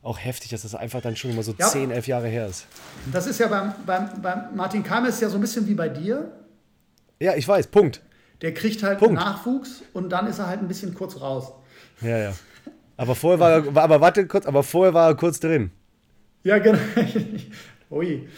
Auch 0.03 0.19
heftig, 0.19 0.51
dass 0.51 0.63
das 0.63 0.75
einfach 0.75 1.03
dann 1.03 1.17
schon 1.17 1.33
immer 1.33 1.43
so 1.43 1.55
ja. 1.59 1.67
10, 1.67 1.91
11 1.91 2.07
Jahre 2.07 2.29
her 2.29 2.47
ist. 2.47 2.67
Das 3.13 3.27
ist 3.27 3.41
ja 3.41 3.49
beim, 3.49 3.75
beim, 3.85 4.23
beim 4.23 4.57
Martin 4.57 4.83
Keimer 4.83 5.09
ist 5.09 5.21
ja 5.21 5.29
so 5.29 5.37
ein 5.37 5.41
bisschen 5.41 5.67
wie 5.67 5.75
bei 5.75 5.89
dir. 5.89 6.31
Ja, 7.21 7.35
ich 7.35 7.47
weiß, 7.47 7.69
Punkt. 7.69 8.03
Der 8.43 8.55
kriegt 8.55 8.83
halt 8.83 8.99
Punkt. 8.99 9.15
Nachwuchs 9.15 9.83
und 9.93 10.11
dann 10.11 10.27
ist 10.29 10.39
er 10.39 10.47
halt 10.47 10.61
ein 10.61 10.69
bisschen 10.69 10.95
kurz 10.95 11.21
raus. 11.21 11.53
Ja, 12.01 12.19
ja. 12.19 12.33
Aber 12.97 13.15
vorher 13.15 13.41
war 13.41 13.51
er, 13.51 13.77
aber 13.83 14.01
warte 14.01 14.27
kurz, 14.27 14.47
aber 14.47 14.63
vorher 14.63 14.95
war 14.95 15.09
er 15.09 15.15
kurz 15.17 15.41
drin. 15.41 15.71
Ja, 16.45 16.59
genau. 16.59 16.79
Ui. 17.91 18.29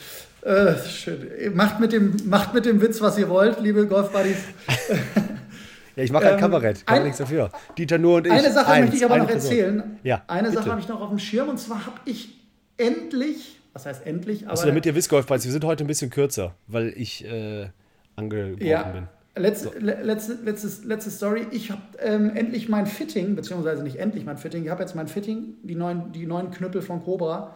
Äh, 0.43 0.75
schön. 0.89 1.55
Macht 1.55 1.81
mit, 1.81 1.93
dem, 1.93 2.17
macht 2.25 2.55
mit 2.55 2.65
dem 2.65 2.81
Witz, 2.81 3.01
was 3.03 3.19
ihr 3.19 3.29
wollt, 3.29 3.61
liebe 3.61 3.87
Golfbuddies. 3.87 4.39
ja, 5.97 6.03
ich 6.03 6.11
mache 6.11 6.29
ein 6.29 6.35
ähm, 6.35 6.41
Kabarett, 6.41 6.87
kann 6.87 6.99
ein, 6.99 7.03
nichts 7.03 7.19
dafür. 7.19 7.51
Dieter 7.77 7.99
nur 7.99 8.17
und 8.17 8.27
ich. 8.27 8.33
Eine 8.33 8.51
Sache 8.51 8.69
eins, 8.69 8.81
möchte 8.81 8.97
ich 8.97 9.05
aber 9.05 9.19
noch 9.19 9.29
erzählen. 9.29 9.99
Ja, 10.03 10.23
eine 10.29 10.49
bitte. 10.49 10.63
Sache 10.63 10.71
habe 10.71 10.81
ich 10.81 10.89
noch 10.89 11.03
auf 11.03 11.11
dem 11.11 11.19
Schirm 11.19 11.51
und 11.51 11.59
zwar 11.59 11.85
habe 11.85 12.01
ich 12.07 12.41
endlich, 12.79 13.61
was 13.75 13.85
heißt 13.85 14.07
endlich? 14.07 14.45
Aber, 14.45 14.53
also 14.53 14.67
damit 14.67 14.87
ihr 14.87 14.95
wisst, 14.95 15.11
Golfbuddies, 15.11 15.45
wir 15.45 15.53
sind 15.53 15.65
heute 15.65 15.85
ein 15.85 15.89
bisschen 15.89 16.09
kürzer, 16.09 16.55
weil 16.67 16.95
ich 16.97 17.23
äh, 17.27 17.69
angebrochen 18.17 18.67
ja. 18.67 18.83
bin. 18.83 19.09
Letzte, 19.37 19.69
so. 19.69 19.79
letzte, 19.79 20.39
letzte, 20.45 20.87
letzte 20.89 21.11
Story. 21.11 21.47
Ich 21.53 21.71
habe 21.71 21.83
ähm, 22.01 22.35
endlich 22.35 22.69
mein 22.69 22.87
Fitting, 22.87 23.37
beziehungsweise 23.37 23.83
nicht 23.83 23.97
endlich 23.97 24.25
mein 24.25 24.39
Fitting, 24.39 24.65
ich 24.65 24.71
habe 24.71 24.83
jetzt 24.83 24.97
mein 24.97 25.07
Fitting, 25.07 25.55
die 25.63 25.77
neuen, 25.77 26.13
die 26.13 26.27
neuen 26.27 26.51
Knüppel 26.51 26.83
von 26.83 27.03
Cobra. 27.03 27.55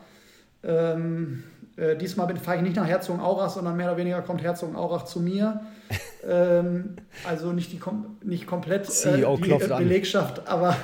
Ähm, 0.62 1.42
äh, 1.76 1.96
diesmal 1.96 2.34
fahre 2.36 2.58
ich 2.58 2.62
nicht 2.62 2.76
nach 2.76 2.86
Herzogenaurach, 2.86 3.50
sondern 3.50 3.76
mehr 3.76 3.88
oder 3.88 3.96
weniger 3.96 4.22
kommt 4.22 4.42
Herzogenaurach 4.42 5.04
zu 5.04 5.20
mir. 5.20 5.62
ähm, 6.28 6.96
also 7.26 7.52
nicht, 7.52 7.72
die, 7.72 7.80
nicht 8.22 8.46
komplett 8.46 8.88
äh, 9.04 9.16
die 9.16 9.50
äh, 9.50 9.68
Belegschaft, 9.68 10.46
aber, 10.48 10.76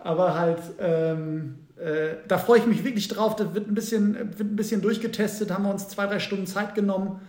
aber 0.00 0.38
halt, 0.38 0.58
ähm, 0.80 1.60
äh, 1.76 2.16
da 2.26 2.38
freue 2.38 2.58
ich 2.58 2.66
mich 2.66 2.82
wirklich 2.84 3.06
drauf. 3.06 3.36
Das 3.36 3.54
wird 3.54 3.68
ein, 3.68 3.74
bisschen, 3.74 4.14
wird 4.36 4.50
ein 4.50 4.56
bisschen 4.56 4.82
durchgetestet, 4.82 5.52
haben 5.52 5.62
wir 5.64 5.70
uns 5.70 5.88
zwei, 5.88 6.06
drei 6.06 6.18
Stunden 6.18 6.46
Zeit 6.46 6.74
genommen. 6.74 7.20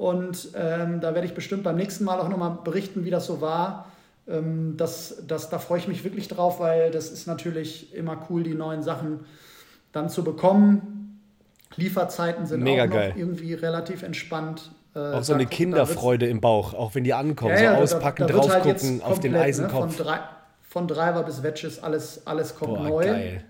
Und 0.00 0.52
ähm, 0.54 1.00
da 1.02 1.12
werde 1.12 1.26
ich 1.26 1.34
bestimmt 1.34 1.62
beim 1.62 1.76
nächsten 1.76 2.04
Mal 2.04 2.20
auch 2.20 2.30
nochmal 2.30 2.56
berichten, 2.64 3.04
wie 3.04 3.10
das 3.10 3.26
so 3.26 3.42
war. 3.42 3.84
Ähm, 4.26 4.78
das, 4.78 5.22
das, 5.28 5.50
da 5.50 5.58
freue 5.58 5.78
ich 5.78 5.88
mich 5.88 6.04
wirklich 6.04 6.26
drauf, 6.26 6.58
weil 6.58 6.90
das 6.90 7.10
ist 7.10 7.26
natürlich 7.26 7.94
immer 7.94 8.26
cool, 8.30 8.42
die 8.42 8.54
neuen 8.54 8.82
Sachen 8.82 9.20
dann 9.92 10.08
zu 10.08 10.24
bekommen 10.24 11.20
Lieferzeiten 11.76 12.46
sind 12.46 12.62
Mega 12.62 12.84
auch 12.84 12.86
noch 12.86 12.94
geil. 12.94 13.12
irgendwie 13.14 13.52
relativ 13.52 14.02
entspannt. 14.02 14.70
Äh, 14.94 14.98
auch 14.98 15.22
so 15.22 15.34
eine 15.34 15.44
Kinderfreude 15.44 16.26
im 16.26 16.40
Bauch, 16.40 16.72
auch 16.72 16.94
wenn 16.94 17.04
die 17.04 17.12
ankommen, 17.12 17.54
ja, 17.56 17.62
ja, 17.62 17.76
so 17.76 17.82
auspacken, 17.82 18.26
da, 18.26 18.32
da 18.32 18.38
drauf 18.38 18.50
halt 18.50 18.62
gucken 18.62 19.02
auf 19.02 19.20
den 19.20 19.36
Eisenkopf. 19.36 19.86
Ne, 19.86 19.92
von, 19.92 20.06
drei, 20.06 20.20
von 20.62 20.88
Driver 20.88 21.22
bis 21.24 21.42
Wedges, 21.42 21.82
alles, 21.82 22.26
alles 22.26 22.54
kommt 22.54 22.74
Boah, 22.76 22.88
neu. 22.88 23.04
Geil. 23.04 23.44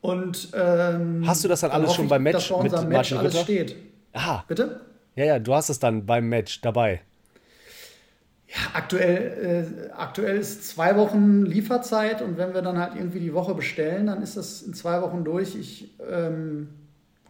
Und 0.00 0.50
ähm, 0.54 1.24
hast 1.26 1.42
du 1.42 1.48
das 1.48 1.60
dann 1.60 1.72
alles 1.72 1.92
schon 1.92 2.06
beim 2.06 2.22
Match 2.22 2.50
mit 2.50 2.70
Match 2.70 2.86
Martin 2.86 3.18
alles 3.18 3.40
steht. 3.40 3.74
Aha. 4.12 4.44
Bitte? 4.46 4.91
Ja, 5.14 5.24
ja, 5.24 5.38
du 5.38 5.54
hast 5.54 5.68
es 5.68 5.78
dann 5.78 6.06
beim 6.06 6.28
Match 6.28 6.60
dabei. 6.60 7.00
Ja, 8.48 8.74
aktuell, 8.74 9.86
äh, 9.88 9.92
aktuell 9.92 10.36
ist 10.36 10.68
zwei 10.68 10.96
Wochen 10.96 11.44
Lieferzeit 11.46 12.20
und 12.20 12.36
wenn 12.36 12.52
wir 12.52 12.60
dann 12.60 12.78
halt 12.78 12.94
irgendwie 12.96 13.20
die 13.20 13.32
Woche 13.32 13.54
bestellen, 13.54 14.06
dann 14.06 14.22
ist 14.22 14.36
das 14.36 14.62
in 14.62 14.74
zwei 14.74 15.00
Wochen 15.00 15.24
durch. 15.24 15.54
Ich 15.54 15.90
ähm, 16.10 16.68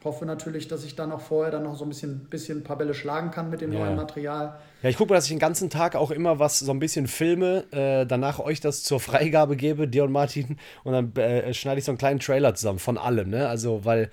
hoffe 0.05 0.27
natürlich, 0.27 0.67
dass 0.67 0.85
ich 0.85 0.97
dann 0.97 1.13
auch 1.13 1.21
vorher 1.21 1.53
dann 1.53 1.63
noch 1.63 1.77
so 1.77 1.85
ein 1.85 1.89
bisschen, 1.89 2.27
bisschen 2.29 2.59
ein 2.59 2.65
paar 2.65 2.77
Bälle 2.77 2.95
schlagen 2.95 3.31
kann 3.31 3.51
mit 3.51 3.61
dem 3.61 3.73
ja. 3.73 3.81
neuen 3.81 3.95
Material. 3.95 4.59
Ja, 4.83 4.89
ich 4.89 4.97
gucke 4.97 5.11
mal, 5.11 5.17
dass 5.17 5.27
ich 5.27 5.31
den 5.31 5.39
ganzen 5.39 5.71
Tag 5.71 5.95
auch 5.95 6.11
immer 6.11 6.41
was, 6.41 6.59
so 6.59 6.73
ein 6.73 6.81
bisschen 6.81 7.07
filme, 7.07 7.65
äh, 7.71 8.05
danach 8.05 8.41
euch 8.41 8.61
das 8.61 8.83
zur 8.83 8.99
Freigabe 8.99 9.57
gebe, 9.57 9.87
dir 9.87 10.03
und 10.03 10.13
Martin, 10.13 10.57
und 10.83 10.93
dann 10.93 11.15
äh, 11.23 11.55
schneide 11.55 11.79
ich 11.79 11.85
so 11.85 11.93
einen 11.93 11.99
kleinen 11.99 12.19
Trailer 12.19 12.55
zusammen 12.57 12.81
von 12.81 12.99
allem, 12.99 13.31
ne? 13.31 13.49
Also, 13.49 13.85
weil 13.85 14.11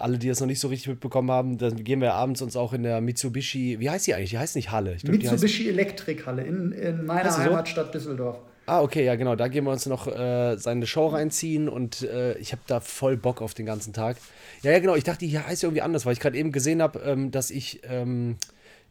alle, 0.00 0.18
die 0.18 0.28
das 0.28 0.40
noch 0.40 0.46
nicht 0.46 0.60
so 0.60 0.68
richtig 0.68 0.88
mitbekommen 0.88 1.30
haben, 1.30 1.58
dann 1.58 1.84
gehen 1.84 2.00
wir 2.00 2.14
abends 2.14 2.42
uns 2.42 2.56
auch 2.56 2.72
in 2.72 2.82
der 2.82 3.00
Mitsubishi, 3.00 3.80
wie 3.80 3.90
heißt 3.90 4.06
die 4.06 4.14
eigentlich? 4.14 4.30
Die 4.30 4.38
heißt 4.38 4.56
nicht 4.56 4.70
Halle. 4.70 4.96
Glaub, 4.96 5.16
Mitsubishi 5.16 5.68
Elektrikhalle 5.68 6.42
in, 6.42 6.72
in 6.72 7.04
meiner 7.06 7.36
Heimatstadt 7.36 7.86
so? 7.86 7.92
Düsseldorf. 7.92 8.38
Ah, 8.66 8.82
okay, 8.82 9.04
ja, 9.04 9.16
genau. 9.16 9.34
Da 9.34 9.48
gehen 9.48 9.64
wir 9.64 9.72
uns 9.72 9.86
noch 9.86 10.06
äh, 10.06 10.56
seine 10.56 10.86
Show 10.86 11.08
reinziehen 11.08 11.68
und 11.68 12.02
äh, 12.02 12.38
ich 12.38 12.52
habe 12.52 12.62
da 12.68 12.78
voll 12.78 13.16
Bock 13.16 13.42
auf 13.42 13.52
den 13.52 13.66
ganzen 13.66 13.92
Tag. 13.92 14.16
Ja, 14.62 14.70
ja, 14.70 14.78
genau. 14.78 14.94
Ich 14.94 15.02
dachte, 15.02 15.26
hier 15.26 15.44
heißt 15.44 15.64
irgendwie 15.64 15.82
anders, 15.82 16.06
weil 16.06 16.12
ich 16.12 16.20
gerade 16.20 16.38
eben 16.38 16.52
gesehen 16.52 16.80
habe, 16.80 17.00
ähm, 17.00 17.32
dass 17.32 17.50
ich 17.50 17.80
ähm, 17.82 18.36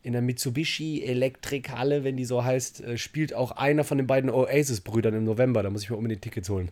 in 0.04 0.14
der 0.14 0.22
Mitsubishi 0.22 1.04
Elektrikhalle, 1.04 2.04
wenn 2.04 2.18
die 2.18 2.26
so 2.26 2.44
heißt, 2.44 2.82
äh, 2.84 2.98
spielt 2.98 3.34
auch 3.34 3.52
einer 3.52 3.84
von 3.84 3.98
den 3.98 4.08
beiden 4.08 4.30
Oasis-Brüdern 4.30 5.14
im 5.14 5.24
November. 5.24 5.64
Da 5.64 5.70
muss 5.70 5.84
ich 5.84 5.90
mir 5.90 5.96
unbedingt 5.96 6.24
Tickets 6.24 6.50
holen. 6.50 6.72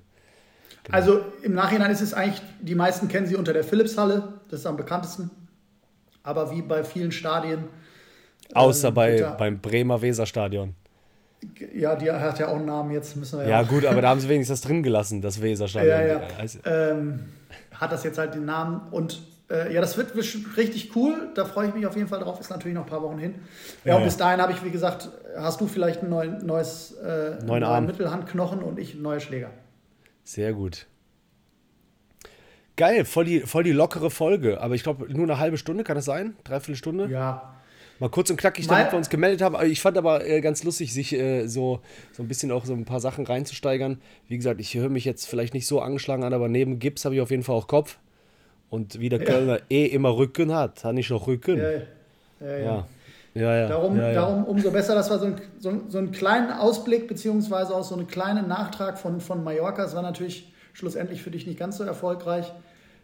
Genau. 0.83 0.95
Also 0.97 1.21
im 1.41 1.53
Nachhinein 1.53 1.91
ist 1.91 2.01
es 2.01 2.13
eigentlich, 2.13 2.41
die 2.61 2.75
meisten 2.75 3.07
kennen 3.07 3.27
sie 3.27 3.35
unter 3.35 3.53
der 3.53 3.63
Philips-Halle, 3.63 4.33
das 4.49 4.61
ist 4.61 4.65
am 4.65 4.77
bekanntesten. 4.77 5.29
Aber 6.23 6.51
wie 6.51 6.61
bei 6.61 6.83
vielen 6.83 7.11
Stadien. 7.11 7.65
Außer 8.53 8.89
ähm, 8.89 8.93
bei, 8.93 9.17
da, 9.17 9.31
beim 9.31 9.59
Bremer 9.59 10.01
Weserstadion. 10.01 10.75
Ja, 11.73 11.95
die 11.95 12.11
hat 12.11 12.39
ja 12.39 12.47
auch 12.47 12.55
einen 12.55 12.65
Namen, 12.65 12.91
jetzt 12.91 13.15
müssen 13.15 13.39
wir 13.39 13.45
ja. 13.45 13.61
Ja, 13.61 13.63
gut, 13.63 13.85
aber 13.85 14.01
da 14.01 14.09
haben 14.09 14.19
sie 14.19 14.27
wenigstens 14.27 14.61
das 14.61 14.67
drin 14.67 14.81
gelassen, 14.81 15.21
das 15.21 15.41
Weserstadion. 15.41 15.91
Ja, 15.91 16.05
ja. 16.05 16.21
Also, 16.39 16.59
ähm, 16.65 17.25
hat 17.73 17.91
das 17.91 18.03
jetzt 18.03 18.17
halt 18.17 18.33
den 18.33 18.45
Namen 18.45 18.81
und 18.91 19.21
äh, 19.49 19.73
ja, 19.73 19.81
das 19.81 19.97
wird 19.97 20.15
richtig 20.15 20.95
cool. 20.95 21.29
Da 21.35 21.45
freue 21.45 21.69
ich 21.69 21.73
mich 21.73 21.85
auf 21.85 21.95
jeden 21.95 22.07
Fall 22.07 22.19
drauf. 22.19 22.39
Ist 22.39 22.49
natürlich 22.49 22.75
noch 22.75 22.83
ein 22.83 22.89
paar 22.89 23.01
Wochen 23.01 23.17
hin. 23.17 23.35
Ja, 23.85 23.91
ja 23.91 23.97
und 23.97 24.03
bis 24.03 24.17
dahin 24.17 24.41
habe 24.41 24.51
ich, 24.51 24.63
wie 24.63 24.71
gesagt, 24.71 25.09
hast 25.37 25.61
du 25.61 25.67
vielleicht 25.67 26.03
ein 26.03 26.09
neuen, 26.09 26.45
neues 26.45 26.93
äh, 26.93 27.43
neuen 27.45 27.61
neuen 27.61 27.85
Mittelhandknochen 27.85 28.59
und 28.59 28.79
ich 28.79 28.95
neue 28.95 29.21
Schläger. 29.21 29.51
Sehr 30.27 30.51
gut. 30.51 30.87
Geil, 32.75 33.05
voll 33.05 33.23
die, 33.23 33.39
voll 33.39 33.63
die 33.63 33.71
lockere 33.71 34.11
Folge. 34.11 34.59
Aber 34.59 34.75
ich 34.75 34.83
glaube, 34.83 35.07
nur 35.09 35.23
eine 35.23 35.39
halbe 35.39 35.57
Stunde, 35.57 35.85
kann 35.85 35.95
das 35.95 36.03
sein? 36.03 36.35
Dreiviertel 36.43 36.75
Stunde? 36.75 37.07
Ja. 37.09 37.55
Mal 37.99 38.09
kurz 38.09 38.29
und 38.29 38.35
knackig, 38.35 38.67
damit 38.67 38.91
wir 38.91 38.97
uns 38.97 39.09
gemeldet 39.09 39.41
haben. 39.41 39.55
Ich 39.71 39.79
fand 39.79 39.97
aber 39.97 40.27
äh, 40.27 40.41
ganz 40.41 40.65
lustig, 40.65 40.93
sich 40.93 41.13
äh, 41.13 41.47
so, 41.47 41.79
so 42.11 42.23
ein 42.23 42.27
bisschen 42.27 42.51
auch 42.51 42.65
so 42.65 42.73
ein 42.73 42.83
paar 42.83 42.99
Sachen 42.99 43.25
reinzusteigern. 43.25 44.01
Wie 44.27 44.35
gesagt, 44.35 44.59
ich 44.59 44.75
höre 44.75 44.89
mich 44.89 45.05
jetzt 45.05 45.27
vielleicht 45.27 45.53
nicht 45.53 45.65
so 45.65 45.79
angeschlagen 45.79 46.25
an, 46.25 46.33
aber 46.33 46.49
neben 46.49 46.77
Gips 46.77 47.05
habe 47.05 47.15
ich 47.15 47.21
auf 47.21 47.31
jeden 47.31 47.43
Fall 47.43 47.55
auch 47.55 47.67
Kopf. 47.67 47.97
Und 48.69 48.99
wie 48.99 49.07
der 49.07 49.23
Kölner 49.23 49.59
ja. 49.59 49.65
eh 49.69 49.85
immer 49.85 50.17
Rücken 50.17 50.53
hat, 50.53 50.83
habe 50.83 50.99
ich 50.99 51.09
noch 51.09 51.25
Rücken. 51.25 51.57
Ja, 51.57 51.71
ja. 51.71 52.57
ja. 52.57 52.65
Ja, 52.65 52.87
ja. 53.37 53.67
Darum, 53.67 53.97
ja, 53.97 54.07
ja. 54.07 54.13
darum 54.13 54.45
umso 54.45 54.71
besser, 54.71 54.95
dass 54.95 55.09
wir 55.09 55.19
so, 55.19 55.25
ein, 55.25 55.41
so, 55.59 55.81
so 55.87 55.97
einen 55.97 56.11
kleinen 56.11 56.51
Ausblick 56.51 57.07
beziehungsweise 57.07 57.75
auch 57.75 57.83
so 57.83 57.95
einen 57.95 58.07
kleinen 58.07 58.47
Nachtrag 58.47 58.97
von, 58.97 59.19
von 59.21 59.43
Mallorca. 59.43 59.83
Es 59.83 59.95
war 59.95 60.01
natürlich 60.01 60.51
schlussendlich 60.73 61.21
für 61.21 61.31
dich 61.31 61.47
nicht 61.47 61.59
ganz 61.59 61.77
so 61.77 61.83
erfolgreich. 61.83 62.51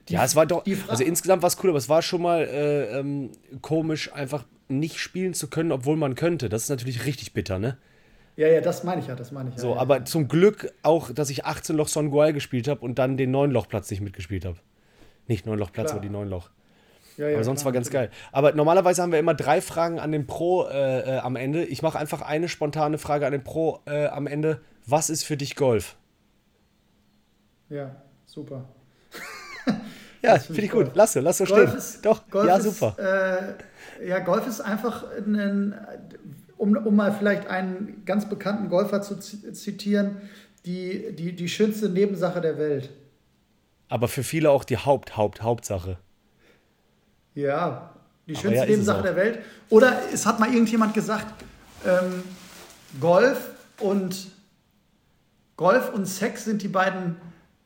Die, 0.09 0.13
ja, 0.13 0.25
es 0.25 0.35
war 0.35 0.45
doch, 0.45 0.63
also 0.87 1.03
insgesamt 1.03 1.41
war 1.41 1.47
es 1.47 1.57
cool, 1.63 1.69
aber 1.69 1.77
es 1.77 1.87
war 1.87 2.01
schon 2.01 2.21
mal 2.21 2.41
äh, 2.41 2.99
ähm, 2.99 3.31
komisch, 3.61 4.11
einfach 4.13 4.43
nicht 4.67 4.99
spielen 4.99 5.33
zu 5.33 5.49
können, 5.49 5.71
obwohl 5.71 5.95
man 5.95 6.15
könnte. 6.15 6.49
Das 6.49 6.63
ist 6.63 6.69
natürlich 6.69 7.05
richtig 7.05 7.33
bitter, 7.33 7.59
ne? 7.59 7.77
Ja, 8.35 8.47
ja, 8.47 8.61
das 8.61 8.83
meine 8.83 8.99
ich 8.99 9.07
ja, 9.07 9.15
das 9.15 9.31
meine 9.31 9.49
ich 9.49 9.55
ja. 9.55 9.61
So, 9.61 9.75
aber 9.77 10.05
zum 10.05 10.27
Glück 10.27 10.73
auch, 10.81 11.11
dass 11.11 11.29
ich 11.29 11.45
18 11.45 11.75
Loch 11.75 11.87
Son 11.87 12.09
Goal 12.09 12.33
gespielt 12.33 12.67
habe 12.67 12.81
und 12.81 12.97
dann 12.99 13.15
den 13.15 13.31
9 13.31 13.51
Loch 13.51 13.67
Platz 13.67 13.91
nicht 13.91 14.01
mitgespielt 14.01 14.45
habe. 14.45 14.57
Nicht 15.27 15.45
9 15.45 15.57
Loch 15.57 15.71
Platz, 15.71 15.91
aber 15.91 16.01
die 16.01 16.09
9 16.09 16.27
Loch. 16.27 16.49
Ja, 17.17 17.27
ja, 17.27 17.35
aber 17.35 17.43
sonst 17.43 17.61
klar, 17.61 17.65
war 17.65 17.71
ganz 17.73 17.89
geil. 17.89 18.09
Aber 18.31 18.53
normalerweise 18.53 19.01
haben 19.01 19.11
wir 19.11 19.19
immer 19.19 19.33
drei 19.33 19.61
Fragen 19.61 19.99
an 19.99 20.11
den 20.11 20.25
Pro 20.25 20.65
äh, 20.67 21.17
äh, 21.17 21.19
am 21.19 21.35
Ende. 21.35 21.63
Ich 21.65 21.81
mache 21.81 21.99
einfach 21.99 22.21
eine 22.21 22.49
spontane 22.49 22.97
Frage 22.97 23.25
an 23.25 23.31
den 23.31 23.43
Pro 23.43 23.79
äh, 23.85 24.07
am 24.07 24.27
Ende. 24.27 24.61
Was 24.85 25.09
ist 25.09 25.23
für 25.23 25.37
dich 25.37 25.55
Golf? 25.55 25.95
Ja, 27.69 27.95
super. 28.25 28.65
ja, 30.21 30.39
finde 30.39 30.61
ich 30.61 30.71
gut. 30.71 30.91
Lass 30.95 31.15
lass 31.15 31.37
so 31.37 31.45
stehen. 31.45 31.75
Ist, 31.75 32.05
Doch, 32.05 32.29
Golf 32.29 32.47
ja, 32.47 32.59
super. 32.59 32.95
Ist, 32.97 34.03
äh, 34.03 34.07
ja, 34.07 34.19
Golf 34.19 34.47
ist 34.47 34.61
einfach 34.61 35.05
ein, 35.17 35.75
um, 36.57 36.75
um 36.75 36.95
mal 36.95 37.13
vielleicht 37.13 37.47
einen 37.47 38.03
ganz 38.05 38.27
bekannten 38.27 38.69
Golfer 38.69 39.01
zu 39.01 39.19
zitieren, 39.19 40.21
die, 40.65 41.13
die, 41.15 41.35
die 41.35 41.49
schönste 41.49 41.89
Nebensache 41.89 42.41
der 42.41 42.57
Welt. 42.57 42.89
Aber 43.89 44.07
für 44.07 44.23
viele 44.23 44.49
auch 44.49 44.63
die 44.63 44.77
Haupt, 44.77 45.17
Haupt, 45.17 45.41
Hauptsache. 45.41 45.97
Ja, 47.35 47.91
die 48.27 48.35
schönste 48.35 48.59
ja, 48.59 48.65
Nebensache 48.65 49.03
der 49.03 49.15
Welt. 49.15 49.39
Oder 49.69 50.01
es 50.11 50.25
hat 50.25 50.39
mal 50.39 50.49
irgendjemand 50.49 50.93
gesagt, 50.93 51.43
ähm, 51.85 52.23
Golf 52.99 53.49
und 53.79 54.27
Golf 55.57 55.93
und 55.93 56.05
Sex 56.05 56.45
sind 56.45 56.61
die 56.61 56.67
beiden 56.67 57.17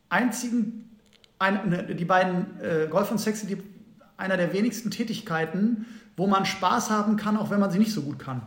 einzigen, 0.10 0.90
ein, 1.40 1.70
ne, 1.70 1.84
die 1.84 2.06
beiden 2.06 2.60
äh, 2.62 2.88
Golf 2.90 3.12
und 3.12 3.20
Sex 3.20 3.42
sind 3.42 3.50
die 3.50 3.58
einer 4.18 4.38
der 4.38 4.52
wenigsten 4.52 4.90
Tätigkeiten, 4.90 5.86
wo 6.16 6.26
man 6.26 6.46
Spaß 6.46 6.90
haben 6.90 7.18
kann, 7.18 7.38
auch 7.38 7.52
wenn 7.52 7.60
man 7.60 7.70
sie 7.70 7.78
nicht 7.78 7.94
so 7.94 8.02
gut 8.02 8.18
kann. 8.18 8.42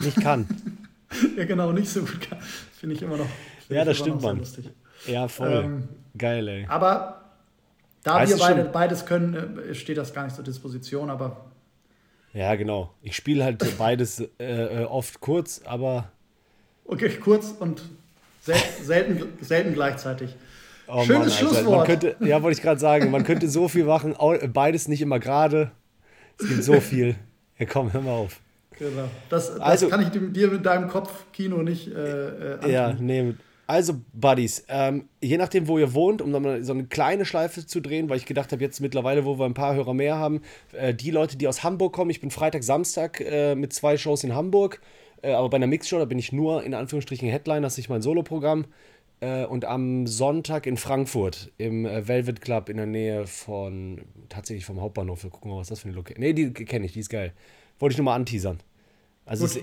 Nicht 0.00 0.20
kann. 0.20 0.46
ja, 1.36 1.44
genau, 1.44 1.70
nicht 1.72 1.88
so 1.88 2.00
gut 2.00 2.20
kann. 2.28 2.38
Finde 2.78 2.96
ich 2.96 3.02
immer 3.02 3.16
noch. 3.16 3.28
Ja, 3.68 3.84
das 3.84 3.98
stimmt, 3.98 4.22
man. 4.22 4.42
Ja, 5.06 5.28
voll. 5.28 5.62
Ähm, 5.64 5.88
Geil, 6.18 6.46
ey. 6.48 6.66
Aber 6.68 7.23
da 8.04 8.16
weißt 8.16 8.32
wir 8.32 8.38
beide, 8.38 8.64
beides 8.64 9.06
können, 9.06 9.58
äh, 9.58 9.74
steht 9.74 9.98
das 9.98 10.14
gar 10.14 10.24
nicht 10.24 10.36
zur 10.36 10.44
Disposition, 10.44 11.10
aber. 11.10 11.46
Ja, 12.32 12.54
genau. 12.54 12.94
Ich 13.02 13.16
spiele 13.16 13.42
halt 13.42 13.76
beides 13.78 14.20
äh, 14.20 14.82
äh, 14.82 14.84
oft 14.84 15.20
kurz, 15.20 15.62
aber. 15.64 16.12
Okay, 16.84 17.08
kurz 17.16 17.54
und 17.58 17.82
sel 18.40 18.56
selten, 18.82 19.32
selten 19.40 19.72
gleichzeitig. 19.74 20.36
Oh 20.86 21.02
Schönes 21.02 21.20
Mann, 21.20 21.30
Schlusswort. 21.30 21.86
Könnte, 21.86 22.16
ja, 22.20 22.42
wollte 22.42 22.58
ich 22.58 22.62
gerade 22.62 22.78
sagen, 22.78 23.10
man 23.10 23.24
könnte 23.24 23.48
so 23.48 23.68
viel 23.68 23.84
machen, 23.84 24.14
beides 24.52 24.86
nicht 24.86 25.00
immer 25.00 25.18
gerade. 25.18 25.70
Es 26.38 26.48
gibt 26.48 26.62
so 26.62 26.80
viel. 26.80 27.16
Ja, 27.58 27.66
komm, 27.66 27.92
hör 27.92 28.02
mal 28.02 28.10
auf. 28.10 28.40
Genau. 28.78 29.08
Das, 29.30 29.50
das 29.52 29.60
also, 29.60 29.88
kann 29.88 30.02
ich 30.02 30.08
dir 30.10 30.48
mit 30.48 30.66
deinem 30.66 30.88
Kopfkino 30.88 31.62
nicht 31.62 31.88
äh, 31.88 32.56
äh, 32.56 32.70
Ja, 32.72 32.92
nee. 32.92 33.34
Also, 33.66 33.94
Buddies, 34.12 34.64
ähm, 34.68 35.08
je 35.22 35.38
nachdem, 35.38 35.68
wo 35.68 35.78
ihr 35.78 35.94
wohnt, 35.94 36.20
um 36.20 36.30
nochmal 36.30 36.62
so 36.64 36.72
eine 36.72 36.84
kleine 36.84 37.24
Schleife 37.24 37.66
zu 37.66 37.80
drehen, 37.80 38.10
weil 38.10 38.18
ich 38.18 38.26
gedacht 38.26 38.52
habe, 38.52 38.62
jetzt 38.62 38.80
mittlerweile, 38.80 39.24
wo 39.24 39.38
wir 39.38 39.46
ein 39.46 39.54
paar 39.54 39.74
Hörer 39.74 39.94
mehr 39.94 40.16
haben, 40.16 40.42
äh, 40.72 40.92
die 40.92 41.10
Leute, 41.10 41.38
die 41.38 41.48
aus 41.48 41.62
Hamburg 41.62 41.94
kommen, 41.94 42.10
ich 42.10 42.20
bin 42.20 42.30
Freitag, 42.30 42.62
Samstag 42.62 43.20
äh, 43.20 43.54
mit 43.54 43.72
zwei 43.72 43.96
Shows 43.96 44.22
in 44.22 44.34
Hamburg, 44.34 44.82
äh, 45.22 45.32
aber 45.32 45.48
bei 45.48 45.56
einer 45.56 45.66
Mixshow, 45.66 45.98
da 45.98 46.04
bin 46.04 46.18
ich 46.18 46.32
nur 46.32 46.62
in 46.62 46.74
Anführungsstrichen 46.74 47.28
Headline, 47.28 47.62
das 47.62 47.74
ist 47.74 47.78
nicht 47.78 47.88
mein 47.88 48.02
Soloprogramm. 48.02 48.66
Äh, 49.20 49.46
und 49.46 49.64
am 49.64 50.06
Sonntag 50.06 50.66
in 50.66 50.76
Frankfurt 50.76 51.50
im 51.56 51.86
äh, 51.86 52.06
Velvet 52.06 52.42
Club 52.42 52.68
in 52.68 52.76
der 52.76 52.86
Nähe 52.86 53.26
von, 53.26 54.02
tatsächlich 54.28 54.66
vom 54.66 54.80
Hauptbahnhof. 54.80 55.22
Wir 55.22 55.30
gucken 55.30 55.50
mal, 55.50 55.58
was 55.58 55.68
das 55.68 55.80
für 55.80 55.88
eine 55.88 55.96
Location 55.96 56.20
Nee, 56.20 56.34
die 56.34 56.52
kenne 56.52 56.84
ich, 56.84 56.92
die 56.92 57.00
ist 57.00 57.08
geil. 57.08 57.32
Wollte 57.78 57.94
ich 57.94 57.98
nur 57.98 58.04
mal 58.06 58.16
anteasern. 58.16 58.58
Also, 59.24 59.46
ist, 59.46 59.60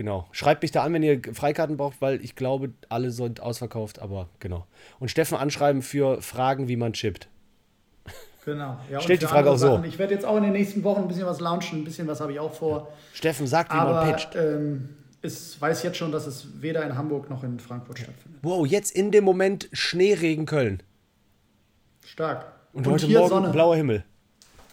genau. 0.00 0.26
Schreibt 0.32 0.62
mich 0.62 0.70
da 0.70 0.82
an, 0.82 0.94
wenn 0.94 1.02
ihr 1.02 1.20
Freikarten 1.34 1.76
braucht, 1.76 2.00
weil 2.00 2.24
ich 2.24 2.34
glaube, 2.34 2.70
alle 2.88 3.10
sind 3.10 3.40
ausverkauft, 3.40 3.98
aber 3.98 4.30
genau. 4.38 4.66
Und 4.98 5.10
Steffen 5.10 5.36
anschreiben 5.36 5.82
für 5.82 6.22
Fragen, 6.22 6.68
wie 6.68 6.76
man 6.76 6.94
chippt. 6.94 7.28
Genau. 8.46 8.78
Ja, 8.90 9.02
Stellt 9.02 9.20
die 9.20 9.26
Frage 9.26 9.50
auch 9.50 9.58
so. 9.58 9.82
Ich 9.86 9.98
werde 9.98 10.14
jetzt 10.14 10.24
auch 10.24 10.38
in 10.38 10.44
den 10.44 10.52
nächsten 10.52 10.82
Wochen 10.84 11.02
ein 11.02 11.08
bisschen 11.08 11.26
was 11.26 11.40
launchen, 11.40 11.80
ein 11.80 11.84
bisschen 11.84 12.08
was 12.08 12.22
habe 12.22 12.32
ich 12.32 12.40
auch 12.40 12.54
vor. 12.54 12.90
Steffen 13.12 13.46
sagt, 13.46 13.74
wie 13.74 13.76
aber, 13.76 13.92
man 13.92 14.10
pitcht. 14.10 14.34
Ähm, 14.36 14.88
es 15.20 15.60
weiß 15.60 15.82
jetzt 15.82 15.98
schon, 15.98 16.10
dass 16.10 16.26
es 16.26 16.46
weder 16.62 16.82
in 16.82 16.96
Hamburg 16.96 17.28
noch 17.28 17.44
in 17.44 17.60
Frankfurt 17.60 17.98
stattfindet. 17.98 18.40
Wow, 18.40 18.66
jetzt 18.66 18.96
in 18.96 19.10
dem 19.10 19.24
Moment 19.24 19.68
Schneeregen 19.74 20.46
Köln. 20.46 20.82
Stark. 22.06 22.46
Und, 22.72 22.86
Und 22.86 22.94
heute 22.94 23.08
Morgen 23.08 23.28
Sonne. 23.28 23.50
blauer 23.50 23.76
Himmel. 23.76 24.04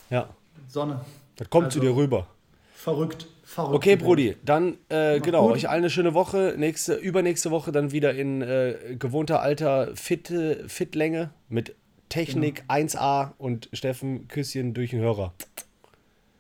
Ja. 0.09 0.29
Sonne. 0.69 1.01
Das 1.35 1.49
kommt 1.49 1.65
also, 1.65 1.81
zu 1.81 1.85
dir 1.85 1.93
rüber. 1.93 2.27
Verrückt. 2.73 3.27
Verrückt. 3.47 3.75
Okay, 3.75 3.95
Brudi, 3.95 4.36
dann 4.43 4.77
äh, 4.89 5.21
genau, 5.21 5.47
gut. 5.47 5.55
euch 5.55 5.69
allen 5.69 5.77
eine 5.77 5.89
schöne 5.89 6.13
Woche. 6.13 6.55
Nächste, 6.57 6.95
übernächste 6.95 7.49
Woche 7.49 7.71
dann 7.71 7.93
wieder 7.93 8.13
in 8.13 8.41
äh, 8.41 8.97
gewohnter 8.99 9.41
alter 9.41 9.95
Fit, 9.95 10.33
Fitlänge 10.67 11.29
mit 11.47 11.73
Technik 12.10 12.67
genau. 12.67 12.73
1A 12.73 13.31
und 13.38 13.69
Steffen 13.71 14.27
Küsschen 14.27 14.73
durch 14.73 14.89
den 14.89 14.99
Hörer. 14.99 15.33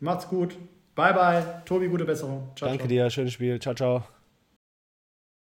Macht's 0.01 0.27
gut. 0.27 0.57
Bye, 0.95 1.13
bye. 1.13 1.61
Tobi, 1.63 1.87
gute 1.87 2.03
Besserung. 2.03 2.49
Ciao, 2.57 2.67
Danke 2.67 2.83
ciao. 2.83 2.89
dir, 2.89 3.09
schönes 3.09 3.31
Spiel. 3.31 3.57
Ciao, 3.61 3.73
ciao. 3.73 4.03